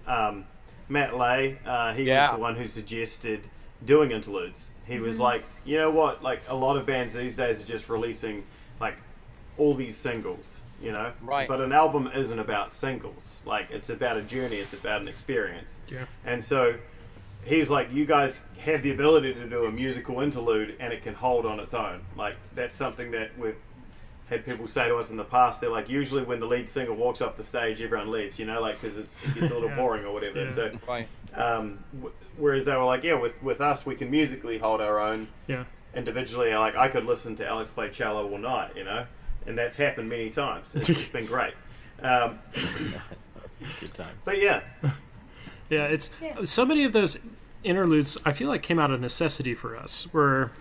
um, 0.05 0.45
Matt 0.89 1.17
Lay, 1.17 1.58
uh, 1.65 1.93
he 1.93 2.04
Yeah. 2.04 2.28
was 2.28 2.36
the 2.36 2.41
one 2.41 2.56
who 2.56 2.67
suggested 2.67 3.41
doing 3.86 4.12
interludes. 4.12 4.71
He 4.86 5.00
was 5.00 5.19
like, 5.19 5.43
you 5.65 5.78
know 5.78 5.89
what? 5.91 6.24
Like 6.24 6.41
a 6.48 6.56
lot 6.56 6.78
of 6.78 6.86
bands 6.86 7.13
these 7.13 7.38
days 7.38 7.62
are 7.62 7.65
just 7.65 7.89
releasing 7.89 8.43
like 8.80 8.95
all 9.58 9.74
these 9.74 9.95
singles, 9.98 10.62
you 10.82 10.91
know. 10.91 11.12
Right. 11.21 11.48
But 11.48 11.62
an 11.62 11.71
album 11.71 12.10
isn't 12.13 12.38
about 12.39 12.69
singles. 12.69 13.38
Like 13.45 13.71
it's 13.71 13.89
about 13.89 14.17
a 14.17 14.21
journey. 14.21 14.58
It's 14.58 14.74
about 14.74 15.02
an 15.02 15.08
experience. 15.08 15.80
Yeah. 15.88 16.06
And 16.26 16.43
so 16.43 16.76
he's 17.43 17.69
like, 17.69 17.91
you 17.91 18.06
guys 18.06 18.41
have 18.60 18.82
the 18.84 18.91
ability 18.91 19.34
to 19.34 19.48
do 19.48 19.65
a 19.65 19.71
musical 19.71 20.19
interlude 20.21 20.76
and 20.80 20.93
it 20.93 21.04
can 21.04 21.13
hold 21.15 21.45
on 21.45 21.60
its 21.60 21.74
own. 21.74 22.02
Like, 22.17 22.36
that's 22.56 22.76
something 22.76 23.12
that 23.12 23.38
we've 23.38 23.56
had 24.29 24.45
people 24.45 24.65
say 24.67 24.88
to 24.88 24.95
us 24.97 25.11
in 25.11 25.17
the 25.17 25.23
past. 25.23 25.61
They're 25.61 25.69
like, 25.69 25.88
usually 25.89 26.23
when 26.23 26.39
the 26.39 26.47
lead 26.47 26.67
singer 26.67 26.93
walks 26.93 27.21
off 27.21 27.35
the 27.35 27.43
stage, 27.43 27.81
everyone 27.81 28.09
leaves, 28.11 28.39
you 28.39 28.45
know, 28.45 28.59
like, 28.61 28.81
because 28.81 28.97
it 28.97 29.15
gets 29.35 29.51
a 29.51 29.53
little 29.53 29.69
Yeah. 29.69 29.75
boring 29.75 30.03
or 30.05 30.11
whatever. 30.13 30.43
Yeah. 30.45 30.49
So, 30.51 30.71
right. 30.88 31.07
um, 31.35 31.83
w- 31.93 32.13
whereas 32.38 32.65
they 32.65 32.75
were 32.75 32.85
like, 32.85 33.03
yeah, 33.03 33.13
with, 33.13 33.41
with 33.43 33.61
us, 33.61 33.85
we 33.85 33.95
can 33.95 34.09
musically 34.09 34.57
hold 34.57 34.81
our 34.81 34.99
own 34.99 35.27
yeah. 35.47 35.65
individually. 35.93 36.53
Like, 36.55 36.75
I 36.75 36.88
could 36.88 37.05
listen 37.05 37.35
to 37.38 37.47
Alex 37.47 37.71
play 37.73 37.89
cello 37.89 38.27
all 38.29 38.38
night, 38.39 38.71
you 38.75 38.83
know, 38.83 39.05
and 39.45 39.55
that's 39.57 39.77
happened 39.77 40.09
many 40.09 40.31
times. 40.31 40.73
It's, 40.75 40.89
it's 40.89 41.09
been 41.09 41.25
great. 41.27 41.53
Um, 42.01 42.39
Good 43.79 43.93
times. 43.93 44.11
but 44.25 44.39
yeah, 44.41 44.61
Yeah, 45.69 45.85
it's 45.85 46.09
Yeah. 46.21 46.43
so 46.45 46.65
many 46.65 46.83
of 46.83 46.93
those 46.93 47.19
interludes. 47.63 48.17
I 48.25 48.31
feel 48.33 48.47
like 48.49 48.61
came 48.63 48.79
out 48.79 48.91
of 48.91 48.99
necessity 49.01 49.53
for 49.53 49.75
us, 49.77 50.07
where 50.11 50.51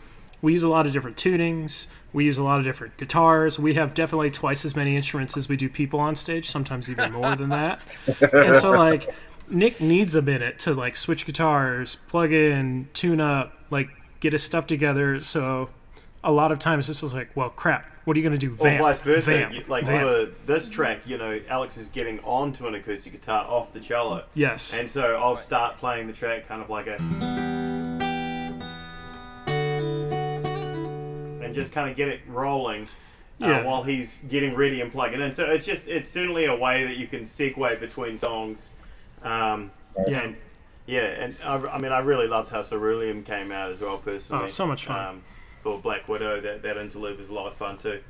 we 0.42 0.52
use 0.52 0.62
a 0.62 0.68
lot 0.68 0.86
of 0.86 0.92
different 0.92 1.16
tunings. 1.16 1.86
We 2.14 2.24
use 2.24 2.38
a 2.38 2.42
lot 2.44 2.58
of 2.60 2.64
different 2.64 2.96
guitars. 2.96 3.58
We 3.58 3.74
have 3.74 3.92
definitely 3.92 4.30
twice 4.30 4.64
as 4.64 4.74
many 4.74 4.96
instruments 4.96 5.36
as 5.36 5.48
we 5.48 5.56
do 5.56 5.68
people 5.68 6.00
on 6.00 6.14
stage. 6.16 6.48
Sometimes 6.48 6.88
even 6.90 7.12
more 7.12 7.34
than 7.36 7.50
that. 7.50 7.80
And 8.32 8.56
so, 8.56 8.70
like, 8.70 9.12
Nick 9.50 9.80
needs 9.80 10.14
a 10.14 10.22
minute 10.22 10.58
to 10.60 10.72
like 10.74 10.96
switch 10.96 11.26
guitars, 11.26 11.96
plug 12.08 12.32
in, 12.32 12.88
tune 12.94 13.20
up, 13.20 13.52
like 13.70 13.88
get 14.20 14.32
his 14.32 14.42
stuff 14.42 14.66
together. 14.66 15.20
So, 15.20 15.68
a 16.22 16.32
lot 16.32 16.52
of 16.52 16.58
times 16.58 16.88
it's 16.88 17.00
just 17.02 17.12
like, 17.14 17.30
well, 17.34 17.50
crap. 17.50 17.90
What 18.04 18.16
are 18.16 18.20
you 18.20 18.24
gonna 18.24 18.38
do? 18.38 18.52
Or 18.52 18.78
vice 18.78 19.00
versa. 19.00 19.30
vamp, 19.30 19.54
You- 19.54 19.64
like 19.66 19.84
vamp. 19.86 20.02
for 20.02 20.46
this 20.46 20.68
track, 20.68 21.00
you 21.06 21.18
know, 21.18 21.40
Alex 21.48 21.76
is 21.76 21.88
getting 21.88 22.20
onto 22.20 22.66
an 22.66 22.74
acoustic 22.74 23.12
guitar 23.12 23.44
off 23.46 23.72
the 23.72 23.80
cello. 23.80 24.24
Yes. 24.34 24.78
And 24.78 24.88
so 24.90 25.16
I'll 25.16 25.36
start 25.36 25.78
playing 25.78 26.06
the 26.06 26.12
track 26.12 26.46
kind 26.46 26.62
of 26.62 26.68
like 26.70 26.86
a. 26.86 27.93
And 31.44 31.54
just 31.54 31.72
kind 31.72 31.90
of 31.90 31.96
get 31.96 32.08
it 32.08 32.20
rolling 32.26 32.84
uh, 33.40 33.46
Yeah. 33.46 33.62
while 33.64 33.82
he's 33.82 34.24
getting 34.28 34.54
ready 34.54 34.80
and 34.80 34.90
plugging 34.90 35.20
in. 35.20 35.32
So 35.32 35.50
it's 35.50 35.64
just, 35.64 35.88
it's 35.88 36.08
certainly 36.10 36.46
a 36.46 36.54
way 36.56 36.84
that 36.84 36.96
you 36.96 37.06
can 37.06 37.22
segue 37.22 37.80
between 37.80 38.16
songs. 38.16 38.72
Um, 39.22 39.70
Yeah. 40.08 40.20
And 40.20 40.36
yeah, 40.86 41.00
and 41.00 41.34
I, 41.44 41.54
I 41.56 41.78
mean, 41.78 41.92
I 41.92 42.00
really 42.00 42.26
loved 42.26 42.50
how 42.50 42.60
Cerulean 42.62 43.22
came 43.22 43.50
out 43.52 43.70
as 43.70 43.80
well, 43.80 43.96
personally. 43.98 44.44
Oh, 44.44 44.46
so 44.46 44.66
much 44.66 44.84
fun. 44.86 44.98
Um, 44.98 45.22
for 45.62 45.78
Black 45.78 46.08
Widow, 46.08 46.40
that, 46.42 46.62
that 46.62 46.76
interlude 46.76 47.16
was 47.18 47.30
a 47.30 47.34
lot 47.34 47.46
of 47.46 47.54
fun 47.54 47.78
too. 47.78 48.00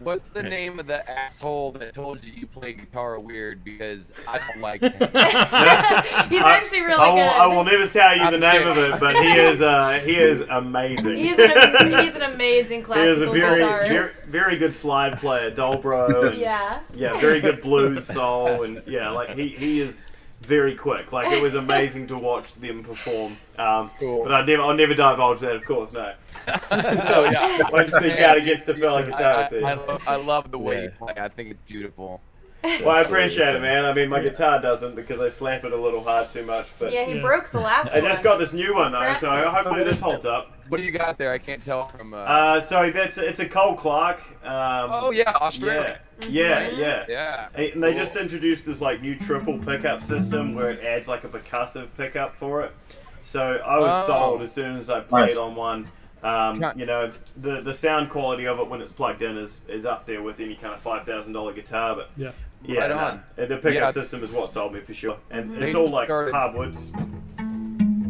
What's 0.00 0.30
the 0.30 0.42
name 0.42 0.78
of 0.78 0.86
the 0.86 1.08
asshole 1.08 1.72
that 1.72 1.94
told 1.94 2.24
you 2.24 2.32
you 2.32 2.46
play 2.46 2.72
guitar 2.74 3.18
weird? 3.18 3.64
Because 3.64 4.12
I 4.28 4.38
don't 4.38 4.60
like 4.60 4.80
him. 4.82 4.92
He's 4.92 6.42
I- 6.42 6.56
actually 6.56 6.82
really 6.82 6.94
I 7.02 7.08
will, 7.08 7.14
good. 7.16 7.22
I 7.22 7.46
will 7.46 7.64
never 7.64 7.86
tell 7.86 8.12
you 8.12 8.20
the 8.22 8.34
I'm 8.34 8.40
name 8.40 8.52
kidding. 8.52 8.68
of 8.68 8.76
it, 8.78 9.00
but 9.00 9.16
he 9.16 9.32
is 9.32 9.62
uh, 9.62 10.00
he 10.04 10.16
is 10.16 10.40
amazing. 10.42 11.16
He's 11.16 11.38
an, 11.38 11.90
he's 12.04 12.14
an 12.14 12.22
amazing 12.22 12.78
he 12.78 12.82
is 12.82 13.20
a 13.20 13.26
classical 13.26 13.32
very, 13.32 13.58
guitarist. 13.60 14.26
very 14.30 14.44
very 14.44 14.56
good 14.58 14.72
slide 14.72 15.18
player, 15.18 15.50
dobro, 15.50 16.28
and 16.30 16.38
yeah. 16.38 16.80
yeah. 16.94 17.18
very 17.20 17.40
good 17.40 17.60
blues 17.62 18.06
soul, 18.06 18.62
and 18.64 18.82
yeah, 18.86 19.10
like 19.10 19.30
he, 19.30 19.48
he 19.48 19.80
is 19.80 20.08
very 20.42 20.74
quick. 20.74 21.12
Like 21.12 21.32
it 21.32 21.42
was 21.42 21.54
amazing 21.66 22.06
to 22.08 22.16
watch 22.16 22.54
them 22.56 22.82
perform. 22.82 23.36
Um, 23.58 23.90
Cool. 23.98 24.24
But 24.24 24.32
I 24.32 24.44
never 24.44 24.62
I'll 24.62 24.74
never 24.74 24.94
divulge 24.94 25.40
that, 25.40 25.56
of 25.56 25.64
course. 25.64 25.92
No, 25.92 26.12
oh 26.70 27.24
yeah. 27.30 27.70
won't 27.70 27.90
speak 27.90 28.18
out 28.20 28.36
against 28.36 28.66
the 28.66 28.74
fellow 28.74 28.98
I, 28.98 29.10
I. 29.10 29.48
I, 29.62 29.74
love, 29.74 30.02
I 30.06 30.16
love 30.16 30.50
the 30.50 30.58
way 30.58 30.76
Yeah. 30.76 30.82
you 30.82 30.90
play. 30.90 31.14
I 31.16 31.28
think 31.28 31.50
it's 31.50 31.62
beautiful. 31.62 32.20
Well, 32.84 32.90
I 32.96 33.02
appreciate 33.02 33.54
it, 33.54 33.60
man. 33.60 33.84
I 33.84 33.92
mean, 33.92 34.08
my 34.08 34.20
guitar 34.20 34.60
doesn't 34.60 34.94
because 34.96 35.20
I 35.20 35.28
slap 35.28 35.64
it 35.64 35.72
a 35.72 35.76
little 35.76 36.02
hard 36.02 36.30
too 36.30 36.44
much, 36.44 36.66
but. 36.78 36.92
Yeah, 36.92 37.04
he 37.04 37.16
Yeah. 37.16 37.22
broke 37.22 37.50
the 37.50 37.60
last 37.60 37.88
one. 37.92 37.96
I 37.98 38.00
one. 38.00 38.10
just 38.10 38.22
got 38.24 38.38
this 38.38 38.52
new 38.54 38.74
one 38.74 38.92
though, 38.92 39.12
so 39.14 39.28
Correct. 39.28 39.48
hopefully 39.48 39.84
this 39.84 40.00
holds 40.00 40.24
up. 40.24 40.50
What 40.68 40.78
do 40.78 40.82
you 40.84 40.90
got 40.92 41.18
there? 41.18 41.30
I 41.30 41.38
can't 41.38 41.62
tell 41.62 41.88
from. 41.88 42.14
Uh... 42.14 42.18
Uh, 42.18 42.60
so 42.62 42.90
that's 42.90 43.18
it's 43.18 43.38
a 43.40 43.46
Cole 43.48 43.74
Clark. 43.76 44.18
Um, 44.42 44.90
oh 44.90 45.10
yeah, 45.10 45.32
Australia. 45.34 45.98
yeah, 46.22 46.28
yeah, 46.28 46.70
Mhm. 46.70 46.78
yeah. 46.78 47.04
Yeah. 47.08 47.46
Hey, 47.54 47.72
And 47.72 47.82
they 47.82 47.92
Cool. 47.92 48.00
just 48.00 48.16
introduced 48.16 48.64
this 48.64 48.80
like 48.80 49.02
new 49.02 49.14
triple 49.18 49.58
pickup 49.58 50.02
system 50.02 50.54
where 50.54 50.70
it 50.70 50.82
adds 50.82 51.06
like 51.06 51.24
a 51.24 51.28
percussive 51.28 51.88
pickup 51.98 52.34
for 52.34 52.62
it. 52.62 52.72
So 53.24 53.60
I 53.64 53.78
was 53.78 53.92
Oh. 54.04 54.06
sold 54.06 54.42
as 54.42 54.52
soon 54.52 54.76
as 54.76 54.88
I 54.88 55.00
played 55.00 55.28
Nice. 55.30 55.36
on 55.36 55.54
one. 55.54 55.88
Um, 56.22 56.64
you 56.76 56.86
know, 56.86 57.12
the 57.36 57.60
the 57.60 57.74
sound 57.74 58.08
quality 58.08 58.46
of 58.46 58.58
it 58.58 58.66
when 58.68 58.80
it's 58.80 58.92
plugged 58.92 59.20
in 59.20 59.36
is, 59.36 59.60
is 59.68 59.84
up 59.84 60.06
there 60.06 60.22
with 60.22 60.40
any 60.40 60.54
kind 60.54 60.72
of 60.72 60.80
five 60.80 61.04
thousand 61.04 61.34
dollar 61.34 61.52
guitar. 61.52 61.94
But 61.94 62.08
Yeah. 62.16 62.30
Yeah, 62.66 62.80
Right 62.80 62.90
on. 62.92 63.22
Uh, 63.38 63.44
the 63.46 63.56
pickup 63.58 63.72
Yeah. 63.74 63.90
system 63.90 64.22
is 64.22 64.30
what 64.32 64.48
sold 64.50 64.72
me 64.72 64.80
for 64.80 64.94
sure, 64.94 65.18
and 65.30 65.54
They 65.60 65.66
it's 65.66 65.74
all 65.74 65.88
like 65.88 66.06
started- 66.06 66.32
hardwoods. 66.32 66.92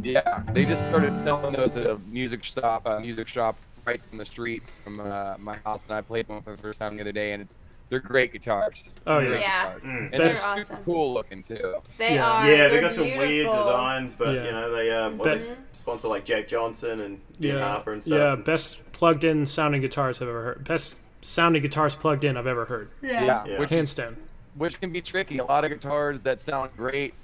Yeah, 0.02 0.42
they 0.52 0.64
just 0.64 0.84
started 0.84 1.16
selling 1.24 1.54
those 1.54 1.76
at 1.76 1.86
a 1.86 1.98
music 2.10 2.42
shop, 2.44 2.86
uh, 2.86 3.00
music 3.00 3.26
shop 3.26 3.56
right 3.86 4.00
in 4.12 4.18
the 4.18 4.24
street 4.24 4.62
from 4.82 5.00
uh, 5.00 5.34
my 5.38 5.56
house, 5.64 5.84
and 5.88 5.96
I 5.96 6.02
played 6.02 6.28
one 6.28 6.42
for 6.42 6.50
the 6.54 6.60
first 6.62 6.78
time 6.78 6.96
the 6.96 7.00
other 7.02 7.12
day, 7.12 7.32
and 7.32 7.42
it's 7.42 7.56
they're 7.90 8.00
great 8.00 8.32
guitars. 8.32 8.94
Oh, 9.06 9.20
Great 9.20 9.40
yeah. 9.40 9.74
guitars. 9.74 9.82
Mm. 9.84 9.88
And 9.98 10.12
They're 10.12 10.18
they're 10.20 10.30
super 10.30 10.60
awesome. 10.60 10.76
cool 10.84 11.14
looking 11.14 11.42
too. 11.42 11.76
They 11.98 12.14
Yeah. 12.14 12.30
are. 12.30 12.50
Yeah, 12.50 12.68
they're 12.68 12.80
got 12.80 12.92
some 12.92 13.04
weird 13.04 13.46
designs, 13.46 14.14
but 14.14 14.34
Yeah. 14.34 14.44
you 14.44 14.52
know 14.52 14.70
they 14.74 14.90
um, 14.90 15.18
well, 15.18 15.36
they 15.38 15.44
sponsor 15.72 16.08
like 16.08 16.24
Jack 16.24 16.48
Johnson 16.48 17.00
and 17.00 17.20
Ben 17.40 17.56
yeah, 17.56 17.66
Harper 17.68 17.92
and 17.92 18.02
stuff. 18.04 18.16
yeah, 18.18 18.36
best 18.36 18.92
plugged 18.92 19.24
in 19.24 19.46
sounding 19.46 19.80
guitars 19.80 20.20
I've 20.22 20.28
ever 20.28 20.42
heard. 20.44 20.64
Best 20.64 20.96
sounding 21.22 21.62
guitars 21.62 21.94
plugged 21.94 22.24
in 22.24 22.36
I've 22.36 22.46
ever 22.46 22.66
heard. 22.66 22.90
Yeah, 23.02 23.44
Yeah. 23.46 23.58
which 23.58 23.70
Hands 23.70 23.94
down. 23.94 24.16
Which 24.56 24.80
can 24.80 24.90
be 24.92 25.00
tricky. 25.00 25.38
A 25.38 25.44
lot 25.44 25.64
of 25.64 25.70
guitars 25.70 26.22
that 26.24 26.40
sound 26.40 26.70
great 26.76 27.14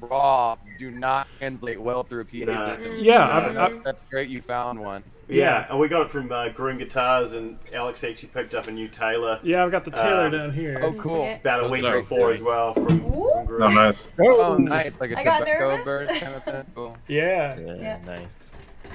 raw 0.00 0.56
do 0.78 0.90
not 0.90 1.28
translate 1.38 1.80
well 1.80 2.02
through 2.02 2.20
a 2.20 2.24
PA 2.24 2.52
No. 2.52 2.74
system. 2.74 2.92
Yeah. 2.98 3.28
I, 3.28 3.66
I, 3.66 3.72
That's 3.84 4.04
great. 4.04 4.28
You 4.28 4.42
found 4.42 4.80
one. 4.80 5.04
Yeah, 5.28 5.36
Yeah. 5.36 5.66
and 5.70 5.78
we 5.80 5.88
got 5.88 6.02
it 6.02 6.10
from 6.10 6.30
uh, 6.30 6.48
Groom 6.50 6.76
Guitars, 6.78 7.32
and 7.32 7.58
Alex 7.72 8.02
actually 8.04 8.28
picked 8.28 8.54
up 8.54 8.66
a 8.66 8.72
new 8.72 8.88
Taylor 8.88 9.38
yeah, 9.42 9.64
I've 9.64 9.70
got 9.70 9.84
the 9.86 9.90
Taylor 9.92 10.26
Uh, 10.26 10.30
down 10.30 10.52
here. 10.52 10.80
Oh, 10.82 10.92
cool. 10.92 11.16
see 11.22 11.30
it? 11.30 11.40
about 11.40 11.60
a 11.60 11.62
Those 11.62 11.70
week 11.72 11.84
are 11.84 12.00
before 12.00 12.30
as 12.32 12.42
well 12.42 12.74
from, 12.74 12.86
from 12.88 13.46
Groom. 13.46 13.62
Oh, 13.62 13.68
nice. 13.68 14.06
Oh, 14.20 14.56
nice. 14.58 15.00
Like 15.00 15.12
a 15.12 15.18
I 15.20 15.24
got 15.24 15.38
tobacco 15.40 15.68
nervous. 15.70 15.84
bird 15.84 16.08
kind 16.08 16.34
of 16.34 16.44
thing. 16.44 16.64
Cool. 16.74 16.96
yeah, 17.08 17.58
Yeah, 17.58 17.74
Yeah. 17.76 17.98
nice. 18.04 18.36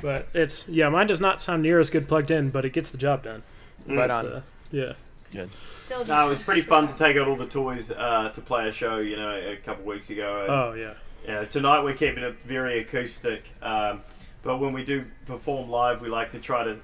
but 0.04 0.28
it's 0.36 0.68
yeah, 0.70 0.90
mine 0.90 1.08
does 1.08 1.22
not 1.22 1.42
sound 1.42 1.64
near 1.64 1.80
as 1.80 1.90
good 1.90 2.08
plugged 2.08 2.30
in, 2.30 2.50
but 2.52 2.64
it 2.66 2.74
gets 2.74 2.90
the 2.92 2.98
job 2.98 3.24
done. 3.24 3.42
Right 3.88 4.04
It's, 4.04 4.14
on. 4.14 4.28
uh, 4.28 4.42
yeah, 4.70 4.94
Good. 5.32 5.50
Still 5.76 6.06
No, 6.06 6.26
it 6.26 6.30
was 6.30 6.40
pretty 6.40 6.62
fun 6.62 6.88
to 6.88 6.98
take 6.98 7.18
out 7.18 7.28
all 7.28 7.36
the 7.36 7.46
toys 7.46 7.92
uh, 7.92 8.32
to 8.34 8.42
play 8.42 8.68
a 8.68 8.72
show. 8.72 8.98
You 9.00 9.16
know, 9.16 9.32
a 9.36 9.56
couple 9.58 9.86
weeks 9.86 10.10
ago. 10.10 10.42
And, 10.42 10.50
Oh 10.52 10.74
yeah. 10.74 10.94
Yeah, 11.28 11.46
tonight 11.46 11.84
we're 11.84 11.94
keeping 11.96 12.24
it 12.24 12.40
very 12.42 12.80
acoustic, 12.80 13.44
um, 13.62 14.02
but 14.42 14.58
when 14.58 14.72
we 14.74 14.84
do 14.86 15.06
perform 15.26 15.70
live, 15.70 16.02
we 16.02 16.08
like 16.08 16.30
to 16.30 16.40
try 16.40 16.64
to 16.64 16.80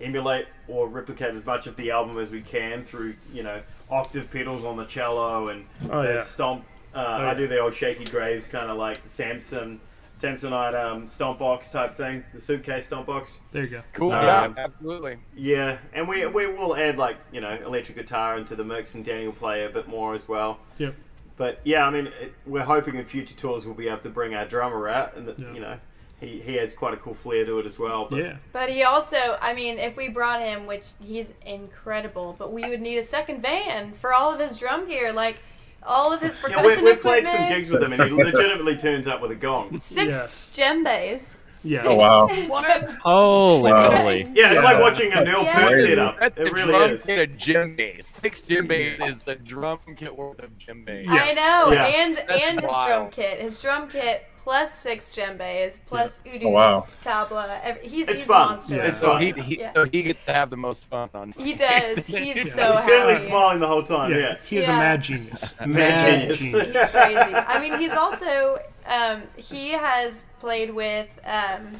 emulate 0.00 0.46
or 0.68 0.88
replicate 0.88 1.34
as 1.34 1.44
much 1.44 1.66
of 1.66 1.76
the 1.76 1.90
album 1.90 2.18
as 2.18 2.30
we 2.30 2.40
can 2.40 2.82
through, 2.84 3.14
you 3.32 3.42
know, 3.42 3.60
octave 3.90 4.30
pedals 4.32 4.64
on 4.64 4.76
the 4.78 4.86
cello 4.86 5.48
and 5.48 5.66
Oh, 5.90 6.02
the 6.02 6.14
yeah. 6.14 6.22
stomp. 6.22 6.64
Uh, 6.94 7.18
yeah. 7.20 7.30
I 7.30 7.34
do 7.34 7.46
the 7.46 7.58
old 7.60 7.74
Shakey 7.74 8.04
Graves 8.04 8.46
kind 8.48 8.70
of 8.70 8.78
like 8.78 9.00
Samson, 9.04 9.80
Samsonite 10.16 10.74
um, 10.74 11.06
stomp 11.06 11.40
box 11.40 11.70
type 11.70 11.96
thing, 11.96 12.24
the 12.32 12.40
suitcase 12.40 12.86
stomp 12.86 13.06
box. 13.06 13.38
There 13.50 13.64
you 13.64 13.68
go. 13.68 13.82
Cool. 13.92 14.12
Um, 14.12 14.24
yeah, 14.24 14.54
absolutely. 14.64 15.18
Yeah, 15.36 15.78
and 15.92 16.06
we 16.08 16.24
we 16.26 16.46
will 16.46 16.76
add 16.76 16.96
like 16.98 17.16
you 17.32 17.40
know 17.40 17.58
electric 17.64 17.98
guitar 17.98 18.36
into 18.36 18.54
the 18.54 18.64
mix, 18.64 18.94
and 18.94 19.04
Daniel 19.04 19.26
will 19.26 19.32
play 19.38 19.64
a 19.64 19.68
bit 19.68 19.88
more 19.88 20.14
as 20.14 20.28
well. 20.28 20.58
Yep. 20.78 20.94
But 21.36 21.60
yeah, 21.64 21.84
I 21.84 21.90
mean, 21.90 22.06
it, 22.20 22.32
we're 22.46 22.62
hoping 22.62 22.94
in 22.94 23.04
future 23.06 23.34
tours 23.34 23.66
we'll 23.66 23.74
be 23.74 23.88
able 23.88 23.98
to 23.98 24.08
bring 24.08 24.34
our 24.36 24.46
drummer 24.46 24.88
out, 24.88 25.16
and 25.16 25.26
that 25.26 25.36
Yeah. 25.38 25.52
you 25.52 25.60
know, 25.60 25.78
he 26.20 26.40
he 26.40 26.54
has 26.56 26.74
quite 26.74 26.94
a 26.94 26.96
cool 26.96 27.14
flair 27.14 27.44
to 27.44 27.58
it 27.58 27.66
as 27.66 27.76
well. 27.76 28.06
But 28.08 28.18
Yeah. 28.20 28.36
But 28.52 28.68
he 28.68 28.84
also, 28.84 29.36
I 29.40 29.52
mean, 29.52 29.78
if 29.78 29.96
we 29.96 30.08
brought 30.10 30.40
him, 30.40 30.66
which 30.66 30.90
he's 31.02 31.34
incredible, 31.44 32.36
but 32.38 32.52
we 32.52 32.68
would 32.68 32.80
need 32.80 32.98
a 32.98 33.02
second 33.02 33.42
van 33.42 33.94
for 33.94 34.14
all 34.14 34.32
of 34.32 34.38
his 34.38 34.56
drum 34.58 34.86
gear, 34.86 35.12
like 35.12 35.38
all 35.86 36.12
of 36.12 36.20
his 36.20 36.36
Yeah, 36.42 36.48
percussion 36.56 36.84
we, 36.84 36.90
we've 36.92 37.00
played 37.00 37.26
some 37.26 37.48
gigs 37.48 37.70
with 37.70 37.82
him, 37.82 37.92
and 37.92 38.02
he 38.04 38.10
legitimately 38.10 38.76
turns 38.76 39.06
up 39.06 39.20
with 39.20 39.30
a 39.30 39.34
gong. 39.36 39.78
Six 39.80 40.12
Yes. 40.14 40.52
djembes. 40.54 41.38
Yeah. 41.66 41.80
Six 41.80 41.88
Oh, 41.88 41.96
wow. 41.96 42.28
djembes. 42.30 42.96
Holy 42.98 43.72
Wow. 43.72 43.90
Yeah, 43.90 44.10
it's 44.18 44.30
Yeah. 44.34 44.60
like 44.62 44.80
watching 44.80 45.12
a 45.14 45.24
Neil 45.24 45.42
Yeah. 45.44 45.54
Peart 45.54 45.72
Crazy. 45.72 45.88
setup. 45.88 46.20
That's 46.20 46.38
It 46.38 46.44
the 46.44 46.50
really 46.52 46.72
drum 46.72 46.90
is. 46.90 47.02
kit 47.04 47.30
of 47.30 47.36
djembe. 47.38 48.04
Six 48.04 48.40
djembe 48.42 49.08
is 49.08 49.20
the 49.20 49.34
drum 49.36 49.78
kit 49.96 50.14
worth 50.16 50.40
of 50.40 50.50
djembe. 50.58 51.04
Yes. 51.06 51.38
I 51.38 51.64
know, 51.64 51.72
Yeah. 51.72 51.84
and 51.86 52.16
That's 52.16 52.42
and 52.42 52.60
his 52.60 52.70
wild. 52.70 52.86
drum 52.88 53.10
kit, 53.10 53.38
his 53.40 53.62
drum 53.62 53.88
kit 53.88 54.26
plus 54.44 54.74
six 54.74 55.10
djembes 55.10 55.78
plus 55.86 56.20
udu 56.26 56.44
Oh, 56.44 56.50
wow. 56.50 56.86
tabla. 57.02 57.58
ev- 57.64 57.80
He's 57.82 58.06
It's 58.08 58.20
he's 58.20 58.24
fun. 58.24 58.42
a 58.42 58.50
monster. 58.50 58.76
Yeah. 58.76 58.82
It's 58.88 58.98
So 59.00 59.06
fun. 59.06 59.22
he, 59.22 59.32
he 59.32 59.58
Yeah. 59.60 59.72
so 59.72 59.84
he 59.84 60.02
gets 60.02 60.24
to 60.26 60.32
have 60.34 60.50
the 60.50 60.56
most 60.58 60.84
fun 60.86 61.08
on 61.14 61.32
stage. 61.32 61.46
He 61.46 61.54
does. 61.54 62.06
He's 62.06 62.52
so 62.54 62.72
He's 62.72 62.84
certainly 62.84 63.14
happy. 63.14 63.26
smiling 63.26 63.60
the 63.60 63.66
whole 63.66 63.82
time. 63.82 64.10
Yeah. 64.10 64.18
Yeah. 64.18 64.36
He 64.44 64.58
is 64.58 64.66
Yeah. 64.68 64.76
a 64.76 64.78
mad 64.78 65.02
genius. 65.02 65.56
Mad 65.64 66.30
genius. 66.30 66.40
He's 66.40 66.52
crazy. 66.52 67.34
I 67.54 67.58
mean, 67.58 67.78
he's 67.78 67.92
also 67.94 68.58
um, 68.86 69.22
he 69.38 69.70
has 69.70 70.24
played 70.40 70.70
with 70.74 71.18
um, 71.24 71.72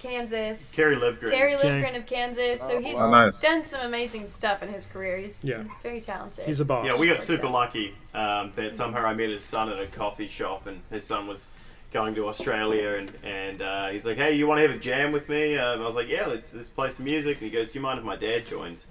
Kansas. 0.00 0.72
Kerry 0.74 0.96
Livgren. 0.96 1.30
Gary 1.30 1.54
Livgren 1.54 1.96
of 1.96 2.06
Kansas, 2.06 2.60
so 2.60 2.80
he's 2.80 2.94
Oh, 2.96 3.08
nice. 3.10 3.38
done 3.38 3.64
some 3.64 3.80
amazing 3.82 4.26
stuff 4.26 4.60
in 4.60 4.68
his 4.68 4.84
career. 4.86 5.18
He's, 5.18 5.44
Yeah. 5.44 5.62
he's 5.62 5.70
very 5.82 6.00
talented. 6.00 6.44
He's 6.44 6.58
a 6.58 6.64
boss. 6.64 6.84
Yeah, 6.86 6.98
we 6.98 7.06
got 7.06 7.20
super 7.20 7.46
lucky 7.48 7.94
um, 8.12 8.52
that 8.56 8.74
somehow 8.74 9.06
I 9.06 9.14
met 9.14 9.28
his 9.30 9.44
son 9.44 9.68
at 9.68 9.78
a 9.78 9.86
coffee 9.86 10.26
shop, 10.26 10.66
and 10.66 10.80
his 10.90 11.04
son 11.04 11.28
was 11.28 11.48
going 11.92 12.14
to 12.14 12.26
Australia, 12.26 12.94
and 12.94 13.12
and 13.22 13.62
uh, 13.62 13.88
he's 13.88 14.06
like, 14.06 14.16
"Hey, 14.16 14.34
you 14.34 14.46
want 14.46 14.58
to 14.58 14.62
have 14.66 14.76
a 14.76 14.80
jam 14.80 15.12
with 15.12 15.28
me?" 15.28 15.56
Um, 15.58 15.80
I 15.82 15.86
was 15.86 15.94
like, 15.94 16.08
"Yeah, 16.08 16.26
let's 16.26 16.54
let's 16.54 16.68
play 16.68 16.88
some 16.88 17.04
music." 17.04 17.40
And 17.40 17.50
he 17.50 17.56
goes, 17.56 17.70
"Do 17.70 17.78
you 17.78 17.82
mind 17.82 17.98
if 17.98 18.04
my 18.04 18.16
dad 18.16 18.46
joins?" 18.46 18.86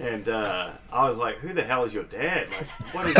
And 0.00 0.28
uh, 0.28 0.70
I 0.92 1.06
was 1.06 1.18
like, 1.18 1.36
"Who 1.38 1.52
the 1.52 1.62
hell 1.62 1.84
is 1.84 1.92
your 1.92 2.04
dad? 2.04 2.48
Like, 2.50 2.94
what 2.94 3.06
is 3.06 3.14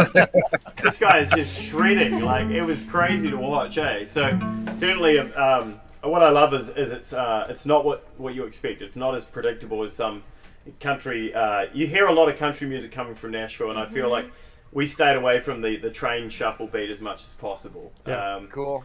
this 0.82 0.96
guy 0.98 1.18
is 1.18 1.30
just 1.30 1.60
shredding. 1.60 2.20
Like, 2.20 2.48
it 2.48 2.62
was 2.62 2.84
crazy 2.84 3.30
to 3.30 3.36
watch, 3.36 3.78
eh?" 3.78 4.04
So 4.04 4.38
certainly, 4.74 5.18
um, 5.18 5.80
what 6.02 6.22
I 6.22 6.30
love 6.30 6.54
is, 6.54 6.68
is 6.70 6.90
it's 6.92 7.12
uh, 7.12 7.46
it's 7.48 7.66
not 7.66 7.84
what 7.84 8.06
what 8.18 8.34
you 8.34 8.44
expect. 8.44 8.82
It's 8.82 8.96
not 8.96 9.14
as 9.14 9.24
predictable 9.24 9.82
as 9.82 9.92
some 9.92 10.22
country. 10.80 11.34
Uh, 11.34 11.66
you 11.72 11.86
hear 11.86 12.06
a 12.06 12.12
lot 12.12 12.28
of 12.28 12.36
country 12.38 12.68
music 12.68 12.92
coming 12.92 13.14
from 13.14 13.32
Nashville, 13.32 13.70
and 13.70 13.78
I 13.78 13.86
feel 13.86 14.08
like 14.08 14.26
we 14.74 14.86
stayed 14.86 15.16
away 15.16 15.38
from 15.40 15.60
the, 15.60 15.76
the 15.76 15.90
train 15.90 16.30
shuffle 16.30 16.66
beat 16.66 16.88
as 16.88 17.02
much 17.02 17.22
as 17.24 17.34
possible, 17.34 17.92
Yeah. 18.06 18.36
um, 18.36 18.48
Cool. 18.48 18.82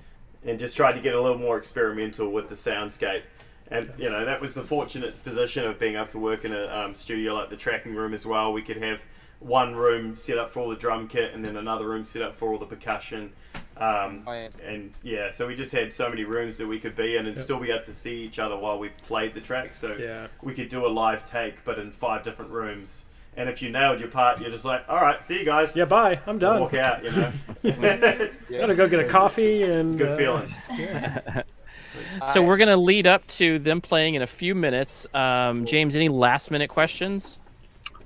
And 0.47 0.57
just 0.57 0.75
tried 0.75 0.93
to 0.93 1.01
get 1.01 1.13
a 1.13 1.21
little 1.21 1.37
more 1.37 1.57
experimental 1.57 2.31
with 2.31 2.47
the 2.49 2.55
soundscape. 2.55 3.21
And 3.69 3.91
you 3.97 4.09
know 4.09 4.23
that 4.23 4.39
was 4.39 4.53
the 4.53 4.63
fortunate 4.63 5.21
position 5.25 5.65
of 5.65 5.77
being 5.77 5.95
able 5.95 6.07
to 6.07 6.19
work 6.19 6.45
in 6.45 6.53
a 6.53 6.67
um, 6.67 6.95
studio 6.95 7.35
like 7.35 7.49
the 7.49 7.57
tracking 7.57 7.93
room 7.93 8.13
as 8.13 8.25
well. 8.25 8.53
We 8.53 8.61
could 8.61 8.77
have 8.77 9.01
one 9.39 9.75
room 9.75 10.15
set 10.15 10.37
up 10.37 10.49
for 10.49 10.61
all 10.61 10.69
the 10.69 10.75
drum 10.77 11.07
kit, 11.09 11.33
and 11.33 11.43
then 11.43 11.57
another 11.57 11.87
room 11.87 12.05
set 12.05 12.21
up 12.21 12.33
for 12.35 12.49
all 12.51 12.57
the 12.57 12.65
percussion. 12.65 13.33
Um, 13.75 14.23
Right. 14.25 14.49
and 14.63 14.91
yeah, 15.03 15.29
so 15.29 15.45
we 15.47 15.55
just 15.55 15.71
had 15.71 15.93
so 15.93 16.09
many 16.09 16.23
rooms 16.23 16.57
that 16.57 16.65
we 16.65 16.79
could 16.79 16.95
be 16.95 17.17
in 17.17 17.27
and 17.27 17.37
still 17.37 17.59
be 17.59 17.69
able 17.69 17.83
to 17.85 17.93
see 17.93 18.15
each 18.15 18.39
other 18.39 18.55
while 18.57 18.79
we 18.79 18.89
played 19.05 19.33
the 19.35 19.41
track. 19.41 19.75
So 19.75 19.95
Yeah. 19.95 20.27
we 20.41 20.55
could 20.55 20.69
do 20.69 20.85
a 20.85 20.87
live 20.87 21.29
take, 21.29 21.63
but 21.63 21.77
in 21.77 21.91
five 21.91 22.23
different 22.23 22.49
rooms. 22.49 23.05
And 23.37 23.47
if 23.47 23.61
you 23.61 23.69
nailed 23.69 23.99
your 23.99 24.09
part, 24.09 24.41
you're 24.41 24.49
just 24.49 24.65
like, 24.65 24.83
all 24.89 24.99
right, 24.99 25.21
see 25.21 25.39
you 25.39 25.45
guys. 25.45 25.75
Yeah, 25.75 25.85
bye. 25.85 26.19
I'm 26.25 26.39
done. 26.39 26.59
Walk 26.59 26.73
out, 26.73 27.03
you 27.03 27.11
know. 27.11 27.31
It's 27.63 28.41
I'm 28.49 28.57
gonna 28.59 28.75
go 28.75 28.87
get 28.87 28.99
a 28.99 29.05
coffee 29.05 29.61
and 29.63 29.97
Good 29.97 30.09
uh, 30.09 30.17
feeling. 30.17 30.53
So 32.27 32.43
we're 32.43 32.57
going 32.57 32.69
to 32.69 32.77
lead 32.77 33.07
up 33.07 33.25
to 33.27 33.57
them 33.57 33.81
playing 33.81 34.13
in 34.15 34.21
a 34.21 34.27
few 34.27 34.53
minutes. 34.53 35.07
Um, 35.15 35.65
James, 35.65 35.95
any 35.95 36.09
last 36.09 36.51
minute 36.51 36.69
questions? 36.69 37.39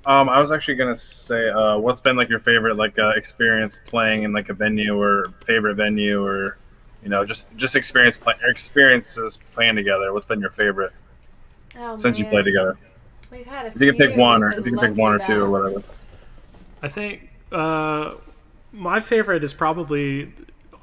Um, 0.06 0.30
I 0.30 0.40
was 0.42 0.52
actually 0.52 0.76
gonna 0.76 0.96
say, 0.96 1.50
uh, 1.50 1.78
what's 1.78 2.02
been 2.02 2.16
like 2.16 2.28
your 2.30 2.40
favorite 2.40 2.76
like 2.76 2.98
uh, 2.98 3.10
experience 3.10 3.80
playing 3.86 4.24
in 4.24 4.34
like 4.34 4.50
a 4.50 4.54
venue 4.54 5.00
or 5.00 5.26
favorite 5.46 5.76
venue 5.76 6.24
or, 6.26 6.58
you 7.04 7.10
know, 7.10 7.24
just 7.26 7.48
just 7.56 7.76
experience 7.76 8.18
play, 8.18 8.34
experiences 8.44 9.38
playing 9.54 9.76
together. 9.76 10.12
What's 10.14 10.26
been 10.26 10.42
your 10.42 10.52
favorite 10.52 10.92
Oh, 11.78 11.98
since 11.98 12.18
you 12.18 12.24
man. 12.26 12.32
played 12.32 12.46
together? 12.46 12.78
We've 13.32 13.46
had 13.46 13.66
a 13.66 13.70
If 13.70 13.82
you 13.82 13.94
can 13.94 13.98
pick 14.10 14.18
one, 14.18 14.44
or 14.44 14.50
if 14.50 14.66
you 14.66 14.78
can 14.78 14.80
pick 14.80 14.98
one 14.98 15.14
or 15.14 15.20
two 15.26 15.42
or 15.42 15.50
whatever. 15.50 15.84
I 16.82 16.88
think 16.88 17.30
uh, 17.52 18.16
my 18.74 19.00
favorite 19.00 19.44
is 19.44 19.54
probably, 19.54 20.34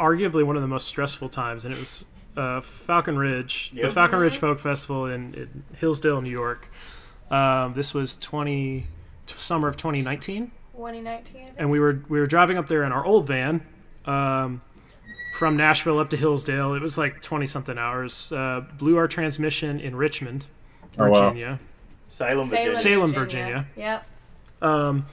arguably, 0.01 0.45
one 0.45 0.57
of 0.57 0.63
the 0.63 0.69
most 0.69 0.87
stressful 0.87 1.29
times, 1.29 1.65
and 1.65 1.75
it 1.75 1.79
was 1.81 2.07
uh, 2.37 2.61
Falcon 2.61 3.19
Ridge, 3.19 3.71
the 3.73 3.83
Yep. 3.83 3.93
Falcon 3.93 4.19
Ridge 4.21 4.37
Folk 4.37 4.61
Festival 4.61 5.07
in, 5.07 5.35
in 5.35 5.65
Hillsdale, 5.77 6.23
New 6.23 6.31
York. 6.31 6.71
Um, 7.31 7.75
this 7.75 7.93
was 7.93 8.17
twenty 8.17 8.87
summer 9.27 9.69
of 9.69 9.77
2019, 9.77 10.51
2019. 10.75 11.51
And 11.59 11.71
we 11.71 11.79
were 11.81 12.03
we 12.09 12.19
were 12.21 12.27
driving 12.27 12.57
up 12.57 12.69
there 12.69 12.85
in 12.85 12.93
our 12.93 13.05
old 13.05 13.27
van. 13.27 13.61
Um, 14.07 14.63
from 15.37 15.57
Nashville 15.57 15.99
up 15.99 16.11
to 16.11 16.17
Hillsdale, 16.17 16.75
it 16.75 16.81
was 16.81 16.97
like 16.97 17.21
twenty 17.21 17.47
something 17.47 17.77
hours. 17.77 18.33
Uh, 18.33 18.65
blew 18.79 18.97
our 18.97 19.07
transmission 19.09 19.79
in 19.81 19.95
Richmond, 19.97 20.47
Oh, 20.99 21.11
wow. 21.11 21.13
Virginia. 21.29 21.59
Salem, 22.09 22.49
Virginia. 22.49 22.77
Salem, 22.77 23.13
Virginia. 23.13 23.67
Yep. 23.77 24.07
Um, 24.63 25.07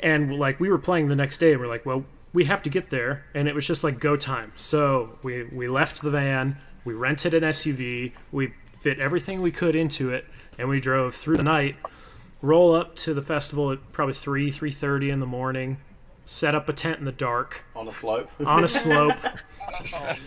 and 0.00 0.36
like 0.38 0.60
we 0.60 0.70
were 0.70 0.78
playing 0.78 1.08
the 1.08 1.16
next 1.16 1.38
day, 1.38 1.56
we're 1.56 1.66
like, 1.66 1.84
well, 1.84 2.04
we 2.32 2.44
have 2.44 2.62
to 2.62 2.70
get 2.70 2.90
there, 2.90 3.24
and 3.34 3.48
it 3.48 3.54
was 3.54 3.66
just 3.66 3.82
like 3.82 3.98
go 4.00 4.16
time. 4.16 4.52
So 4.56 5.18
we 5.22 5.44
we 5.44 5.68
left 5.68 6.02
the 6.02 6.10
van, 6.10 6.56
we 6.84 6.94
rented 6.94 7.34
an 7.34 7.42
SUV, 7.42 8.12
we 8.32 8.52
fit 8.72 8.98
everything 8.98 9.42
we 9.42 9.50
could 9.50 9.74
into 9.74 10.10
it, 10.10 10.26
and 10.58 10.68
we 10.68 10.80
drove 10.80 11.14
through 11.14 11.36
the 11.36 11.42
night. 11.42 11.76
Roll 12.40 12.74
up 12.74 12.94
to 12.96 13.14
the 13.14 13.22
festival 13.22 13.72
at 13.72 13.92
probably 13.92 14.14
three 14.14 14.50
three 14.50 14.70
thirty 14.70 15.10
in 15.10 15.20
the 15.20 15.26
morning. 15.26 15.78
Set 16.30 16.54
up 16.54 16.68
a 16.68 16.74
tent 16.74 16.98
in 16.98 17.06
the 17.06 17.12
dark 17.12 17.64
on 17.74 17.88
a 17.88 17.92
slope. 17.92 18.30
on 18.44 18.62
a 18.62 18.68
slope. 18.68 19.16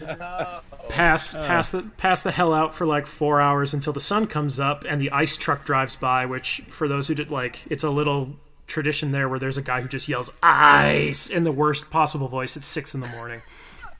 Oh, 0.07 0.61
pass 0.89 1.35
oh. 1.35 1.45
pass 1.45 1.69
the 1.69 1.83
pass 1.97 2.23
the 2.23 2.31
hell 2.31 2.55
out 2.55 2.73
for 2.73 2.87
like 2.87 3.05
four 3.05 3.39
hours 3.39 3.75
until 3.75 3.93
the 3.93 3.99
sun 3.99 4.25
comes 4.25 4.59
up 4.59 4.83
and 4.83 4.99
the 4.99 5.11
ice 5.11 5.37
truck 5.37 5.63
drives 5.63 5.95
by. 5.95 6.25
Which 6.25 6.63
for 6.69 6.87
those 6.87 7.07
who 7.07 7.13
did 7.13 7.29
like, 7.29 7.59
it's 7.69 7.83
a 7.83 7.91
little 7.91 8.35
tradition 8.65 9.11
there 9.11 9.29
where 9.29 9.37
there's 9.37 9.59
a 9.59 9.61
guy 9.61 9.81
who 9.81 9.87
just 9.87 10.09
yells 10.09 10.31
ice 10.41 11.29
in 11.29 11.43
the 11.43 11.51
worst 11.51 11.91
possible 11.91 12.27
voice 12.27 12.57
at 12.57 12.63
six 12.63 12.95
in 12.95 13.01
the 13.01 13.07
morning. 13.07 13.43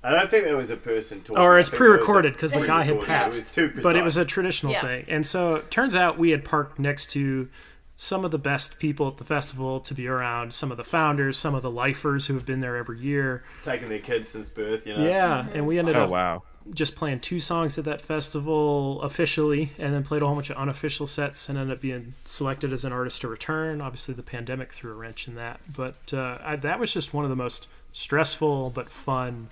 I 0.04 0.10
don't 0.10 0.32
think 0.32 0.46
there 0.46 0.58
was 0.58 0.72
a 0.72 0.78
person 0.78 1.20
talking. 1.22 1.38
Or 1.38 1.60
it's 1.60 1.70
think 1.70 1.78
there 1.78 1.90
was 1.90 1.98
a- 1.98 1.98
pre-recorded 2.00 2.34
because 2.34 2.52
the 2.54 2.66
guy 2.66 2.82
had 2.82 3.00
pre-recorded. 3.00 3.22
It 3.22 3.28
was 3.28 3.40
passed. 3.42 3.54
too 3.54 3.72
But 3.84 3.96
it 3.96 4.04
was 4.04 4.18
a 4.18 4.26
traditional 4.26 4.72
Yeah. 4.72 4.82
thing, 4.82 5.06
and 5.08 5.24
so 5.24 5.54
it 5.58 5.70
turns 5.70 5.96
out 5.96 6.18
we 6.18 6.32
had 6.32 6.44
parked 6.44 6.80
next 6.80 7.12
to 7.12 7.48
some 8.04 8.26
of 8.26 8.32
the 8.32 8.40
best 8.40 8.80
people 8.80 9.08
at 9.08 9.18
the 9.18 9.24
festival 9.24 9.80
to 9.80 9.94
be 9.94 10.08
around. 10.08 10.52
Some 10.56 10.72
of 10.72 10.78
the 10.78 10.84
founders, 10.84 11.38
some 11.38 11.54
of 11.54 11.62
the 11.62 11.70
lifers 11.70 12.26
who 12.26 12.34
have 12.34 12.48
been 12.48 12.60
there 12.60 12.76
every 12.76 12.98
year. 13.00 13.44
taking 13.62 13.90
their 13.90 14.00
kids 14.00 14.28
since 14.28 14.50
birth. 14.50 14.88
You 14.88 14.96
know. 14.96 15.06
Yeah, 15.08 15.46
and 15.54 15.68
we 15.68 15.78
ended 15.78 15.96
Oh, 15.96 16.06
up 16.06 16.10
wow. 16.10 16.44
just 16.74 16.96
playing 16.96 17.20
two 17.20 17.40
songs 17.40 17.78
at 17.78 17.86
that 17.86 18.02
festival 18.02 19.00
officially, 19.04 19.70
and 19.78 19.94
then 19.94 20.02
played 20.02 20.24
a 20.24 20.26
whole 20.26 20.34
bunch 20.34 20.50
of 20.50 20.58
unofficial 20.58 21.06
sets, 21.06 21.48
and 21.48 21.60
ended 21.60 21.78
up 21.78 21.80
being 21.82 22.16
selected 22.26 22.74
as 22.74 22.84
an 22.86 22.92
artist 22.92 23.22
to 23.22 23.28
return. 23.28 23.82
Obviously, 23.82 24.16
the 24.16 24.24
pandemic 24.24 24.74
threw 24.74 24.92
a 24.92 24.96
wrench 24.96 25.28
in 25.28 25.36
that, 25.36 25.60
but 25.72 26.12
uh, 26.12 26.40
I, 26.44 26.56
that 26.56 26.80
was 26.80 26.92
just 26.92 27.14
one 27.14 27.24
of 27.24 27.30
the 27.30 27.36
most 27.36 27.68
stressful 27.92 28.72
but 28.72 28.90
fun 28.90 29.50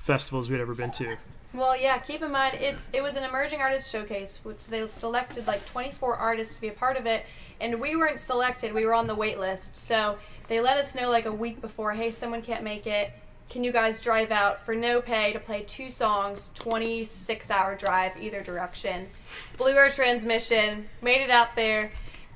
festivals 0.00 0.50
we'd 0.50 0.60
ever 0.60 0.74
been 0.74 0.90
to. 0.90 1.16
Well, 1.54 1.76
yeah. 1.76 1.98
Keep 1.98 2.22
in 2.22 2.32
mind, 2.32 2.56
it's 2.60 2.88
it 2.92 3.02
was 3.02 3.16
an 3.16 3.24
emerging 3.24 3.60
artist 3.60 3.90
showcase, 3.90 4.40
which 4.42 4.66
they 4.68 4.86
selected 4.88 5.46
like 5.46 5.66
24 5.66 6.16
artists 6.16 6.56
to 6.56 6.62
be 6.62 6.68
a 6.68 6.72
part 6.72 6.96
of 6.96 7.04
it, 7.06 7.26
and 7.60 7.78
we 7.78 7.94
weren't 7.94 8.20
selected. 8.20 8.72
We 8.72 8.86
were 8.86 8.94
on 8.94 9.06
the 9.06 9.14
wait 9.14 9.38
list, 9.38 9.76
so 9.76 10.16
they 10.48 10.60
let 10.60 10.78
us 10.78 10.94
know 10.94 11.10
like 11.10 11.26
a 11.26 11.32
week 11.32 11.60
before. 11.60 11.92
Hey, 11.92 12.10
someone 12.10 12.40
can't 12.40 12.64
make 12.64 12.86
it. 12.86 13.12
Can 13.50 13.64
you 13.64 13.72
guys 13.72 14.00
drive 14.00 14.30
out 14.30 14.62
for 14.62 14.74
no 14.74 15.02
pay 15.02 15.30
to 15.34 15.38
play 15.38 15.62
two 15.62 15.90
songs, 15.90 16.50
26 16.54 17.50
hour 17.50 17.76
drive 17.76 18.12
either 18.18 18.42
direction? 18.42 19.08
Blew 19.58 19.76
our 19.76 19.90
transmission, 19.90 20.88
made 21.02 21.22
it 21.22 21.28
out 21.28 21.54
there, 21.54 21.90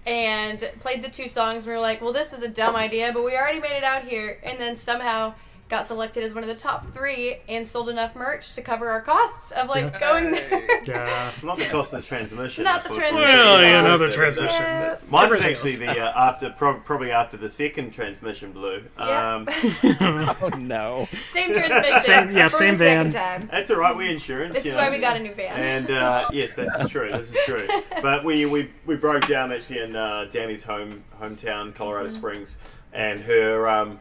and 0.04 0.70
played 0.80 1.02
the 1.02 1.08
two 1.08 1.26
songs. 1.26 1.66
We 1.66 1.72
were 1.72 1.78
like, 1.78 2.02
well, 2.02 2.12
this 2.12 2.32
was 2.32 2.42
a 2.42 2.48
dumb 2.48 2.76
idea, 2.76 3.12
but 3.14 3.24
we 3.24 3.34
already 3.34 3.60
made 3.60 3.78
it 3.78 3.84
out 3.84 4.04
here. 4.04 4.38
And 4.42 4.60
then 4.60 4.76
somehow 4.76 5.32
got 5.68 5.84
selected 5.84 6.22
as 6.22 6.32
one 6.32 6.44
of 6.44 6.48
the 6.48 6.54
top 6.54 6.92
three 6.94 7.38
and 7.48 7.66
sold 7.66 7.88
enough 7.88 8.14
merch 8.14 8.52
to 8.52 8.62
cover 8.62 8.88
our 8.88 9.00
costs 9.02 9.50
of 9.50 9.68
like 9.68 9.98
going 9.98 10.30
there. 10.30 10.84
Yeah. 10.86 11.32
Not 11.42 11.58
the 11.58 11.64
cost 11.64 11.92
of 11.92 12.02
the 12.02 12.06
transmission. 12.06 12.62
Not 12.62 12.84
the 12.84 12.90
transmission 12.90 13.16
Well, 13.24 13.60
yeah, 13.60 13.80
cost. 13.80 13.86
another 13.86 14.10
transmission. 14.12 14.62
Yeah. 14.62 14.96
Mine 15.10 15.28
was 15.30 15.42
actually 15.44 15.74
the 15.76 15.98
uh, 15.98 16.12
after 16.28 16.50
prob- 16.50 16.84
probably 16.84 17.10
after 17.10 17.36
the 17.36 17.48
second 17.48 17.90
transmission 17.90 18.52
blew. 18.52 18.84
Yeah. 18.98 19.34
Um, 19.34 19.48
Oh 20.40 20.50
no. 20.58 21.08
Same 21.32 21.52
transmission. 21.52 22.00
Same- 22.00 22.30
yeah, 22.30 22.46
same 22.46 22.76
van. 22.76 23.10
Time. 23.10 23.48
that's 23.50 23.70
all 23.70 23.78
right. 23.78 23.96
We 23.96 24.08
insurance. 24.10 24.54
This 24.54 24.66
is 24.66 24.72
know. 24.72 24.78
why 24.78 24.90
we 24.90 24.98
got 25.00 25.16
a 25.16 25.18
new 25.20 25.34
van. 25.34 25.58
And 25.58 25.90
uh, 25.90 26.28
yes, 26.32 26.54
this 26.54 26.72
is 26.74 26.88
true. 26.88 27.10
This 27.10 27.30
is 27.32 27.38
true. 27.44 27.66
But 28.02 28.24
we, 28.24 28.44
we, 28.46 28.70
we 28.84 28.94
broke 28.94 29.26
down 29.26 29.50
actually 29.52 29.80
in 29.80 29.96
uh, 29.96 30.26
Danny's 30.30 30.62
home 30.62 31.02
hometown, 31.20 31.74
Colorado 31.74 32.06
Mm-hmm. 32.08 32.16
Springs, 32.18 32.58
and 32.92 33.20
her 33.20 33.66
um, 33.68 33.98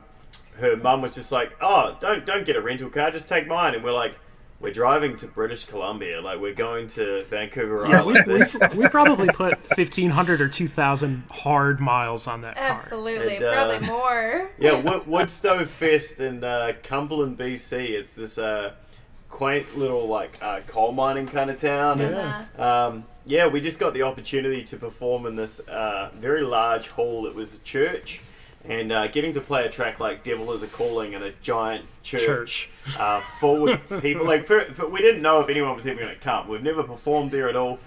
her 0.59 0.75
mum 0.77 1.01
was 1.01 1.15
just 1.15 1.31
like, 1.31 1.55
"Oh, 1.61 1.95
don't 1.99 2.25
don't 2.25 2.45
get 2.45 2.55
a 2.55 2.61
rental 2.61 2.89
car, 2.89 3.11
just 3.11 3.29
take 3.29 3.47
mine." 3.47 3.75
And 3.75 3.83
we're 3.83 3.91
like, 3.93 4.17
"We're 4.59 4.73
driving 4.73 5.15
to 5.17 5.27
British 5.27 5.65
Columbia, 5.65 6.21
like 6.21 6.39
we're 6.39 6.53
going 6.53 6.87
to 6.89 7.23
Vancouver 7.29 7.85
Yeah, 7.87 8.03
we, 8.03 8.17
Island." 8.17 8.27
we, 8.27 8.39
This- 8.39 8.57
we 8.75 8.87
probably 8.87 9.27
put 9.27 9.53
1,500 9.77 10.41
or 10.41 10.47
2,000 10.49 11.23
hard 11.31 11.79
miles 11.79 12.27
on 12.27 12.41
that 12.41 12.55
car. 12.55 12.65
Absolutely, 12.65 13.35
And, 13.37 13.45
uh, 13.45 13.53
probably 13.53 13.87
more. 13.87 14.49
yeah, 14.59 14.79
Wood, 14.81 15.03
Woodstove 15.03 15.67
Fest 15.67 16.19
in 16.19 16.43
uh, 16.43 16.73
Cumberland, 16.83 17.37
BC. 17.37 17.89
It's 17.91 18.13
this 18.13 18.37
uh, 18.37 18.71
quaint 19.29 19.77
little 19.77 20.07
like 20.07 20.37
uh, 20.41 20.61
coal 20.67 20.91
mining 20.93 21.27
kind 21.27 21.49
of 21.49 21.59
town. 21.59 21.99
and, 22.01 22.15
Uh, 22.57 22.61
Um, 22.87 23.05
yeah, 23.25 23.47
we 23.47 23.59
just 23.59 23.79
got 23.79 23.93
the 23.93 24.03
opportunity 24.03 24.63
to 24.63 24.77
perform 24.77 25.25
in 25.25 25.35
this 25.35 25.59
uh, 25.67 26.11
very 26.15 26.43
large 26.43 26.87
hall. 26.89 27.25
It 27.25 27.33
was 27.35 27.55
a 27.57 27.59
church, 27.63 28.21
and 28.67 28.91
uh, 28.91 29.07
getting 29.07 29.33
to 29.33 29.41
play 29.41 29.65
a 29.65 29.69
track 29.69 29.99
like 29.99 30.23
"Devil 30.23 30.51
Is 30.53 30.63
a 30.63 30.67
Calling" 30.67 31.13
in 31.13 31.23
a 31.23 31.31
giant 31.41 31.85
church, 32.03 32.25
Church. 32.25 32.69
Uh, 32.97 33.21
full 33.39 33.61
with 33.61 34.01
people. 34.01 34.25
Like, 34.25 34.45
for, 34.45 34.61
for, 34.61 34.87
we 34.87 34.99
didn't 34.99 35.21
know 35.21 35.39
if 35.39 35.49
anyone 35.49 35.75
was 35.75 35.87
even 35.87 35.99
going 35.99 36.13
to 36.13 36.21
come. 36.21 36.47
We've 36.47 36.63
never 36.63 36.83
performed 36.83 37.31
there 37.31 37.49
at 37.49 37.55
all, 37.55 37.79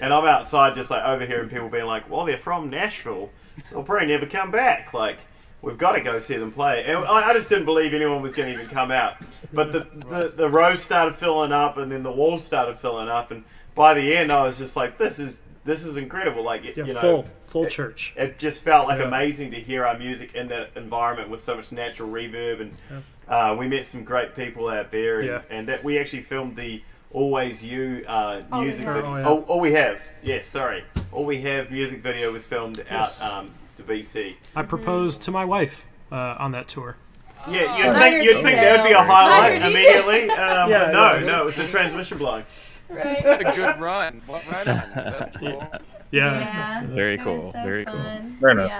and 0.00 0.12
I'm 0.12 0.24
outside 0.24 0.74
just 0.74 0.90
like 0.90 1.04
overhearing 1.04 1.48
people 1.48 1.68
being 1.68 1.86
like, 1.86 2.10
"Well, 2.10 2.24
they're 2.24 2.38
from 2.38 2.70
Nashville. 2.70 3.30
They'll 3.70 3.82
probably 3.82 4.08
never 4.08 4.26
come 4.26 4.50
back." 4.50 4.92
Like. 4.92 5.18
We've 5.62 5.78
got 5.78 5.92
to 5.92 6.02
go 6.02 6.18
see 6.18 6.36
them 6.36 6.52
play. 6.52 6.84
And 6.84 6.98
I, 7.06 7.30
I 7.30 7.32
just 7.32 7.48
didn't 7.48 7.64
believe 7.64 7.94
anyone 7.94 8.20
was 8.20 8.34
going 8.34 8.52
to 8.52 8.54
even 8.54 8.66
come 8.70 8.90
out. 8.90 9.16
But 9.50 9.72
the, 9.72 9.86
the, 9.94 10.28
the 10.36 10.50
rows 10.50 10.82
started 10.82 11.14
filling 11.14 11.52
up, 11.52 11.78
and 11.78 11.90
then 11.90 12.02
the 12.02 12.12
walls 12.12 12.44
started 12.44 12.78
filling 12.78 13.08
up, 13.08 13.30
and 13.30 13.44
by 13.74 13.94
the 13.94 14.16
end, 14.16 14.30
I 14.30 14.42
was 14.42 14.58
just 14.58 14.76
like, 14.76 14.98
"This 14.98 15.18
is 15.18 15.42
this 15.64 15.84
is 15.84 15.96
incredible!" 15.96 16.42
Like, 16.42 16.64
it, 16.64 16.76
you 16.76 16.92
know, 16.92 17.00
full, 17.00 17.26
full 17.54 17.64
it- 17.66 17.70
church. 17.70 18.12
it 18.16 18.36
just 18.38 18.62
felt 18.62 18.88
like 18.88 18.98
Yeah. 18.98 19.06
amazing 19.06 19.52
to 19.52 19.60
hear 19.60 19.86
our 19.86 19.96
music 19.96 20.34
in 20.34 20.48
that 20.48 20.70
environment 20.76 21.30
with 21.30 21.40
so 21.40 21.54
much 21.56 21.70
natural 21.72 22.08
reverb, 22.10 22.60
and 22.60 22.72
uh, 23.28 23.54
we 23.58 23.68
met 23.68 23.84
some 23.84 24.02
great 24.04 24.34
people 24.34 24.68
out 24.68 24.90
there, 24.90 25.20
and, 25.20 25.28
Yeah. 25.28 25.40
and 25.56 25.68
that 25.68 25.84
we 25.84 25.96
actually 25.98 26.22
filmed 26.22 26.56
the 26.56 26.82
"Always 27.12 27.64
You" 27.64 28.04
uh, 28.08 28.42
All 28.50 28.58
We 28.60 28.64
music 28.66 28.84
Have. 28.86 28.96
video. 28.96 29.10
Oh, 29.12 29.16
yeah. 29.18 29.24
all, 29.24 29.38
all 29.46 29.60
we 29.60 29.72
have, 29.74 30.00
yes, 30.22 30.48
sorry, 30.48 30.82
all 31.12 31.24
we 31.24 31.40
have 31.42 31.70
music 31.70 32.02
video 32.02 32.32
was 32.32 32.44
filmed 32.44 32.82
Yes. 32.90 33.22
out 33.22 33.38
um, 33.38 33.46
to 33.76 33.82
BC. 33.84 34.34
I 34.56 34.62
proposed 34.62 35.22
to 35.22 35.30
my 35.30 35.44
wife 35.44 35.86
uh, 36.10 36.34
on 36.44 36.50
that 36.52 36.66
tour. 36.68 36.96
Yeah, 37.48 37.76
you'd 37.76 37.86
Minor 37.92 37.98
think 38.00 38.24
you'd 38.24 38.42
think 38.42 38.56
that 38.56 38.80
would 38.80 38.88
be 38.88 38.94
a 38.94 38.98
highlight 39.02 39.62
immediately. 39.62 40.28
Um, 40.30 40.70
Yeah, 40.70 40.90
no, 40.90 41.20
no, 41.20 41.42
it 41.42 41.44
was 41.46 41.56
the 41.56 41.68
transmission 41.68 42.18
blowing. 42.18 42.44
right. 42.90 43.22
a 43.24 43.44
good 43.54 43.78
run. 43.78 44.22
What 44.26 44.42
right 44.50 44.66
on? 44.74 44.82
That's 44.94 45.36
cool. 45.38 45.62
Yeah. 46.14 46.38
Yeah. 46.38 46.86
Very 46.86 47.18
cool. 47.18 47.52
so 47.52 47.62
Very 47.64 47.84
cool. 47.84 47.94
fun. 47.94 48.36
Very 48.40 48.54
nice. 48.54 48.70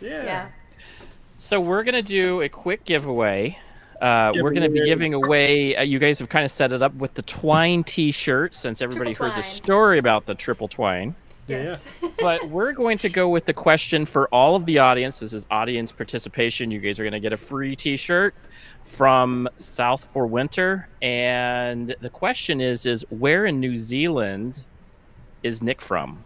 Yeah. 0.00 0.24
Yeah. 0.24 0.48
So 1.36 1.60
we're 1.60 1.82
gonna 1.82 2.02
do 2.02 2.40
a 2.40 2.48
quick 2.48 2.84
giveaway. 2.84 3.58
Uh, 4.00 4.32
we're 4.40 4.52
gonna 4.52 4.70
be 4.70 4.84
giving 4.84 5.12
away. 5.12 5.76
Uh, 5.76 5.82
you 5.82 5.98
guys 5.98 6.18
have 6.18 6.28
kind 6.28 6.44
of 6.44 6.50
set 6.50 6.72
it 6.72 6.82
up 6.82 6.94
with 6.94 7.14
the 7.14 7.22
Twine 7.22 7.84
T-shirt, 7.84 8.54
since 8.54 8.80
everybody 8.80 9.14
Triple 9.14 9.34
heard 9.34 9.38
the 9.38 9.46
story 9.46 9.98
about 9.98 10.24
the 10.24 10.34
triple 10.34 10.66
twine. 10.66 11.14
Yes. 11.46 11.84
but 12.20 12.48
we're 12.48 12.72
going 12.72 12.96
to 12.98 13.08
go 13.08 13.28
with 13.28 13.44
the 13.44 13.52
question 13.52 14.06
for 14.06 14.28
all 14.28 14.56
of 14.56 14.64
the 14.64 14.78
audience. 14.78 15.18
This 15.18 15.32
is 15.32 15.46
audience 15.50 15.92
participation. 15.92 16.70
You 16.70 16.80
guys 16.80 16.98
are 16.98 17.02
going 17.02 17.12
to 17.12 17.20
get 17.20 17.32
a 17.32 17.36
free 17.36 17.76
T-shirt 17.76 18.34
from 18.82 19.48
South 19.56 20.04
for 20.04 20.26
Winter, 20.26 20.88
and 21.02 21.94
the 22.00 22.10
question 22.10 22.60
is: 22.62 22.86
is 22.86 23.04
where 23.10 23.44
in 23.44 23.60
New 23.60 23.76
Zealand 23.76 24.62
is 25.42 25.60
Nick 25.60 25.82
from? 25.82 26.24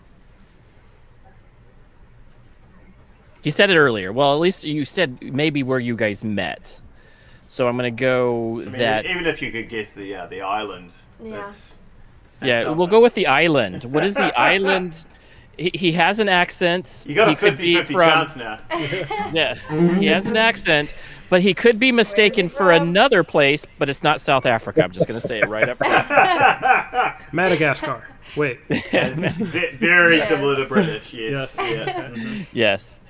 He 3.46 3.52
said 3.52 3.70
it 3.70 3.78
earlier. 3.78 4.12
Well, 4.12 4.34
at 4.34 4.40
least 4.40 4.64
you 4.64 4.84
said 4.84 5.22
maybe 5.22 5.62
where 5.62 5.78
you 5.78 5.94
guys 5.94 6.24
met. 6.24 6.80
So 7.46 7.68
I'm 7.68 7.76
going 7.78 7.94
to 7.94 8.00
go 8.04 8.60
I 8.60 8.64
mean, 8.64 8.72
that. 8.72 9.06
even 9.06 9.24
if 9.24 9.40
you 9.40 9.52
could 9.52 9.68
guess 9.68 9.92
the 9.92 10.16
uh, 10.16 10.26
the 10.26 10.40
island, 10.42 10.92
Yeah. 11.22 11.30
that's, 11.36 11.78
Yeah, 12.42 12.64
that's 12.64 12.76
we'll 12.76 12.88
go 12.88 13.00
with 13.00 13.14
the 13.14 13.28
island. 13.28 13.84
What 13.84 14.02
is 14.02 14.14
the 14.16 14.36
island? 14.54 15.06
He, 15.56 15.70
he 15.72 15.92
has 15.92 16.18
an 16.18 16.28
accent. 16.28 17.04
You 17.06 17.14
got 17.14 17.28
he 17.28 17.34
a 17.34 17.36
could 17.36 17.56
be 17.56 17.76
50-50 17.76 17.84
from- 17.86 18.00
chance 18.00 18.36
now. 18.36 18.58
Yeah, 19.32 19.54
he 20.00 20.06
has 20.06 20.26
an 20.26 20.36
accent, 20.36 20.92
but 21.30 21.40
he 21.40 21.54
could 21.54 21.78
be 21.78 21.92
mistaken 21.92 22.48
for 22.48 22.74
from? 22.74 22.82
another 22.88 23.22
place, 23.22 23.64
but 23.78 23.88
it's 23.88 24.02
not 24.02 24.20
South 24.20 24.44
Africa. 24.44 24.82
I'm 24.82 24.90
just 24.90 25.06
going 25.06 25.20
to 25.20 25.24
say 25.26 25.38
it 25.38 25.48
right 25.48 25.68
up 25.68 25.78
front. 25.78 27.22
Madagascar. 27.32 28.08
Wait. 28.36 28.58
Yeah, 28.92 29.08
very 29.74 30.16
Yes. 30.18 30.28
similar 30.28 30.56
to 30.56 30.66
British. 30.66 31.12
Yes. 31.14 31.56
Yes. 31.60 31.88
Yeah. 32.16 32.42
Yes. 32.52 33.00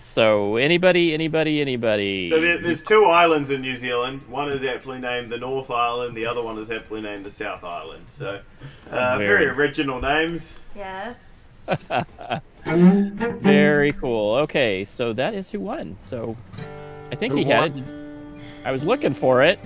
So 0.00 0.56
anybody, 0.56 1.12
anybody, 1.12 1.60
anybody. 1.60 2.28
So 2.30 2.40
there, 2.40 2.58
there's 2.58 2.82
two 2.82 3.04
islands 3.04 3.50
in 3.50 3.60
New 3.60 3.74
Zealand. 3.76 4.22
One 4.28 4.48
is 4.50 4.64
aptly 4.64 4.98
named 4.98 5.30
the 5.30 5.38
North 5.38 5.70
Island. 5.70 6.16
The 6.16 6.24
other 6.26 6.42
one 6.42 6.56
is 6.58 6.70
aptly 6.70 7.00
named 7.02 7.24
the 7.26 7.30
South 7.30 7.62
Island. 7.64 8.04
So 8.06 8.40
uh, 8.90 9.18
very 9.18 9.44
Very. 9.44 9.46
original 9.46 10.00
names. 10.00 10.58
Yes. 10.74 11.34
Very 12.64 13.92
cool. 13.92 14.34
Okay, 14.36 14.84
so 14.84 15.12
that 15.12 15.34
is 15.34 15.50
who 15.50 15.60
won. 15.60 15.96
So 16.00 16.36
I 17.12 17.14
think 17.16 17.32
Who 17.32 17.38
he 17.40 17.44
had 17.44 17.76
it. 17.76 17.84
I 18.64 18.72
was 18.72 18.84
looking 18.84 19.14
for 19.14 19.42
it. 19.42 19.60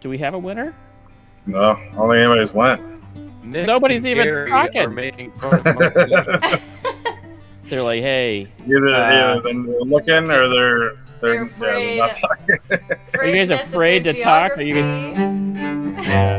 Do 0.00 0.08
we 0.08 0.18
have 0.18 0.34
a 0.34 0.38
winner? 0.38 0.74
No, 1.46 1.76
only 1.96 2.18
anybody's 2.18 2.52
went. 2.52 2.80
Nick 3.50 3.66
Nobody's 3.66 4.04
and 4.04 4.12
even 4.12 4.24
Gary 4.26 4.50
talking. 4.50 4.82
Are 4.82 4.90
making 4.90 5.30
fun 5.32 5.54
of 5.54 5.64
my 5.64 6.60
They're 7.68 7.82
like, 7.82 8.00
hey, 8.02 8.48
Either, 8.66 8.88
Uh, 8.94 9.36
either 9.36 9.40
they're 9.42 9.52
looking 9.82 10.30
or 10.30 10.48
they're 10.48 10.92
They're 11.20 11.44
they're, 11.46 11.78
yeah, 11.78 11.96
they're 11.96 11.96
not 11.98 12.16
talking. 12.16 12.58
Are 13.20 13.26
you 13.26 13.36
guys 13.46 13.50
afraid 13.50 14.04
to 14.04 14.12
talk? 14.22 14.56
Are 14.56 14.62
you 14.62 14.74
guys- 14.74 16.38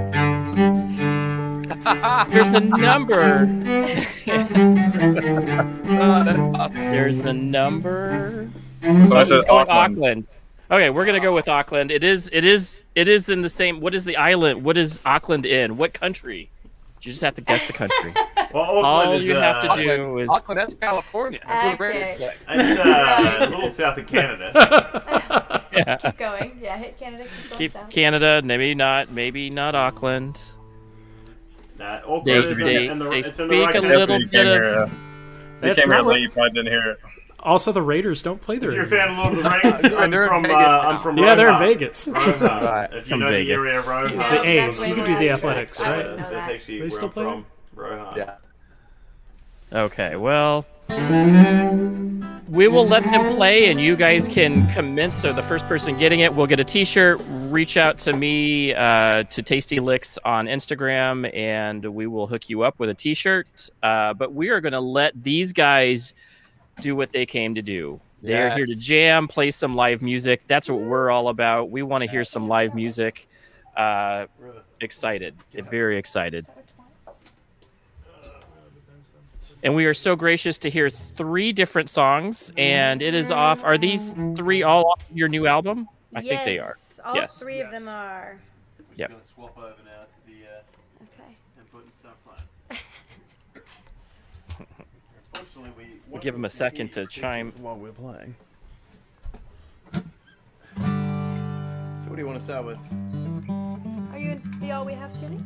there's 2.31 2.49
a 2.49 2.59
number. 2.59 3.47
Oh, 4.27 6.23
that's 6.23 6.39
awesome. 6.39 6.79
There's 6.79 7.17
the 7.17 7.33
number. 7.33 8.49
so 8.81 9.15
I 9.15 9.23
said 9.23 9.35
he's 9.35 9.43
going 9.43 9.67
Auckland. 9.69 9.69
Auckland. 9.69 10.27
Okay, 10.71 10.89
we're 10.89 11.05
gonna 11.05 11.19
go 11.19 11.33
with 11.33 11.47
Auckland. 11.47 11.89
It 11.91 12.03
is. 12.03 12.29
It 12.31 12.45
is. 12.45 12.83
It 12.95 13.07
is 13.07 13.29
in 13.29 13.41
the 13.41 13.49
same. 13.49 13.79
What 13.79 13.95
is 13.95 14.05
the 14.05 14.17
island? 14.17 14.63
What 14.63 14.77
is 14.77 14.99
Auckland 15.05 15.45
in? 15.45 15.77
What 15.77 15.93
country? 15.93 16.49
You 17.01 17.11
just 17.11 17.21
have 17.21 17.35
to 17.35 17.41
guess 17.41 17.65
the 17.67 17.73
country. 17.73 18.13
Well, 18.51 18.63
Auckland 18.63 18.85
All 18.87 19.13
is 19.13 19.27
you 19.27 19.35
have 19.35 19.63
uh, 19.63 19.75
to 19.75 19.83
do 19.83 20.17
is. 20.17 20.27
Auckland, 20.27 20.57
that's 20.57 20.73
California. 20.73 21.39
That's 21.45 21.77
where 21.79 21.93
the 21.93 21.99
Raiders 21.99 22.09
Okay. 22.19 22.33
play. 22.47 22.55
It's 22.57 22.79
uh, 22.79 23.37
a 23.41 23.49
little 23.51 23.69
south 23.69 23.97
of 23.99 24.07
Canada. 24.07 25.63
Yeah. 25.71 25.95
Keep 25.97 26.17
going. 26.17 26.57
Yeah, 26.59 26.75
hit 26.79 26.97
Canada. 26.97 27.25
Keep 27.25 27.49
going 27.51 27.57
Keep 27.59 27.71
south. 27.71 27.89
Canada. 27.91 28.41
Maybe 28.43 28.73
not. 28.73 29.11
Maybe 29.11 29.51
not 29.51 29.75
Auckland. 29.75 30.39
Nah, 31.77 31.97
Auckland 32.07 32.25
They- 32.25 32.37
is 32.39 32.59
in, 32.59 32.65
they- 32.65 32.87
in 32.87 32.97
the, 32.97 33.09
they 33.09 33.19
it's 33.19 33.39
in 33.39 33.47
the 33.49 33.53
speak 33.53 33.65
right 33.67 33.75
a 33.75 33.81
little 33.81 34.17
bit 34.17 34.31
came 34.31 34.39
of- 34.41 34.47
here. 34.47 34.63
Uh, 34.63 34.85
you 35.61 35.69
It's 35.69 35.79
came 35.83 35.89
here 35.91 35.97
not 35.99 36.05
late. 36.07 36.11
what- 36.13 36.21
You 36.21 36.29
probably 36.31 36.49
didn't 36.51 36.71
hear 36.71 36.89
it. 36.91 36.99
Also, 37.41 37.71
the 37.71 37.81
Raiders 37.81 38.21
don't 38.21 38.41
play 38.41 38.57
there. 38.57 38.69
If 38.69 38.75
you're 38.75 38.85
a 38.85 38.87
fan 38.87 39.09
of 39.11 39.17
Lord 39.25 39.37
of 39.37 39.43
the 39.43 39.49
Rings, 39.63 39.83
Yeah, 39.83 39.97
I'm 39.99 40.11
they're 40.11 40.23
in 40.23 40.29
from 40.29 40.45
uh, 40.45 40.47
Vegas 40.47 40.67
I'm 40.85 40.99
from 41.01 41.17
Yeah, 41.17 41.35
they're 41.35 41.49
in 41.51 41.59
Vegas. 41.59 42.07
Rohan. 42.07 42.87
If 42.93 43.05
you 43.05 43.09
from 43.11 43.19
know 43.19 43.29
Vegas. 43.29 43.47
the 43.47 43.53
area 43.53 43.79
of 43.79 43.87
Rohan, 43.87 44.17
No, 44.17 44.29
The 44.29 44.47
A's. 44.47 44.81
way 44.81 44.87
You 44.89 44.95
can 44.95 45.05
do 45.05 45.17
the 45.17 45.29
abstract. 45.29 45.33
athletics, 45.69 45.81
right? 45.81 45.97
wouldn't 45.97 46.17
know 46.17 46.23
that's 46.29 46.31
that. 46.47 46.53
actually 46.55 46.75
They 46.75 46.81
where 46.81 46.89
still 46.89 47.05
I'm 47.07 47.11
play 47.13 47.23
from. 47.23 47.45
Rohan. 47.75 48.13
Yeah. 48.17 48.35
Okay. 49.71 50.15
Well. 50.15 50.65
We 52.49 52.67
will 52.67 52.87
let 52.87 53.03
them 53.03 53.35
play, 53.35 53.69
and 53.69 53.79
you 53.79 53.95
guys 53.95 54.27
can 54.27 54.65
commence. 54.69 55.13
So 55.13 55.31
the 55.31 55.43
first 55.43 55.67
person 55.67 55.95
getting 55.99 56.21
it 56.21 56.33
will 56.33 56.47
get 56.47 56.59
a 56.59 56.63
T-shirt. 56.63 57.21
Reach 57.51 57.77
out 57.77 57.99
to 57.99 58.13
me 58.13 58.73
uh, 58.73 59.21
to 59.25 59.43
Tasty 59.43 59.79
Licks 59.79 60.17
on 60.25 60.47
Instagram, 60.47 61.31
and 61.35 61.85
we 61.85 62.07
will 62.07 62.25
hook 62.25 62.49
you 62.49 62.63
up 62.63 62.79
with 62.79 62.89
a 62.89 62.95
T-shirt. 62.95 63.69
Uh, 63.83 64.15
but 64.15 64.33
we 64.33 64.49
are 64.49 64.61
going 64.61 64.73
to 64.73 64.79
let 64.79 65.23
these 65.23 65.53
guys 65.53 66.15
do 66.81 66.95
what 66.95 67.11
they 67.11 67.25
came 67.25 67.55
to 67.55 67.61
do. 67.61 67.99
They're 68.21 68.47
yes. 68.47 68.57
here 68.57 68.65
to 68.65 68.75
jam, 68.75 69.27
play 69.27 69.51
some 69.51 69.75
live 69.75 70.01
music. 70.01 70.41
That's 70.47 70.69
what 70.69 70.81
we're 70.81 71.09
all 71.09 71.29
about. 71.29 71.69
We 71.69 71.83
want 71.83 72.03
to 72.03 72.09
hear 72.09 72.23
some 72.23 72.47
live 72.47 72.75
music. 72.75 73.27
Uh, 73.77 74.25
excited, 74.81 75.35
very 75.53 75.97
excited. 75.97 76.45
And 79.61 79.75
we 79.75 79.85
are 79.85 79.93
so 79.93 80.15
gracious 80.15 80.57
to 80.59 80.69
hear 80.69 80.89
three 80.89 81.51
different 81.51 81.89
songs. 81.89 82.51
And 82.57 83.01
it 83.01 83.13
is 83.13 83.31
off. 83.31 83.63
Are 83.63 83.77
these 83.77 84.11
three 84.35 84.63
all 84.63 84.91
off 84.91 85.03
your 85.13 85.27
new 85.27 85.47
album? 85.47 85.87
I 86.15 86.21
yes, 86.21 86.27
think 86.29 86.45
they 86.45 86.59
are. 86.59 86.75
All 87.05 87.15
yes. 87.15 87.41
three 87.41 87.59
of 87.61 87.71
them 87.71 87.87
are. 87.87 88.39
Yeah. 88.95 89.07
We'll 96.09 96.21
give 96.21 96.33
him 96.33 96.45
a 96.45 96.49
second 96.49 96.91
to 96.93 97.05
chime 97.05 97.53
while 97.59 97.77
we're 97.77 97.91
playing. 97.91 98.35
So, 99.93 100.01
what 102.07 102.15
do 102.15 102.21
you 102.21 102.25
want 102.25 102.39
to 102.39 102.43
start 102.43 102.65
with? 102.65 102.79
Are 104.11 104.17
you 104.17 104.31
in 104.31 104.41
the 104.59 104.71
All 104.71 104.85
We 104.85 104.93
Have 104.93 105.17
tuning? 105.19 105.45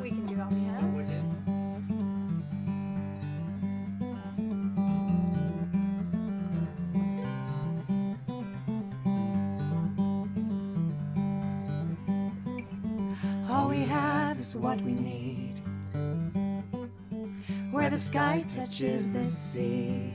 We 0.00 0.10
can 0.10 0.26
do 0.26 0.40
All 0.40 0.48
We 0.48 0.60
Have. 0.64 0.80
All 13.50 13.68
we 13.68 13.80
have 13.80 14.40
is 14.40 14.54
what 14.54 14.80
we 14.82 14.92
need 14.92 15.60
where 17.70 17.88
the 17.88 17.98
sky 17.98 18.44
touches 18.52 19.12
the 19.12 19.24
sea. 19.24 20.12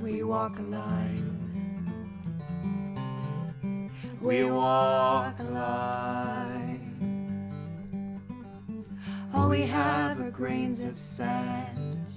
We 0.00 0.22
walk 0.22 0.58
a 0.58 0.62
line. 0.62 1.32
We 4.20 4.44
walk 4.44 5.38
a 5.38 5.44
line. 5.44 6.76
All 9.34 9.48
we 9.50 9.62
have 9.62 10.20
are 10.20 10.30
grains 10.30 10.82
of 10.82 10.96
sand 10.96 12.10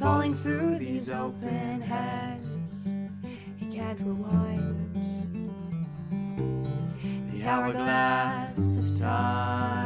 falling 0.00 0.34
through 0.34 0.78
these 0.78 1.08
open 1.08 1.80
hands. 1.80 2.88
He 3.56 3.66
can't 3.66 4.00
rewind 4.00 4.74
the 7.32 7.44
hourglass 7.44 8.76
of 8.76 8.98
time. 8.98 9.77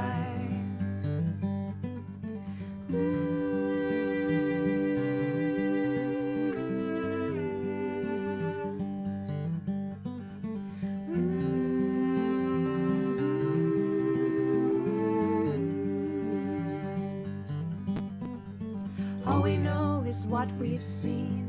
what 20.42 20.58
we've 20.58 20.82
seen. 20.82 21.48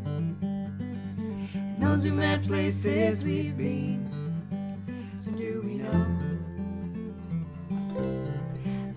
And 1.53 1.81
those 1.81 2.03
we 2.03 2.11
met, 2.11 2.43
places 2.43 3.23
we've 3.23 3.57
been. 3.57 4.07
So 5.17 5.31
do 5.35 5.61
we 5.65 5.77
know 5.77 6.05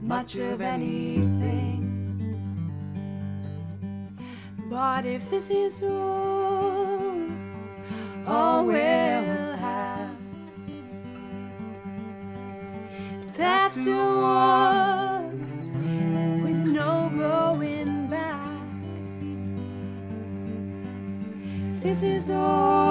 much 0.02 0.36
of 0.36 0.60
anything? 0.60 1.82
But 4.68 5.06
if 5.06 5.30
this 5.30 5.48
is 5.50 5.82
all, 5.82 7.30
all 8.26 8.66
we'll 8.66 9.56
have, 9.56 10.14
that's 13.34 13.82
to 13.84 13.98
all. 13.98 14.75
is 22.02 22.28
all. 22.30 22.85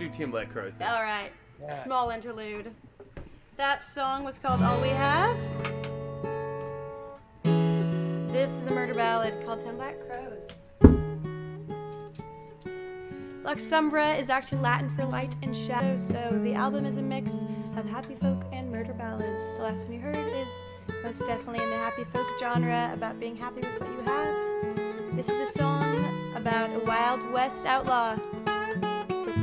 do 0.00 0.08
Ten 0.08 0.30
Black 0.30 0.48
Crows. 0.48 0.80
All 0.80 1.02
right. 1.02 1.30
Yes. 1.60 1.84
Small 1.84 2.08
interlude. 2.08 2.72
That 3.58 3.82
song 3.82 4.24
was 4.24 4.38
called 4.38 4.62
All 4.62 4.80
We 4.80 4.88
Have. 4.88 5.36
This 8.32 8.48
is 8.50 8.66
a 8.66 8.70
murder 8.70 8.94
ballad 8.94 9.34
called 9.44 9.58
Ten 9.58 9.76
Black 9.76 9.96
Crows. 10.06 10.68
Luxumbra 13.44 14.18
is 14.18 14.30
actually 14.30 14.58
Latin 14.62 14.88
for 14.96 15.04
light 15.04 15.36
and 15.42 15.54
shadow, 15.54 15.98
so 15.98 16.40
the 16.44 16.54
album 16.54 16.86
is 16.86 16.96
a 16.96 17.02
mix 17.02 17.44
of 17.76 17.84
happy 17.84 18.14
folk 18.14 18.42
and 18.52 18.70
murder 18.70 18.94
ballads. 18.94 19.56
The 19.56 19.62
last 19.62 19.84
one 19.84 19.92
you 19.94 20.00
heard 20.00 20.16
is 20.16 20.48
most 21.04 21.26
definitely 21.26 21.62
in 21.62 21.68
the 21.68 21.76
happy 21.76 22.04
folk 22.04 22.26
genre 22.40 22.90
about 22.94 23.20
being 23.20 23.36
happy 23.36 23.60
with 23.60 23.80
what 23.80 23.90
you 23.90 24.02
have. 24.06 25.16
This 25.16 25.28
is 25.28 25.50
a 25.50 25.58
song 25.58 26.34
about 26.36 26.70
a 26.70 26.78
Wild 26.86 27.30
West 27.32 27.66
outlaw 27.66 28.16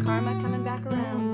karma 0.08 0.42
coming 0.42 0.64
back 0.64 0.86
around. 0.86 1.27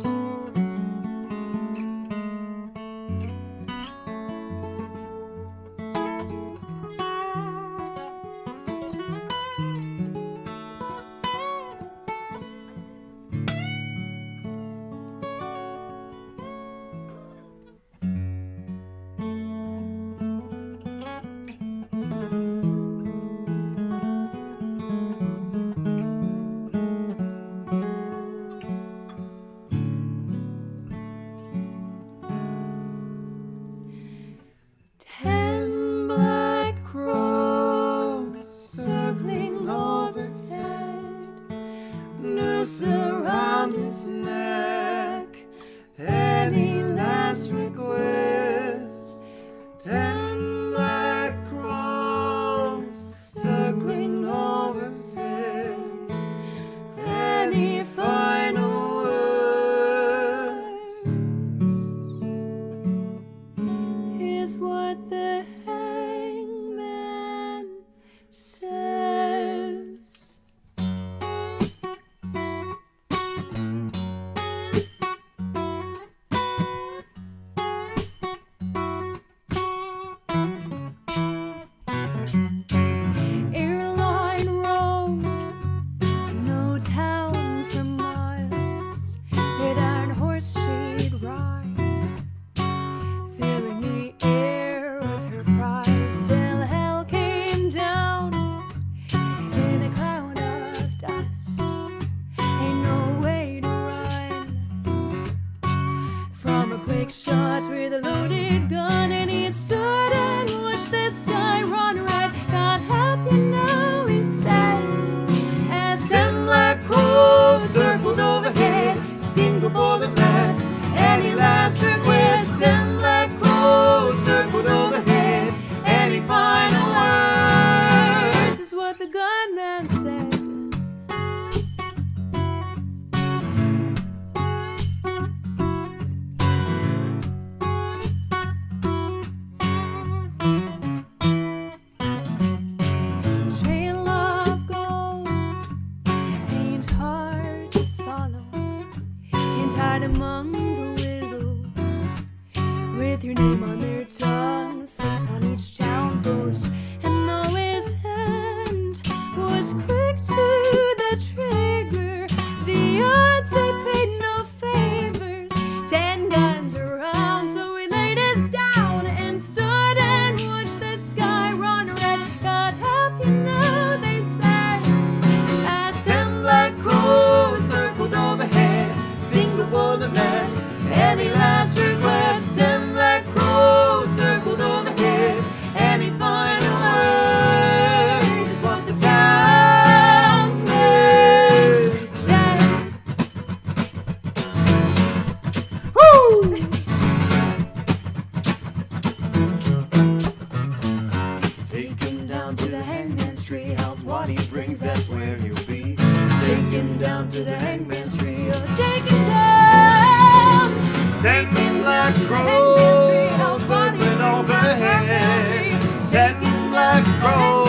Black 216.74 217.05
crows 217.21 217.62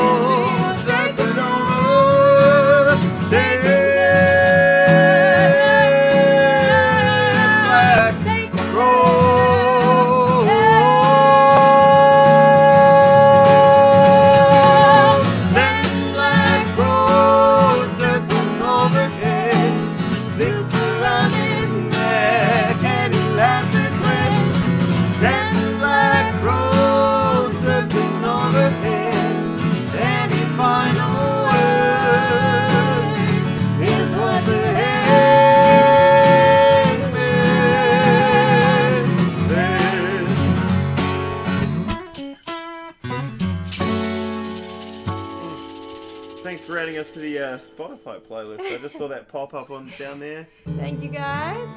playlist. 48.35 48.61
I 48.61 48.78
just 48.78 48.99
saw 48.99 49.09
that 49.09 49.28
pop 49.28 49.55
up 49.55 49.70
on 49.70 49.91
down 49.99 50.18
there. 50.18 50.49
Thank 50.76 51.03
you 51.03 51.09
guys. 51.09 51.68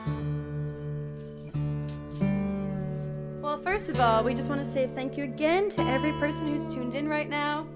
Well, 3.42 3.62
first 3.62 3.90
of 3.90 4.00
all, 4.00 4.24
we 4.24 4.34
just 4.34 4.50
want 4.50 4.62
to 4.64 4.70
say 4.70 4.90
thank 4.96 5.18
you 5.18 5.24
again 5.24 5.70
to 5.70 5.82
every 5.82 6.12
person 6.14 6.52
who's 6.52 6.66
tuned 6.68 6.96
in 6.96 7.08
right 7.08 7.30
now. 7.30 7.68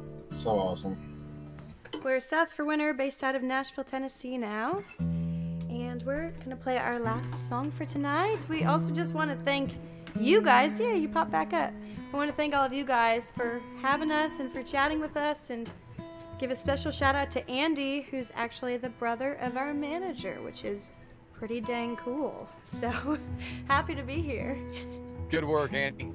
So 0.43 0.49
awesome. 0.49 0.97
We're 2.03 2.19
South 2.19 2.51
for 2.51 2.65
Winter, 2.65 2.93
based 2.93 3.23
out 3.23 3.35
of 3.35 3.43
Nashville, 3.43 3.83
Tennessee 3.83 4.37
now. 4.37 4.83
And 4.99 6.01
we're 6.03 6.31
going 6.31 6.49
to 6.49 6.55
play 6.55 6.77
our 6.77 6.99
last 6.99 7.39
song 7.47 7.69
for 7.69 7.85
tonight. 7.85 8.47
We 8.49 8.63
also 8.63 8.89
just 8.89 9.13
want 9.13 9.29
to 9.29 9.35
thank 9.35 9.77
you 10.19 10.41
guys. 10.41 10.79
Yeah, 10.79 10.95
you 10.95 11.07
pop 11.07 11.29
back 11.29 11.53
up. 11.53 11.71
I 12.11 12.17
want 12.17 12.29
to 12.29 12.35
thank 12.35 12.55
all 12.55 12.65
of 12.65 12.73
you 12.73 12.83
guys 12.83 13.31
for 13.37 13.61
having 13.81 14.11
us 14.11 14.39
and 14.39 14.51
for 14.51 14.63
chatting 14.63 14.99
with 14.99 15.15
us 15.15 15.51
and 15.51 15.71
Give 16.41 16.49
a 16.49 16.55
special 16.55 16.91
shout 16.91 17.13
out 17.13 17.29
to 17.31 17.47
Andy, 17.47 18.01
who's 18.01 18.31
actually 18.35 18.75
the 18.77 18.89
brother 18.89 19.35
of 19.35 19.57
our 19.57 19.75
manager, 19.75 20.33
which 20.43 20.65
is 20.65 20.89
pretty 21.33 21.61
dang 21.61 21.95
cool. 21.97 22.49
So 22.63 23.19
happy 23.67 23.93
to 23.93 24.01
be 24.01 24.23
here. 24.23 24.57
Good 25.29 25.45
work, 25.45 25.71
Andy. 25.75 26.11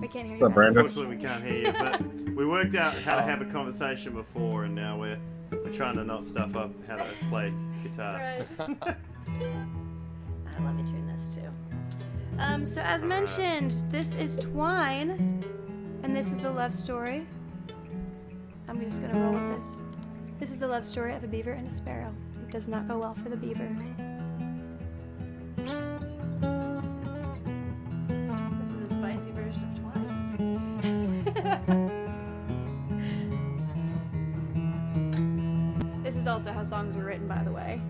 We 0.00 0.06
can't 0.06 0.28
hear 0.28 0.36
you. 0.36 0.46
Unfortunately, 0.46 1.06
we 1.06 1.16
can't 1.16 1.42
hear 1.42 1.56
you, 1.56 1.72
but 1.72 2.00
we 2.36 2.46
worked 2.46 2.76
out 2.76 2.94
how 2.98 3.16
to 3.16 3.22
have 3.22 3.40
a 3.40 3.46
conversation 3.46 4.14
before, 4.14 4.62
and 4.62 4.76
now 4.76 4.96
we're, 4.96 5.18
we're 5.50 5.72
trying 5.72 5.96
to 5.96 6.04
not 6.04 6.24
stuff 6.24 6.54
up 6.54 6.70
how 6.86 6.94
to 6.94 7.06
play 7.28 7.52
guitar. 7.82 8.14
Right. 8.14 8.46
right, 8.60 8.96
let 10.60 10.76
me 10.76 10.84
tune 10.84 11.08
this 11.08 11.34
too. 11.34 11.50
Um, 12.38 12.64
so, 12.64 12.80
as 12.80 13.04
mentioned, 13.04 13.82
this 13.90 14.14
is 14.14 14.36
Twine, 14.36 15.42
and 16.04 16.14
this 16.14 16.30
is 16.30 16.38
the 16.38 16.50
love 16.50 16.72
story 16.72 17.26
I'm 18.74 18.80
just 18.90 19.00
gonna 19.00 19.16
roll 19.18 19.32
with 19.32 19.56
this. 19.56 19.80
This 20.40 20.50
is 20.50 20.58
the 20.58 20.66
love 20.66 20.84
story 20.84 21.14
of 21.14 21.22
a 21.22 21.28
beaver 21.28 21.52
and 21.52 21.68
a 21.68 21.70
sparrow. 21.70 22.12
It 22.42 22.50
does 22.50 22.66
not 22.66 22.88
go 22.88 22.98
well 22.98 23.14
for 23.14 23.28
the 23.28 23.36
beaver. 23.36 23.68
This 28.60 28.70
is 28.70 28.90
a 28.90 28.94
spicy 28.94 29.30
version 29.30 29.62
of 29.62 29.78
twine. 29.78 31.24
this 36.02 36.16
is 36.16 36.26
also 36.26 36.52
how 36.52 36.64
songs 36.64 36.96
are 36.96 37.04
written, 37.04 37.28
by 37.28 37.44
the 37.44 37.52
way. 37.52 37.80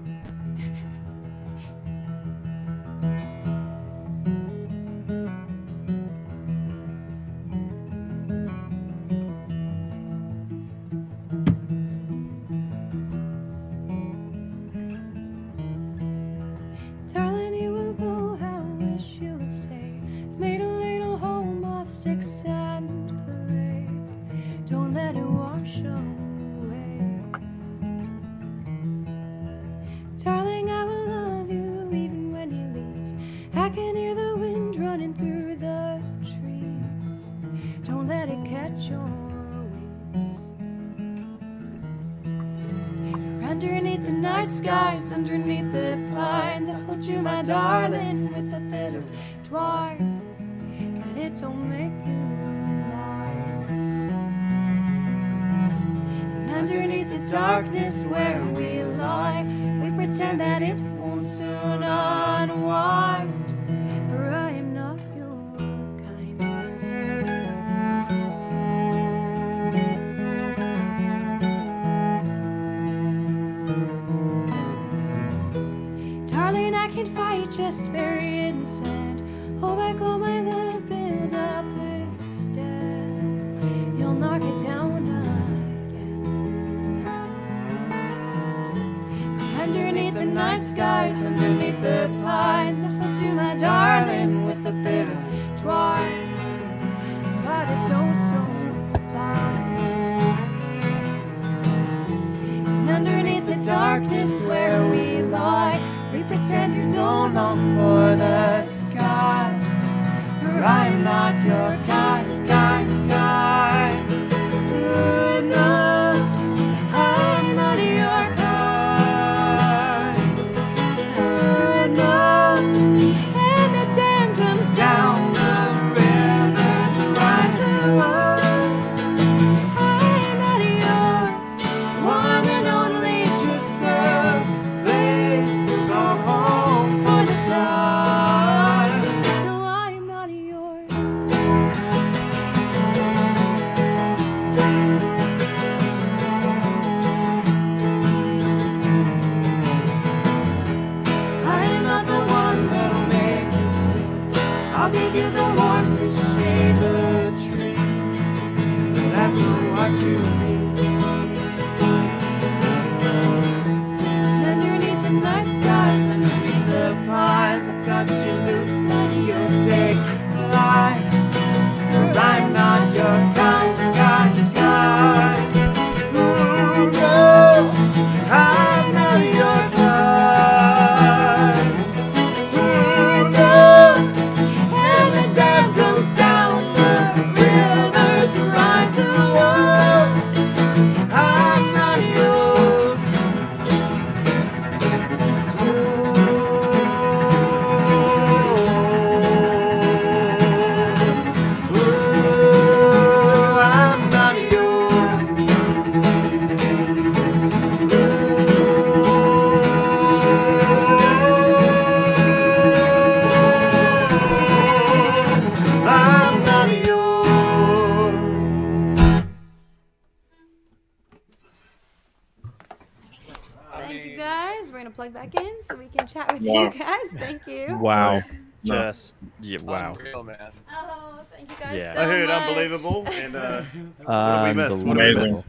wow. 229.89 229.97
Unreal, 229.99 230.23
man. 230.23 230.53
Oh, 230.71 231.21
thank 231.31 231.51
you 231.51 231.57
guys 231.59 231.79
yeah. 231.79 231.95
so 231.95 232.01
I 232.01 232.05
heard 232.05 232.29
much. 232.29 232.43
unbelievable. 232.43 233.07
And 233.15 233.37
uh, 233.37 233.63
what 233.63 234.07
did 234.07 234.09
um, 234.09 234.49
we 234.49 234.55
miss? 234.55 234.83
What 234.83 234.97
did 234.99 235.17
we 235.17 235.23
miss? 235.23 235.43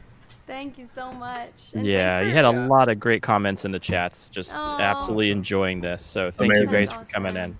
Thank 0.46 0.78
you 0.78 0.84
so 0.84 1.12
much. 1.12 1.72
And 1.74 1.84
yeah, 1.84 2.20
you 2.20 2.30
had 2.30 2.44
a 2.44 2.50
lot 2.50 2.88
of 2.88 3.00
great 3.00 3.22
comments 3.22 3.64
in 3.64 3.72
the 3.72 3.80
chats. 3.80 4.30
Just 4.30 4.54
oh, 4.54 4.78
absolutely 4.78 5.30
awesome. 5.30 5.38
enjoying 5.38 5.80
this. 5.80 6.04
So 6.04 6.30
thank 6.30 6.52
Amazing. 6.52 6.68
you 6.68 6.72
guys 6.72 6.88
awesome. 6.90 7.04
for 7.04 7.12
coming 7.12 7.36
in. 7.36 7.58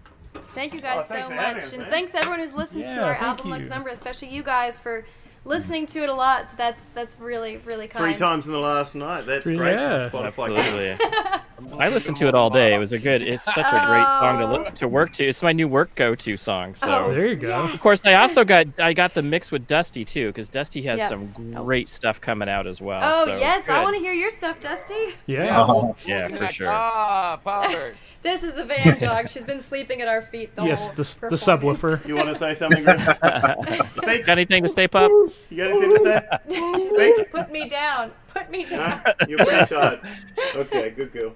Thank 0.54 0.72
you 0.72 0.78
oh, 0.78 0.82
guys 0.82 1.10
oh, 1.10 1.22
so 1.22 1.30
much. 1.30 1.72
And 1.72 1.86
thanks 1.90 2.14
everyone 2.14 2.38
who's 2.38 2.54
listened 2.54 2.84
yeah, 2.84 2.94
to 2.94 3.04
our 3.04 3.14
album 3.14 3.58
number, 3.68 3.90
especially 3.90 4.28
you 4.28 4.42
guys 4.42 4.78
for 4.78 5.04
listening 5.44 5.86
to 5.86 6.02
it 6.04 6.08
a 6.08 6.14
lot. 6.14 6.48
So 6.48 6.54
that's 6.56 6.86
that's 6.94 7.18
really 7.18 7.56
really 7.58 7.88
kind. 7.88 8.04
Three 8.04 8.18
times 8.18 8.46
in 8.46 8.52
the 8.52 8.60
last 8.60 8.94
night. 8.94 9.22
That's 9.22 9.46
yeah, 9.46 9.56
great. 9.56 9.76
Spotify. 9.76 10.56
Absolutely. 10.56 11.40
I 11.78 11.88
listened 11.88 12.16
to 12.18 12.28
it 12.28 12.34
all 12.34 12.50
day. 12.50 12.74
It 12.74 12.78
was 12.78 12.92
a 12.92 12.98
good. 12.98 13.22
It's 13.22 13.42
such 13.42 13.56
a 13.56 13.86
great 13.86 14.04
song 14.04 14.38
to 14.40 14.46
look, 14.46 14.74
to 14.76 14.88
work 14.88 15.12
to. 15.12 15.24
It's 15.26 15.42
my 15.42 15.52
new 15.52 15.68
work 15.68 15.94
go-to 15.94 16.36
song. 16.36 16.74
So. 16.74 17.06
Oh, 17.06 17.14
There 17.14 17.26
you 17.26 17.36
go. 17.36 17.48
yes. 17.64 17.74
Of 17.74 17.80
course, 17.80 18.04
I 18.04 18.14
also 18.14 18.44
got 18.44 18.66
I 18.78 18.92
got 18.92 19.14
the 19.14 19.22
mix 19.22 19.50
with 19.50 19.66
Dusty 19.66 20.04
too, 20.04 20.26
because 20.28 20.48
Dusty 20.48 20.82
has 20.82 20.98
Yep. 20.98 21.08
some 21.08 21.52
great 21.54 21.88
stuff 21.88 22.20
coming 22.20 22.48
out 22.48 22.66
as 22.66 22.80
well. 22.82 23.00
Oh 23.02 23.24
so 23.26 23.36
yes, 23.38 23.68
I 23.68 23.82
want 23.82 23.94
to 23.96 24.00
hear 24.00 24.12
your 24.12 24.30
stuff, 24.30 24.60
Dusty. 24.60 25.14
Yeah. 25.26 25.66
we'll- 25.66 25.96
Yeah, 26.06 26.28
for 26.28 26.46
sure. 26.48 26.68
Ah, 26.68 27.36
powers. 27.42 27.96
This 28.22 28.42
is 28.42 28.54
the 28.54 28.64
van 28.64 28.98
dog. 28.98 29.28
She's 29.28 29.44
been 29.44 29.60
sleeping 29.60 30.00
at 30.00 30.08
our 30.08 30.20
feet 30.20 30.56
the 30.56 30.64
Yes, 30.64 30.88
whole 30.88 30.96
the, 30.96 31.28
the 31.30 31.36
subwoofer. 31.36 32.04
You 32.08 32.16
want 32.16 32.28
to 32.28 32.34
say 32.34 32.54
something? 32.54 32.82
Grim? 32.82 32.98
Speak. 33.90 34.26
Got 34.26 34.38
anything 34.38 34.64
to 34.64 34.68
stay 34.76 34.88
pup? 34.88 35.10
You 35.48 35.56
got 35.58 35.68
anything 35.70 35.90
to 35.92 35.98
say? 36.00 36.22
She's 36.50 36.90
Speak. 36.90 37.18
like, 37.18 37.30
put 37.30 37.52
me 37.52 37.68
down. 37.68 38.10
Put 38.36 38.50
me 38.50 38.64
down. 38.66 38.90
Huh? 39.04 39.14
You're 39.28 39.44
pretty 39.44 39.66
tired. 39.66 40.00
Okay, 40.56 40.90
good 40.90 41.12
girl. 41.12 41.32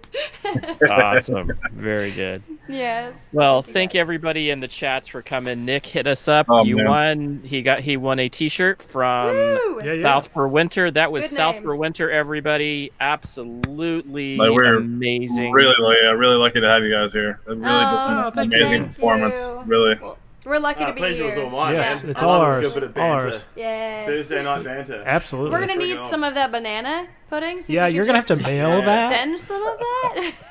awesome, 0.91 1.51
very 1.73 2.11
good. 2.13 2.43
yes. 2.69 3.27
Well, 3.33 3.65
you 3.67 3.73
thank 3.73 3.95
you 3.95 4.01
everybody 4.01 4.51
in 4.51 4.61
the 4.61 4.69
chats 4.69 5.09
for 5.09 5.23
coming. 5.23 5.65
Nick 5.65 5.87
hit 5.87 6.07
us 6.07 6.29
up. 6.29 6.47
Oh, 6.49 6.65
you 6.65 6.77
man. 6.77 6.87
won. 6.87 7.41
He 7.45 7.63
got 7.63 7.81
he 7.81 7.97
won 7.97 8.19
a 8.19 8.29
T-shirt 8.29 8.83
from 8.83 9.35
Yeah, 9.83 9.93
yeah. 9.95 10.03
South 10.03 10.29
for 10.33 10.47
Winter. 10.47 10.91
That 10.91 11.11
was 11.11 11.25
Good 11.29 11.37
South 11.37 11.55
name. 11.57 11.63
for 11.65 11.77
Winter. 11.77 12.11
Everybody, 12.11 12.93
absolutely 13.01 14.37
Like, 14.37 14.51
we're 14.51 14.77
amazing. 14.77 15.53
Really, 15.53 15.75
like, 15.81 15.97
yeah, 16.03 16.11
really 16.11 16.37
lucky 16.37 16.61
to 16.61 16.67
have 16.69 16.83
you 16.83 16.93
guys 16.93 17.13
here. 17.13 17.41
It 17.47 17.51
really 17.51 17.63
Oh, 17.65 18.23
just 18.25 18.35
thank 18.37 18.53
an 18.53 18.61
amazing 18.61 18.83
you. 18.83 18.89
performance. 18.89 19.39
Thank 19.39 19.67
you. 20.01 20.17
Really. 20.45 20.57
We're 20.59 20.63
lucky 20.63 20.85
Ah, 20.85 20.87
to 20.89 20.93
be 20.95 20.99
pleasure 21.01 21.15
here. 21.25 21.27
was 21.29 21.39
all 21.39 21.51
mine, 21.51 21.75
Yes, 21.75 22.03
man. 22.03 22.11
it's 22.11 22.23
I 22.23 22.27
all 22.27 22.39
love 22.39 22.43
a 22.43 22.45
ours. 22.53 22.75
Good 22.75 22.81
bit 22.81 22.83
of 22.85 22.89
All 22.99 23.03
banter. 23.13 23.27
ours. 23.27 23.49
Yes. 23.57 24.07
Thursday 24.07 24.43
night 24.45 24.65
banter. 24.65 25.03
Absolutely. 25.07 25.51
We're 25.53 25.61
gonna 25.61 25.75
Bring 25.77 25.89
need 25.89 25.99
on. 25.99 26.11
some 26.11 26.25
of 26.25 26.35
that 26.35 26.51
banana 26.51 27.09
pudding. 27.29 27.61
So 27.63 27.73
yeah, 27.73 27.87
you 27.87 27.97
you're 27.97 28.05
gonna 28.07 28.19
have 28.19 28.27
to 28.27 28.35
just 28.37 28.47
mail 28.47 28.71
that. 28.83 29.13
Send 29.13 29.39
some 29.41 29.63
of 29.67 29.79
that. 29.79 30.33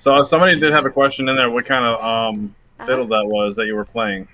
So 0.00 0.22
somebody 0.24 0.58
did 0.58 0.72
have 0.72 0.84
a 0.86 0.90
question 0.90 1.28
in 1.28 1.36
there. 1.36 1.48
What 1.50 1.64
kind 1.64 1.84
of 1.84 2.02
um, 2.04 2.54
Uh-huh. 2.80 2.86
fiddle 2.86 3.06
that 3.08 3.26
was 3.26 3.54
that 3.56 3.66
you 3.66 3.76
were 3.76 3.84
playing? 3.84 4.26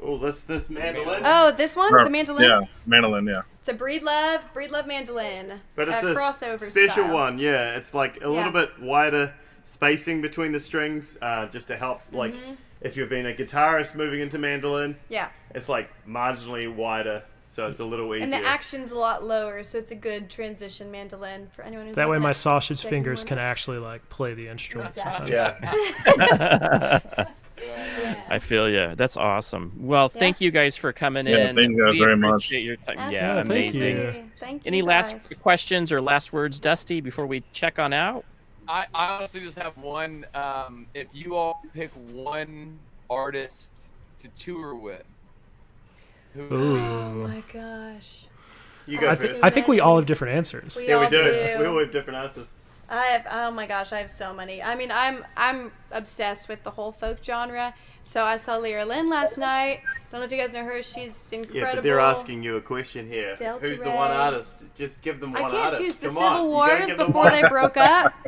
Oh, 0.00 0.18
this 0.18 0.42
this 0.42 0.70
mandolin. 0.70 1.22
oh, 1.24 1.50
this 1.50 1.74
one, 1.74 1.92
Or- 1.92 2.04
the 2.04 2.10
mandolin. 2.10 2.48
Yeah, 2.48 2.60
mandolin. 2.86 3.26
Yeah. 3.26 3.42
It's 3.58 3.68
a 3.68 3.74
Breedlove, 3.74 4.52
breed 4.52 4.70
love 4.70 4.86
mandolin. 4.86 5.60
But 5.74 5.88
it's 5.88 6.02
a, 6.04 6.12
a, 6.12 6.14
crossover 6.14 6.60
special 6.60 7.04
style. 7.04 7.12
one, 7.14 7.38
yeah. 7.38 7.74
It's 7.76 7.92
like 7.94 8.18
a 8.18 8.20
Yeah. 8.20 8.28
little 8.28 8.52
bit 8.52 8.70
wider 8.80 9.34
spacing 9.64 10.20
between 10.22 10.52
the 10.52 10.60
strings, 10.60 11.18
uh, 11.22 11.46
just 11.46 11.66
to 11.68 11.76
help, 11.76 12.02
like, 12.12 12.34
Mm-hmm. 12.34 12.52
If 12.84 12.96
you've 12.96 13.08
been 13.08 13.26
a 13.26 13.32
guitarist 13.34 13.96
moving 13.96 14.20
into 14.20 14.38
mandolin, 14.38 14.96
Yeah, 15.08 15.30
it's 15.54 15.68
like 15.68 15.90
marginally 16.06 16.72
wider, 16.72 17.24
so 17.48 17.66
it's 17.66 17.80
a 17.80 17.84
little 17.84 18.14
easier. 18.14 18.24
and 18.24 18.32
the 18.32 18.46
action's 18.46 18.90
a 18.92 18.98
lot 18.98 19.24
lower, 19.24 19.62
so 19.62 19.78
it's 19.78 19.90
a 19.90 19.94
good 19.96 20.30
transition 20.30 20.90
mandolin 20.90 21.48
for 21.50 21.62
anyone 21.62 21.86
who's 21.86 21.96
That 21.96 22.08
way, 22.08 22.18
my 22.18 22.30
at- 22.30 22.36
sausage 22.36 22.82
fingers 22.82 23.22
one. 23.22 23.28
can 23.28 23.38
actually 23.38 23.78
like 23.78 24.08
play 24.08 24.34
the 24.34 24.46
instrument 24.48 24.90
Exactly. 24.90 25.34
sometimes. 25.36 27.02
yeah. 27.10 27.24
I 28.28 28.38
feel 28.40 28.68
you. 28.68 28.94
That's 28.96 29.16
awesome. 29.16 29.72
Well, 29.78 30.08
thank 30.08 30.40
you 30.40 30.50
guys 30.50 30.76
for 30.76 30.92
coming 30.92 31.26
Yeah, 31.26 31.48
in. 31.50 31.56
thank 31.56 31.70
you 31.70 31.84
guys 31.84 31.92
we 31.94 31.98
very 32.00 32.16
much. 32.16 32.28
appreciate 32.30 32.62
Your 32.64 32.76
time. 32.76 33.12
Yeah, 33.12 33.36
Absolutely. 33.38 33.62
thank 33.70 33.74
amazing. 33.76 33.96
you. 34.24 34.30
Thank 34.40 34.64
you. 34.64 34.68
Any 34.68 34.80
guys. 34.82 35.12
last 35.12 35.40
questions 35.40 35.92
or 35.92 36.00
last 36.02 36.32
words, 36.32 36.58
Dusty, 36.60 37.00
before 37.00 37.26
we 37.26 37.42
check 37.52 37.78
on 37.78 37.92
out? 37.92 38.24
I, 38.68 38.86
I 38.94 39.16
honestly 39.16 39.40
just 39.40 39.58
have 39.58 39.76
one. 39.76 40.26
Um, 40.34 40.86
if 40.94 41.14
you 41.14 41.36
all 41.36 41.62
pick 41.74 41.90
one 42.12 42.78
artist 43.10 43.88
to 44.20 44.28
tour 44.38 44.74
with, 44.74 45.04
who 46.34 46.78
Oh 46.78 47.10
my 47.10 47.42
gosh. 47.52 48.26
You 48.86 48.98
go 48.98 49.08
I, 49.08 49.14
first. 49.14 49.32
th- 49.32 49.44
I 49.44 49.50
think 49.50 49.68
we 49.68 49.80
all 49.80 49.96
have 49.96 50.06
different 50.06 50.36
answers. 50.36 50.76
We 50.76 50.88
yeah, 50.88 50.98
we 50.98 51.04
all 51.04 51.10
do. 51.10 51.22
do. 51.22 51.56
We 51.60 51.66
all 51.66 51.78
have 51.78 51.90
different 51.90 52.18
answers. 52.18 52.52
I 52.88 53.06
have 53.06 53.26
oh 53.30 53.50
my 53.50 53.66
gosh, 53.66 53.92
I 53.92 53.98
have 53.98 54.10
so 54.10 54.34
many. 54.34 54.62
I 54.62 54.74
mean, 54.74 54.90
I'm 54.92 55.24
I'm 55.36 55.72
obsessed 55.90 56.48
with 56.48 56.62
the 56.64 56.70
whole 56.70 56.92
folk 56.92 57.18
genre. 57.24 57.74
So 58.02 58.24
I 58.24 58.36
saw 58.36 58.56
Lera 58.56 58.84
Lynn 58.84 59.08
last 59.08 59.38
night. 59.38 59.80
I 60.14 60.18
don't 60.18 60.20
know 60.20 60.26
if 60.26 60.30
you 60.30 60.38
guys 60.46 60.52
know 60.54 60.62
her. 60.62 60.80
She's 60.80 61.32
incredible. 61.32 61.58
Yeah, 61.60 61.74
but 61.74 61.82
they're 61.82 61.98
asking 61.98 62.44
you 62.44 62.56
a 62.56 62.60
question 62.60 63.08
here. 63.10 63.34
Delta 63.34 63.66
Who's 63.66 63.82
the 63.82 63.90
one 63.90 64.12
artist? 64.12 64.64
Just 64.76 65.02
give 65.02 65.18
them 65.18 65.32
one 65.32 65.42
artist. 65.42 65.54
I 65.56 65.62
can't 65.62 65.74
artist. 65.74 65.82
choose 65.82 65.96
the 65.96 66.06
Come 66.06 66.14
Civil 66.16 66.28
on. 66.28 66.48
Wars 66.50 66.94
before 66.94 67.30
they 67.30 67.42
broke 67.48 67.76
up. 67.76 68.12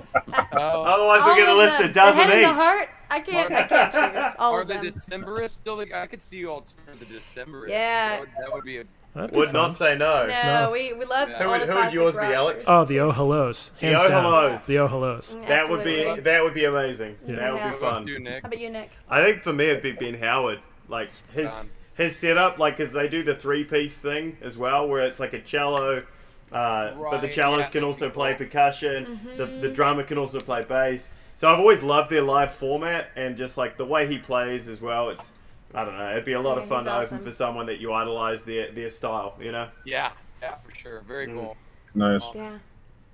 Oh, 0.59 0.83
Otherwise, 0.83 1.21
we're 1.25 1.37
gonna 1.45 1.57
list 1.57 1.79
them. 1.79 1.91
a 1.91 1.93
dozen 1.93 2.17
the 2.19 2.25
head 2.25 2.39
each. 2.41 2.45
and 2.47 2.57
the 2.57 2.61
heart. 2.61 2.89
I 3.11 3.21
can't. 3.21 3.53
I 3.53 3.63
can't 3.65 3.93
choose 3.93 4.35
all 4.41 4.55
are 4.55 4.63
of 4.63 4.69
them. 4.69 4.79
Are 4.79 4.83
the. 4.83 4.89
Decemberists 4.89 5.51
still? 5.51 5.77
The, 5.77 5.95
I 5.95 6.07
could 6.07 6.21
see 6.21 6.39
you 6.39 6.51
all 6.51 6.63
turn 6.87 6.99
the 6.99 7.05
Decemberists. 7.05 7.69
Yeah. 7.69 8.09
that 8.11 8.21
would, 8.21 8.29
that 8.41 8.53
would 8.55 8.65
be 8.65 8.79
a. 8.79 8.85
That'd 9.15 9.35
Would 9.37 9.47
fun. 9.47 9.55
not 9.55 9.75
say 9.77 9.97
no. 9.97 10.27
No, 10.27 10.43
No. 10.65 10.71
we 10.73 10.93
we 10.93 11.05
love 11.05 11.29
Yeah. 11.31 11.39
Who 11.39 11.45
all 11.45 11.51
would- 11.53 11.61
the 11.63 11.67
who 11.67 11.73
would 11.73 11.79
classic 11.79 11.95
yours 11.95 12.17
be. 12.17 12.21
Alex? 12.35 12.65
Oh, 12.67 12.85
the 12.85 13.01
Oh 13.01 13.11
Hellos. 13.13 13.71
The 13.81 13.95
Oh 13.95 14.09
down. 14.09 14.23
Hellos. 14.25 14.67
The 14.67 14.79
Oh 14.79 14.89
Hellos. 14.89 15.39
That 15.47 15.71
would 15.71 15.85
be 15.85 16.21
that 16.21 16.43
would 16.43 16.55
be 16.55 16.65
amazing. 16.65 17.17
Yeah. 17.27 17.37
That 17.37 17.53
would 17.53 17.59
Yeah. 17.59 17.69
be 17.69 17.71
What 17.75 17.79
about 17.83 17.95
fun. 17.95 18.07
you, 18.09 18.19
Nick? 18.19 18.43
How 18.43 18.49
about 18.49 18.59
you, 18.61 18.71
Nick? 18.71 18.91
I 19.09 19.23
think 19.23 19.43
for 19.43 19.53
me 19.53 19.67
it'd 19.67 19.83
be 19.83 19.93
Ben 19.93 20.15
Howard. 20.21 20.61
Like 20.89 21.11
his 21.33 21.77
his 21.95 22.17
setup, 22.17 22.59
like 22.59 22.77
because 22.77 22.93
they 22.93 23.09
do 23.09 23.23
the 23.23 23.35
three 23.35 23.65
piece 23.65 23.99
thing 23.99 24.37
as 24.43 24.57
well, 24.59 24.89
where 24.89 25.03
it's 25.03 25.19
like 25.21 25.33
a 25.33 25.41
cello, 25.41 26.05
uh, 26.53 26.93
but 27.11 27.21
the 27.21 27.29
Right, 27.29 27.33
cellist 27.33 27.73
yeah, 27.73 27.73
can 27.73 27.85
also 27.85 28.09
be 28.09 28.15
play 28.15 28.35
cool. 28.35 28.37
percussion. 28.37 29.21
The 29.37 29.47
the 29.47 29.69
drummer 29.71 30.03
can 30.05 30.19
also 30.19 30.41
play 30.41 30.63
bass. 30.63 31.11
So 31.35 31.49
I've 31.53 31.59
always 31.59 31.83
loved 31.83 32.11
their 32.11 32.23
live 32.23 32.53
format 32.55 33.11
and 33.17 33.37
just 33.37 33.57
like 33.59 33.77
the 33.77 33.85
way 33.87 34.07
he 34.07 34.19
plays 34.19 34.69
as 34.69 34.81
well. 34.81 35.11
It's 35.11 35.33
I 35.75 35.85
don't 35.85 35.99
know. 35.99 36.11
It'd 36.13 36.25
be 36.25 36.33
a 36.33 36.41
lot 36.41 36.57
Yeah, 36.57 36.63
of 36.63 36.67
fun 36.67 36.79
he's 36.79 36.87
to 36.87 36.93
awesome. 36.93 37.19
open 37.19 37.21
for 37.21 37.31
someone 37.31 37.67
that 37.67 37.81
you 37.81 37.93
idolize 37.93 38.45
their 38.45 38.71
their 38.73 38.91
style. 38.91 39.37
You 39.41 39.53
know. 39.53 39.69
Yeah, 39.85 40.13
yeah, 40.43 40.57
for 40.57 40.73
sure. 40.73 41.01
Very 41.03 41.27
Mm. 41.27 41.35
cool. 41.35 41.57
Nice. 41.95 42.23
Yeah. 42.35 42.59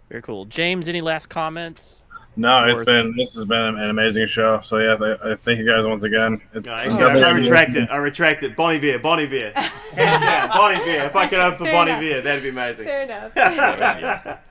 Very 0.08 0.22
cool. 0.22 0.44
James, 0.44 0.88
any 0.88 1.00
last 1.00 1.28
comments? 1.28 2.01
No, 2.34 2.64
it's 2.66 2.76
Worth- 2.76 2.86
been 2.86 3.14
this 3.16 3.34
has 3.34 3.44
been 3.44 3.58
an 3.78 3.90
amazing 3.90 4.26
show. 4.26 4.60
So 4.62 4.78
yeah, 4.78 4.96
th- 4.96 5.18
I 5.22 5.34
thank 5.36 5.58
you 5.58 5.66
guys 5.66 5.84
once 5.84 6.02
again. 6.02 6.40
It's, 6.54 6.66
No, 6.66 6.76
it's 6.78 6.94
actually, 6.94 7.22
I, 7.22 7.28
I 7.28 7.32
retract 7.32 7.76
it. 7.76 7.90
I 7.90 7.96
retract 7.96 8.42
it. 8.42 8.56
Bon 8.56 8.72
Iver, 8.74 8.98
Bon 9.00 9.20
Iver, 9.20 9.52
hands 9.52 10.24
down, 10.24 10.48
Bon 10.48 10.74
Iver. 10.74 10.88
If 11.06 11.14
I 11.16 11.26
could 11.26 11.40
open 11.40 11.58
for 11.58 11.64
Bonnie 11.72 11.90
enough. 11.90 12.00
Beer, 12.00 12.20
that'd 12.22 12.42
be 12.42 12.48
amazing. 12.48 12.86
Fair 12.86 13.02
enough. 13.02 14.38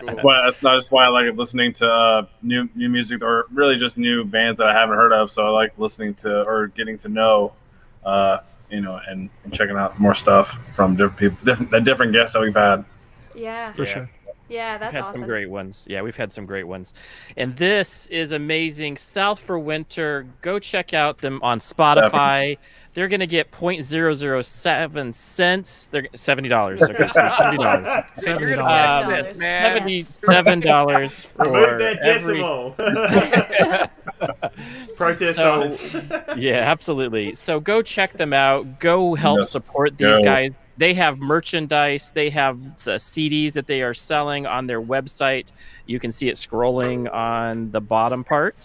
Cool. 0.00 0.20
Well, 0.24 0.44
that's 0.46 0.60
that's 0.60 0.90
why 0.90 1.04
I 1.04 1.08
like 1.08 1.32
listening 1.36 1.72
to 1.74 1.88
uh, 1.90 2.26
new 2.42 2.68
new 2.74 2.88
music 2.88 3.22
or 3.22 3.46
really 3.52 3.76
just 3.76 3.96
new 3.96 4.24
bands 4.24 4.58
that 4.58 4.66
I 4.66 4.72
haven't 4.74 4.96
heard 4.96 5.12
of. 5.12 5.30
So 5.30 5.46
I 5.46 5.50
like 5.50 5.78
listening 5.78 6.14
to 6.16 6.42
or 6.42 6.66
getting 6.68 6.98
to 6.98 7.08
know, 7.08 7.52
uh, 8.04 8.38
you 8.68 8.80
know, 8.80 9.00
and, 9.08 9.30
and 9.44 9.54
checking 9.54 9.76
out 9.76 9.98
more 10.00 10.12
stuff 10.14 10.58
from 10.74 10.96
different 10.96 11.16
people, 11.18 11.38
different, 11.44 11.70
the 11.70 11.80
different 11.80 12.12
guests 12.12 12.32
that 12.34 12.42
we've 12.42 12.54
had. 12.54 12.84
yeah. 13.36 13.72
For 13.74 13.84
Yeah. 13.84 13.92
sure. 13.92 14.10
Yeah, 14.48 14.74
We've 14.74 14.80
that's 14.80 14.94
had 14.96 15.04
awesome. 15.04 15.20
some 15.20 15.28
great 15.28 15.48
ones. 15.48 15.86
Yeah, 15.88 16.02
we've 16.02 16.16
had 16.16 16.30
some 16.30 16.44
great 16.44 16.64
ones. 16.64 16.92
And 17.36 17.56
this 17.56 18.06
is 18.08 18.32
amazing. 18.32 18.98
South 18.98 19.40
for 19.40 19.58
Winter. 19.58 20.26
Go 20.42 20.58
check 20.58 20.92
out 20.92 21.18
them 21.18 21.40
on 21.42 21.60
Spotify. 21.60 22.58
They're 22.92 23.08
gonna 23.08 23.26
get 23.26 23.50
0.007 23.50 25.14
cents. 25.14 25.88
They're 25.90 26.08
seventy 26.14 26.48
dollars. 26.48 26.80
Okay, 26.82 27.08
so 27.08 27.28
seventy 27.28 27.56
dollars. 27.58 27.92
Seventy 28.14 28.46
You're 28.46 28.56
dollars. 28.56 29.02
gonna 29.02 29.06
Um, 29.06 29.10
miss 29.12 29.26
this, 29.26 29.38
man. 29.40 29.76
Seventy-seven 29.76 30.60
dollars 30.60 31.24
for 31.36 31.44
Remove 31.50 31.78
that 31.80 31.98
every. 32.04 32.36
decimal. 32.36 32.70
Protest 34.96 35.36
So- 35.36 35.70
signs. 35.72 35.86
Yeah, 36.36 36.58
absolutely. 36.60 37.34
So 37.34 37.60
go 37.60 37.82
check 37.82 38.12
them 38.12 38.32
out. 38.32 38.78
Go 38.78 39.14
help 39.14 39.40
Yes, 39.40 39.50
support 39.50 39.98
these 39.98 40.16
go. 40.18 40.22
guys. 40.22 40.52
They 40.76 40.94
have 40.94 41.18
merchandise. 41.20 42.10
They 42.12 42.30
have 42.30 42.82
the 42.84 42.92
CDs 42.96 43.52
that 43.52 43.66
they 43.66 43.82
are 43.82 43.94
selling 43.94 44.46
on 44.46 44.66
their 44.66 44.82
website. 44.82 45.52
You 45.86 46.00
can 46.00 46.10
see 46.10 46.28
it 46.28 46.34
scrolling 46.34 47.12
on 47.12 47.70
the 47.70 47.80
bottom 47.80 48.24
part. 48.24 48.56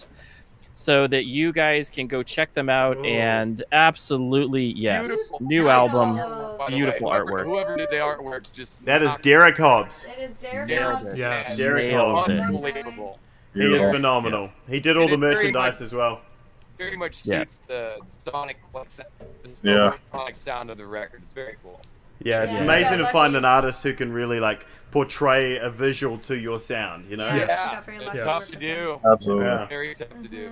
So 0.72 1.08
that 1.08 1.24
you 1.26 1.52
guys 1.52 1.90
can 1.90 2.06
go 2.06 2.22
check 2.22 2.52
them 2.52 2.68
out 2.68 2.96
Ooh. 2.98 3.04
and 3.04 3.60
absolutely 3.72 4.66
yes, 4.66 5.08
Beautiful. 5.08 5.38
new 5.42 5.68
album. 5.68 6.16
know. 6.16 6.64
Beautiful 6.68 7.10
way, 7.10 7.18
whoever, 7.18 7.32
artwork. 7.32 7.44
Whoever 7.44 7.76
did 7.76 7.88
the 7.90 7.96
artwork, 7.96 8.52
just 8.52 8.84
That 8.84 9.02
is 9.02 9.14
Derek 9.16 9.56
Hobbs. 9.56 10.06
It 10.16 10.22
is 10.22 10.36
Derek 10.36 10.68
Nailed 10.68 10.94
Hobbs. 10.98 11.10
it. 11.10 11.18
Yes. 11.18 11.56
Derek 11.56 11.90
Nailed 11.90 12.24
Hobbs. 12.24 12.38
Unbelievable. 12.40 13.18
He 13.52 13.60
is 13.60 13.66
Beautiful. 13.66 13.92
phenomenal. 13.92 14.50
He 14.68 14.78
did 14.78 14.96
all 14.96 15.08
It 15.08 15.10
the 15.10 15.16
merchandise 15.18 15.80
much- 15.80 15.86
as 15.86 15.92
well. 15.92 16.20
Very 16.78 16.96
much 16.96 17.26
Yeah. 17.26 17.40
suits 17.40 17.56
the 17.66 17.96
sonic 18.30 18.58
like, 18.72 18.90
sa- 18.92 19.02
the 19.62 19.70
Yeah. 19.70 19.94
sonic 20.12 20.36
sound 20.36 20.70
of 20.70 20.78
the 20.78 20.86
record. 20.86 21.22
It's 21.24 21.32
very 21.32 21.56
cool. 21.64 21.80
Yeah, 22.22 22.42
it's 22.42 22.52
Yeah. 22.52 22.60
amazing 22.62 22.98
Yeah, 23.00 23.06
to 23.06 23.12
find 23.12 23.34
an 23.36 23.44
artist 23.44 23.82
who 23.82 23.92
can 23.94 24.12
really 24.12 24.40
like 24.40 24.66
portray 24.90 25.56
a 25.56 25.70
visual 25.70 26.18
to 26.18 26.36
your 26.36 26.58
sound. 26.58 27.06
You 27.10 27.16
know. 27.16 27.26
Yeah. 27.28 27.36
Yes. 27.36 27.68
Got 27.70 27.86
very 27.86 28.04
Yes. 28.04 28.14
Tough 28.24 28.46
to 28.48 28.56
do. 28.56 29.00
Absolutely. 29.10 29.46
Yeah. 29.46 29.66
Very 29.66 29.94
tough 29.94 30.08
to 30.22 30.28
do. 30.28 30.50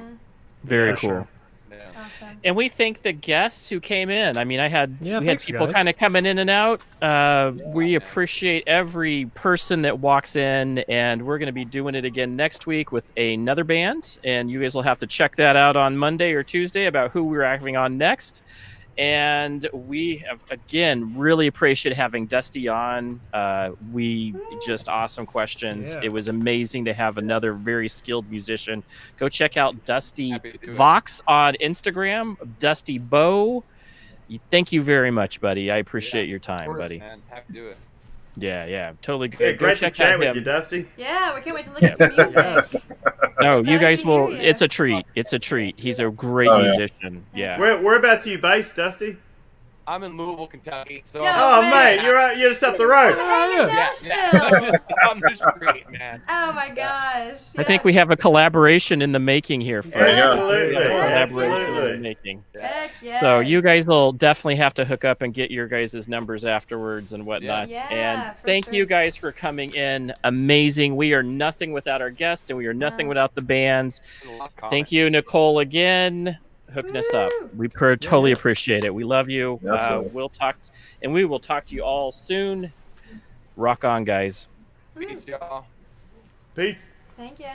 Very 0.65 0.95
For 0.95 1.01
cool. 1.01 1.11
sure. 1.11 1.29
Yeah. 1.71 1.77
Awesome. 2.03 2.29
And 2.45 2.57
we 2.57 2.69
thank 2.69 3.03
the 3.03 3.13
guests 3.13 3.69
who 3.69 3.79
came 3.79 4.09
in. 4.09 4.39
I 4.39 4.45
mean, 4.45 4.59
I 4.59 4.69
had 4.69 4.97
Yeah, 5.01 5.21
we 5.21 5.27
had 5.27 5.41
people 5.41 5.71
kind 5.71 5.89
of 5.89 5.97
coming 5.99 6.25
in 6.25 6.39
and 6.39 6.49
out. 6.49 6.81
Uh, 7.03 7.53
we 7.67 7.95
appreciate 7.97 8.65
every 8.67 9.27
person 9.35 9.83
that 9.83 9.99
walks 9.99 10.35
in, 10.37 10.79
and 10.89 11.23
we're 11.27 11.39
going 11.39 11.47
to 11.49 11.53
be 11.53 11.67
doing 11.67 11.95
it 11.95 12.05
again 12.07 12.35
next 12.37 12.67
week 12.67 12.91
with 12.91 13.13
another 13.19 13.65
band. 13.65 14.19
And 14.25 14.51
you 14.51 14.61
guys 14.63 14.75
will 14.75 14.83
have 14.83 14.99
to 15.01 15.07
check 15.07 15.37
that 15.37 15.57
out 15.57 15.77
on 15.77 15.97
Monday 15.99 16.33
or 16.33 16.43
Tuesday 16.43 16.87
about 16.87 17.11
who 17.11 17.25
we're 17.25 17.45
having 17.45 17.77
on 17.77 17.99
next. 17.99 18.43
And 18.99 19.69
we 19.73 20.17
have 20.29 20.45
again 20.51 21.17
really 21.17 21.47
appreciate 21.47 21.95
having 21.95 22.27
Dusty 22.27 22.67
on. 22.67 23.21
Uh, 23.33 23.71
we 23.93 24.35
just 24.61 24.89
awesome 24.89 25.25
questions. 25.25 25.95
Yeah. 25.95 26.01
It 26.05 26.09
was 26.09 26.27
amazing 26.27 26.85
to 26.87 26.93
have 26.93 27.17
another 27.17 27.53
very 27.53 27.89
skilled 27.89 28.29
musician. 28.29 28.83
Go 29.17 29.29
check 29.29 29.57
out 29.57 29.85
Dusty 29.85 30.31
Happy 30.31 30.59
it. 30.61 30.71
Vox 30.71 31.23
on 31.29 31.55
Instagram, 31.61 32.37
Dusty 32.59 32.99
Bow. 32.99 33.63
Thank 34.51 34.73
you 34.73 34.83
very 34.83 35.13
much, 35.13 35.41
buddy. 35.41 35.71
I 35.71 35.77
appreciate 35.77 36.29
your 36.29 36.41
time, 36.41 36.67
course, 36.67 36.83
buddy. 36.83 36.99
man. 36.99 37.23
Have 37.31 37.47
to 37.47 37.53
do 37.53 37.69
it. 37.69 37.77
Yeah, 38.41 38.65
yeah, 38.67 38.93
totally 39.03 39.29
good. 39.29 39.41
Yeah, 39.41 39.53
great 39.53 39.75
to 39.77 39.81
check 39.81 39.95
chat 39.95 40.19
with 40.19 40.29
him. 40.29 40.37
you, 40.37 40.41
Dusty. 40.43 40.87
Yeah, 40.97 41.35
we 41.35 41.41
can't 41.41 41.55
wait 41.57 41.65
to 41.67 41.73
look 41.73 41.83
at 41.83 41.99
your 41.99 42.09
music. 42.17 42.83
No, 43.41 43.59
Excited 43.59 43.71
you 43.73 43.79
guys 43.79 44.05
will. 44.05 44.27
hear 44.29 44.37
ya. 44.37 44.43
It's 44.51 44.63
a 44.63 44.69
treat. 44.69 45.07
It's 45.15 45.33
a 45.33 45.39
treat. 45.39 45.79
He's 45.79 46.01
a 46.01 46.11
great 46.11 46.49
Oh, 46.49 46.59
yeah. 46.59 46.63
musician. 46.67 47.25
Yeah. 47.33 47.57
Where, 47.57 47.81
whereabouts 47.81 48.27
are 48.27 48.31
you 48.31 48.39
based, 48.39 48.75
Dusty? 48.75 49.17
I'm 49.89 50.03
in 50.05 50.19
Louisville, 50.19 50.47
Kentucky. 50.47 51.03
So 51.07 51.23
No. 51.23 51.33
Oh, 51.35 51.61
way. 51.63 51.71
mate, 51.97 52.03
you're 52.05 52.19
out, 52.19 52.37
you're 52.37 52.51
just 52.51 52.63
up 52.63 52.77
the 52.77 52.87
road. 52.87 53.15
Hey, 53.15 53.63
in 53.63 53.69
yeah, 53.69 53.93
yeah. 54.05 55.09
On 55.11 55.19
the 55.19 55.35
street, 55.35 55.91
man. 55.91 56.21
Oh 56.29 56.53
my 56.53 56.69
gosh. 56.69 57.49
I 57.57 57.65
think 57.65 57.85
we 57.85 57.95
have 57.95 58.11
a 58.11 58.17
collaboration 58.17 59.01
in 59.01 59.13
the 59.13 59.19
making 59.19 59.63
here. 59.63 59.83
folks. 59.83 59.95
There. 59.97 60.07
Absolutely, 60.33 60.69
We 60.69 60.75
have 60.83 61.31
collaboration 61.31 61.55
in 61.55 61.65
the 61.65 61.79
absolutely. 61.79 61.99
making. 62.03 62.45
Yes. 63.03 63.21
So 63.23 63.41
you 63.41 63.63
guys 63.63 63.87
will 63.87 64.13
definitely 64.13 64.57
have 64.57 64.75
to 64.75 64.85
hook 64.85 65.07
up 65.07 65.23
and 65.23 65.33
get 65.33 65.51
your 65.51 65.67
guys' 65.69 66.07
numbers 66.07 66.45
afterwards 66.45 67.15
and 67.15 67.25
whatnot. 67.25 67.71
Yeah, 67.71 67.87
and 67.89 68.37
for 68.37 68.47
thank 68.47 68.67
sure. 68.67 68.75
you 68.75 68.85
guys 68.85 69.17
for 69.17 69.33
coming 69.33 69.73
in. 69.75 70.13
Amazing. 70.25 70.97
We 70.97 71.15
are 71.15 71.23
nothing 71.23 71.73
without 71.73 72.03
our 72.03 72.11
guests, 72.11 72.51
and 72.51 72.59
we 72.59 72.67
are 72.67 72.75
nothing 72.75 73.07
No. 73.07 73.11
without 73.11 73.35
the 73.35 73.41
bands. 73.43 74.03
A 74.29 74.33
lot 74.37 74.53
of 74.63 74.71
Thank 74.71 74.93
you, 74.93 75.09
Nicole, 75.09 75.61
again. 75.61 76.37
Hooking 76.73 76.97
us 76.97 77.13
up. 77.15 77.33
We 77.57 77.69
per- 77.69 77.97
totally 77.97 78.33
appreciate 78.33 78.85
it. 78.85 78.95
We 78.95 79.05
love 79.05 79.29
you. 79.29 79.61
Uh, 79.69 80.03
we'll 80.13 80.29
talk, 80.29 80.57
and 81.03 81.13
we 81.13 81.25
will 81.25 81.41
talk 81.41 81.65
to 81.67 81.75
you 81.75 81.83
all 81.83 82.11
soon. 82.11 82.73
Rock 83.57 83.85
on, 83.85 84.05
guys. 84.05 84.49
Peace, 84.97 85.27
y'all. 85.27 85.67
Peace. 86.55 86.85
Thank 87.17 87.39
you. 87.41 87.47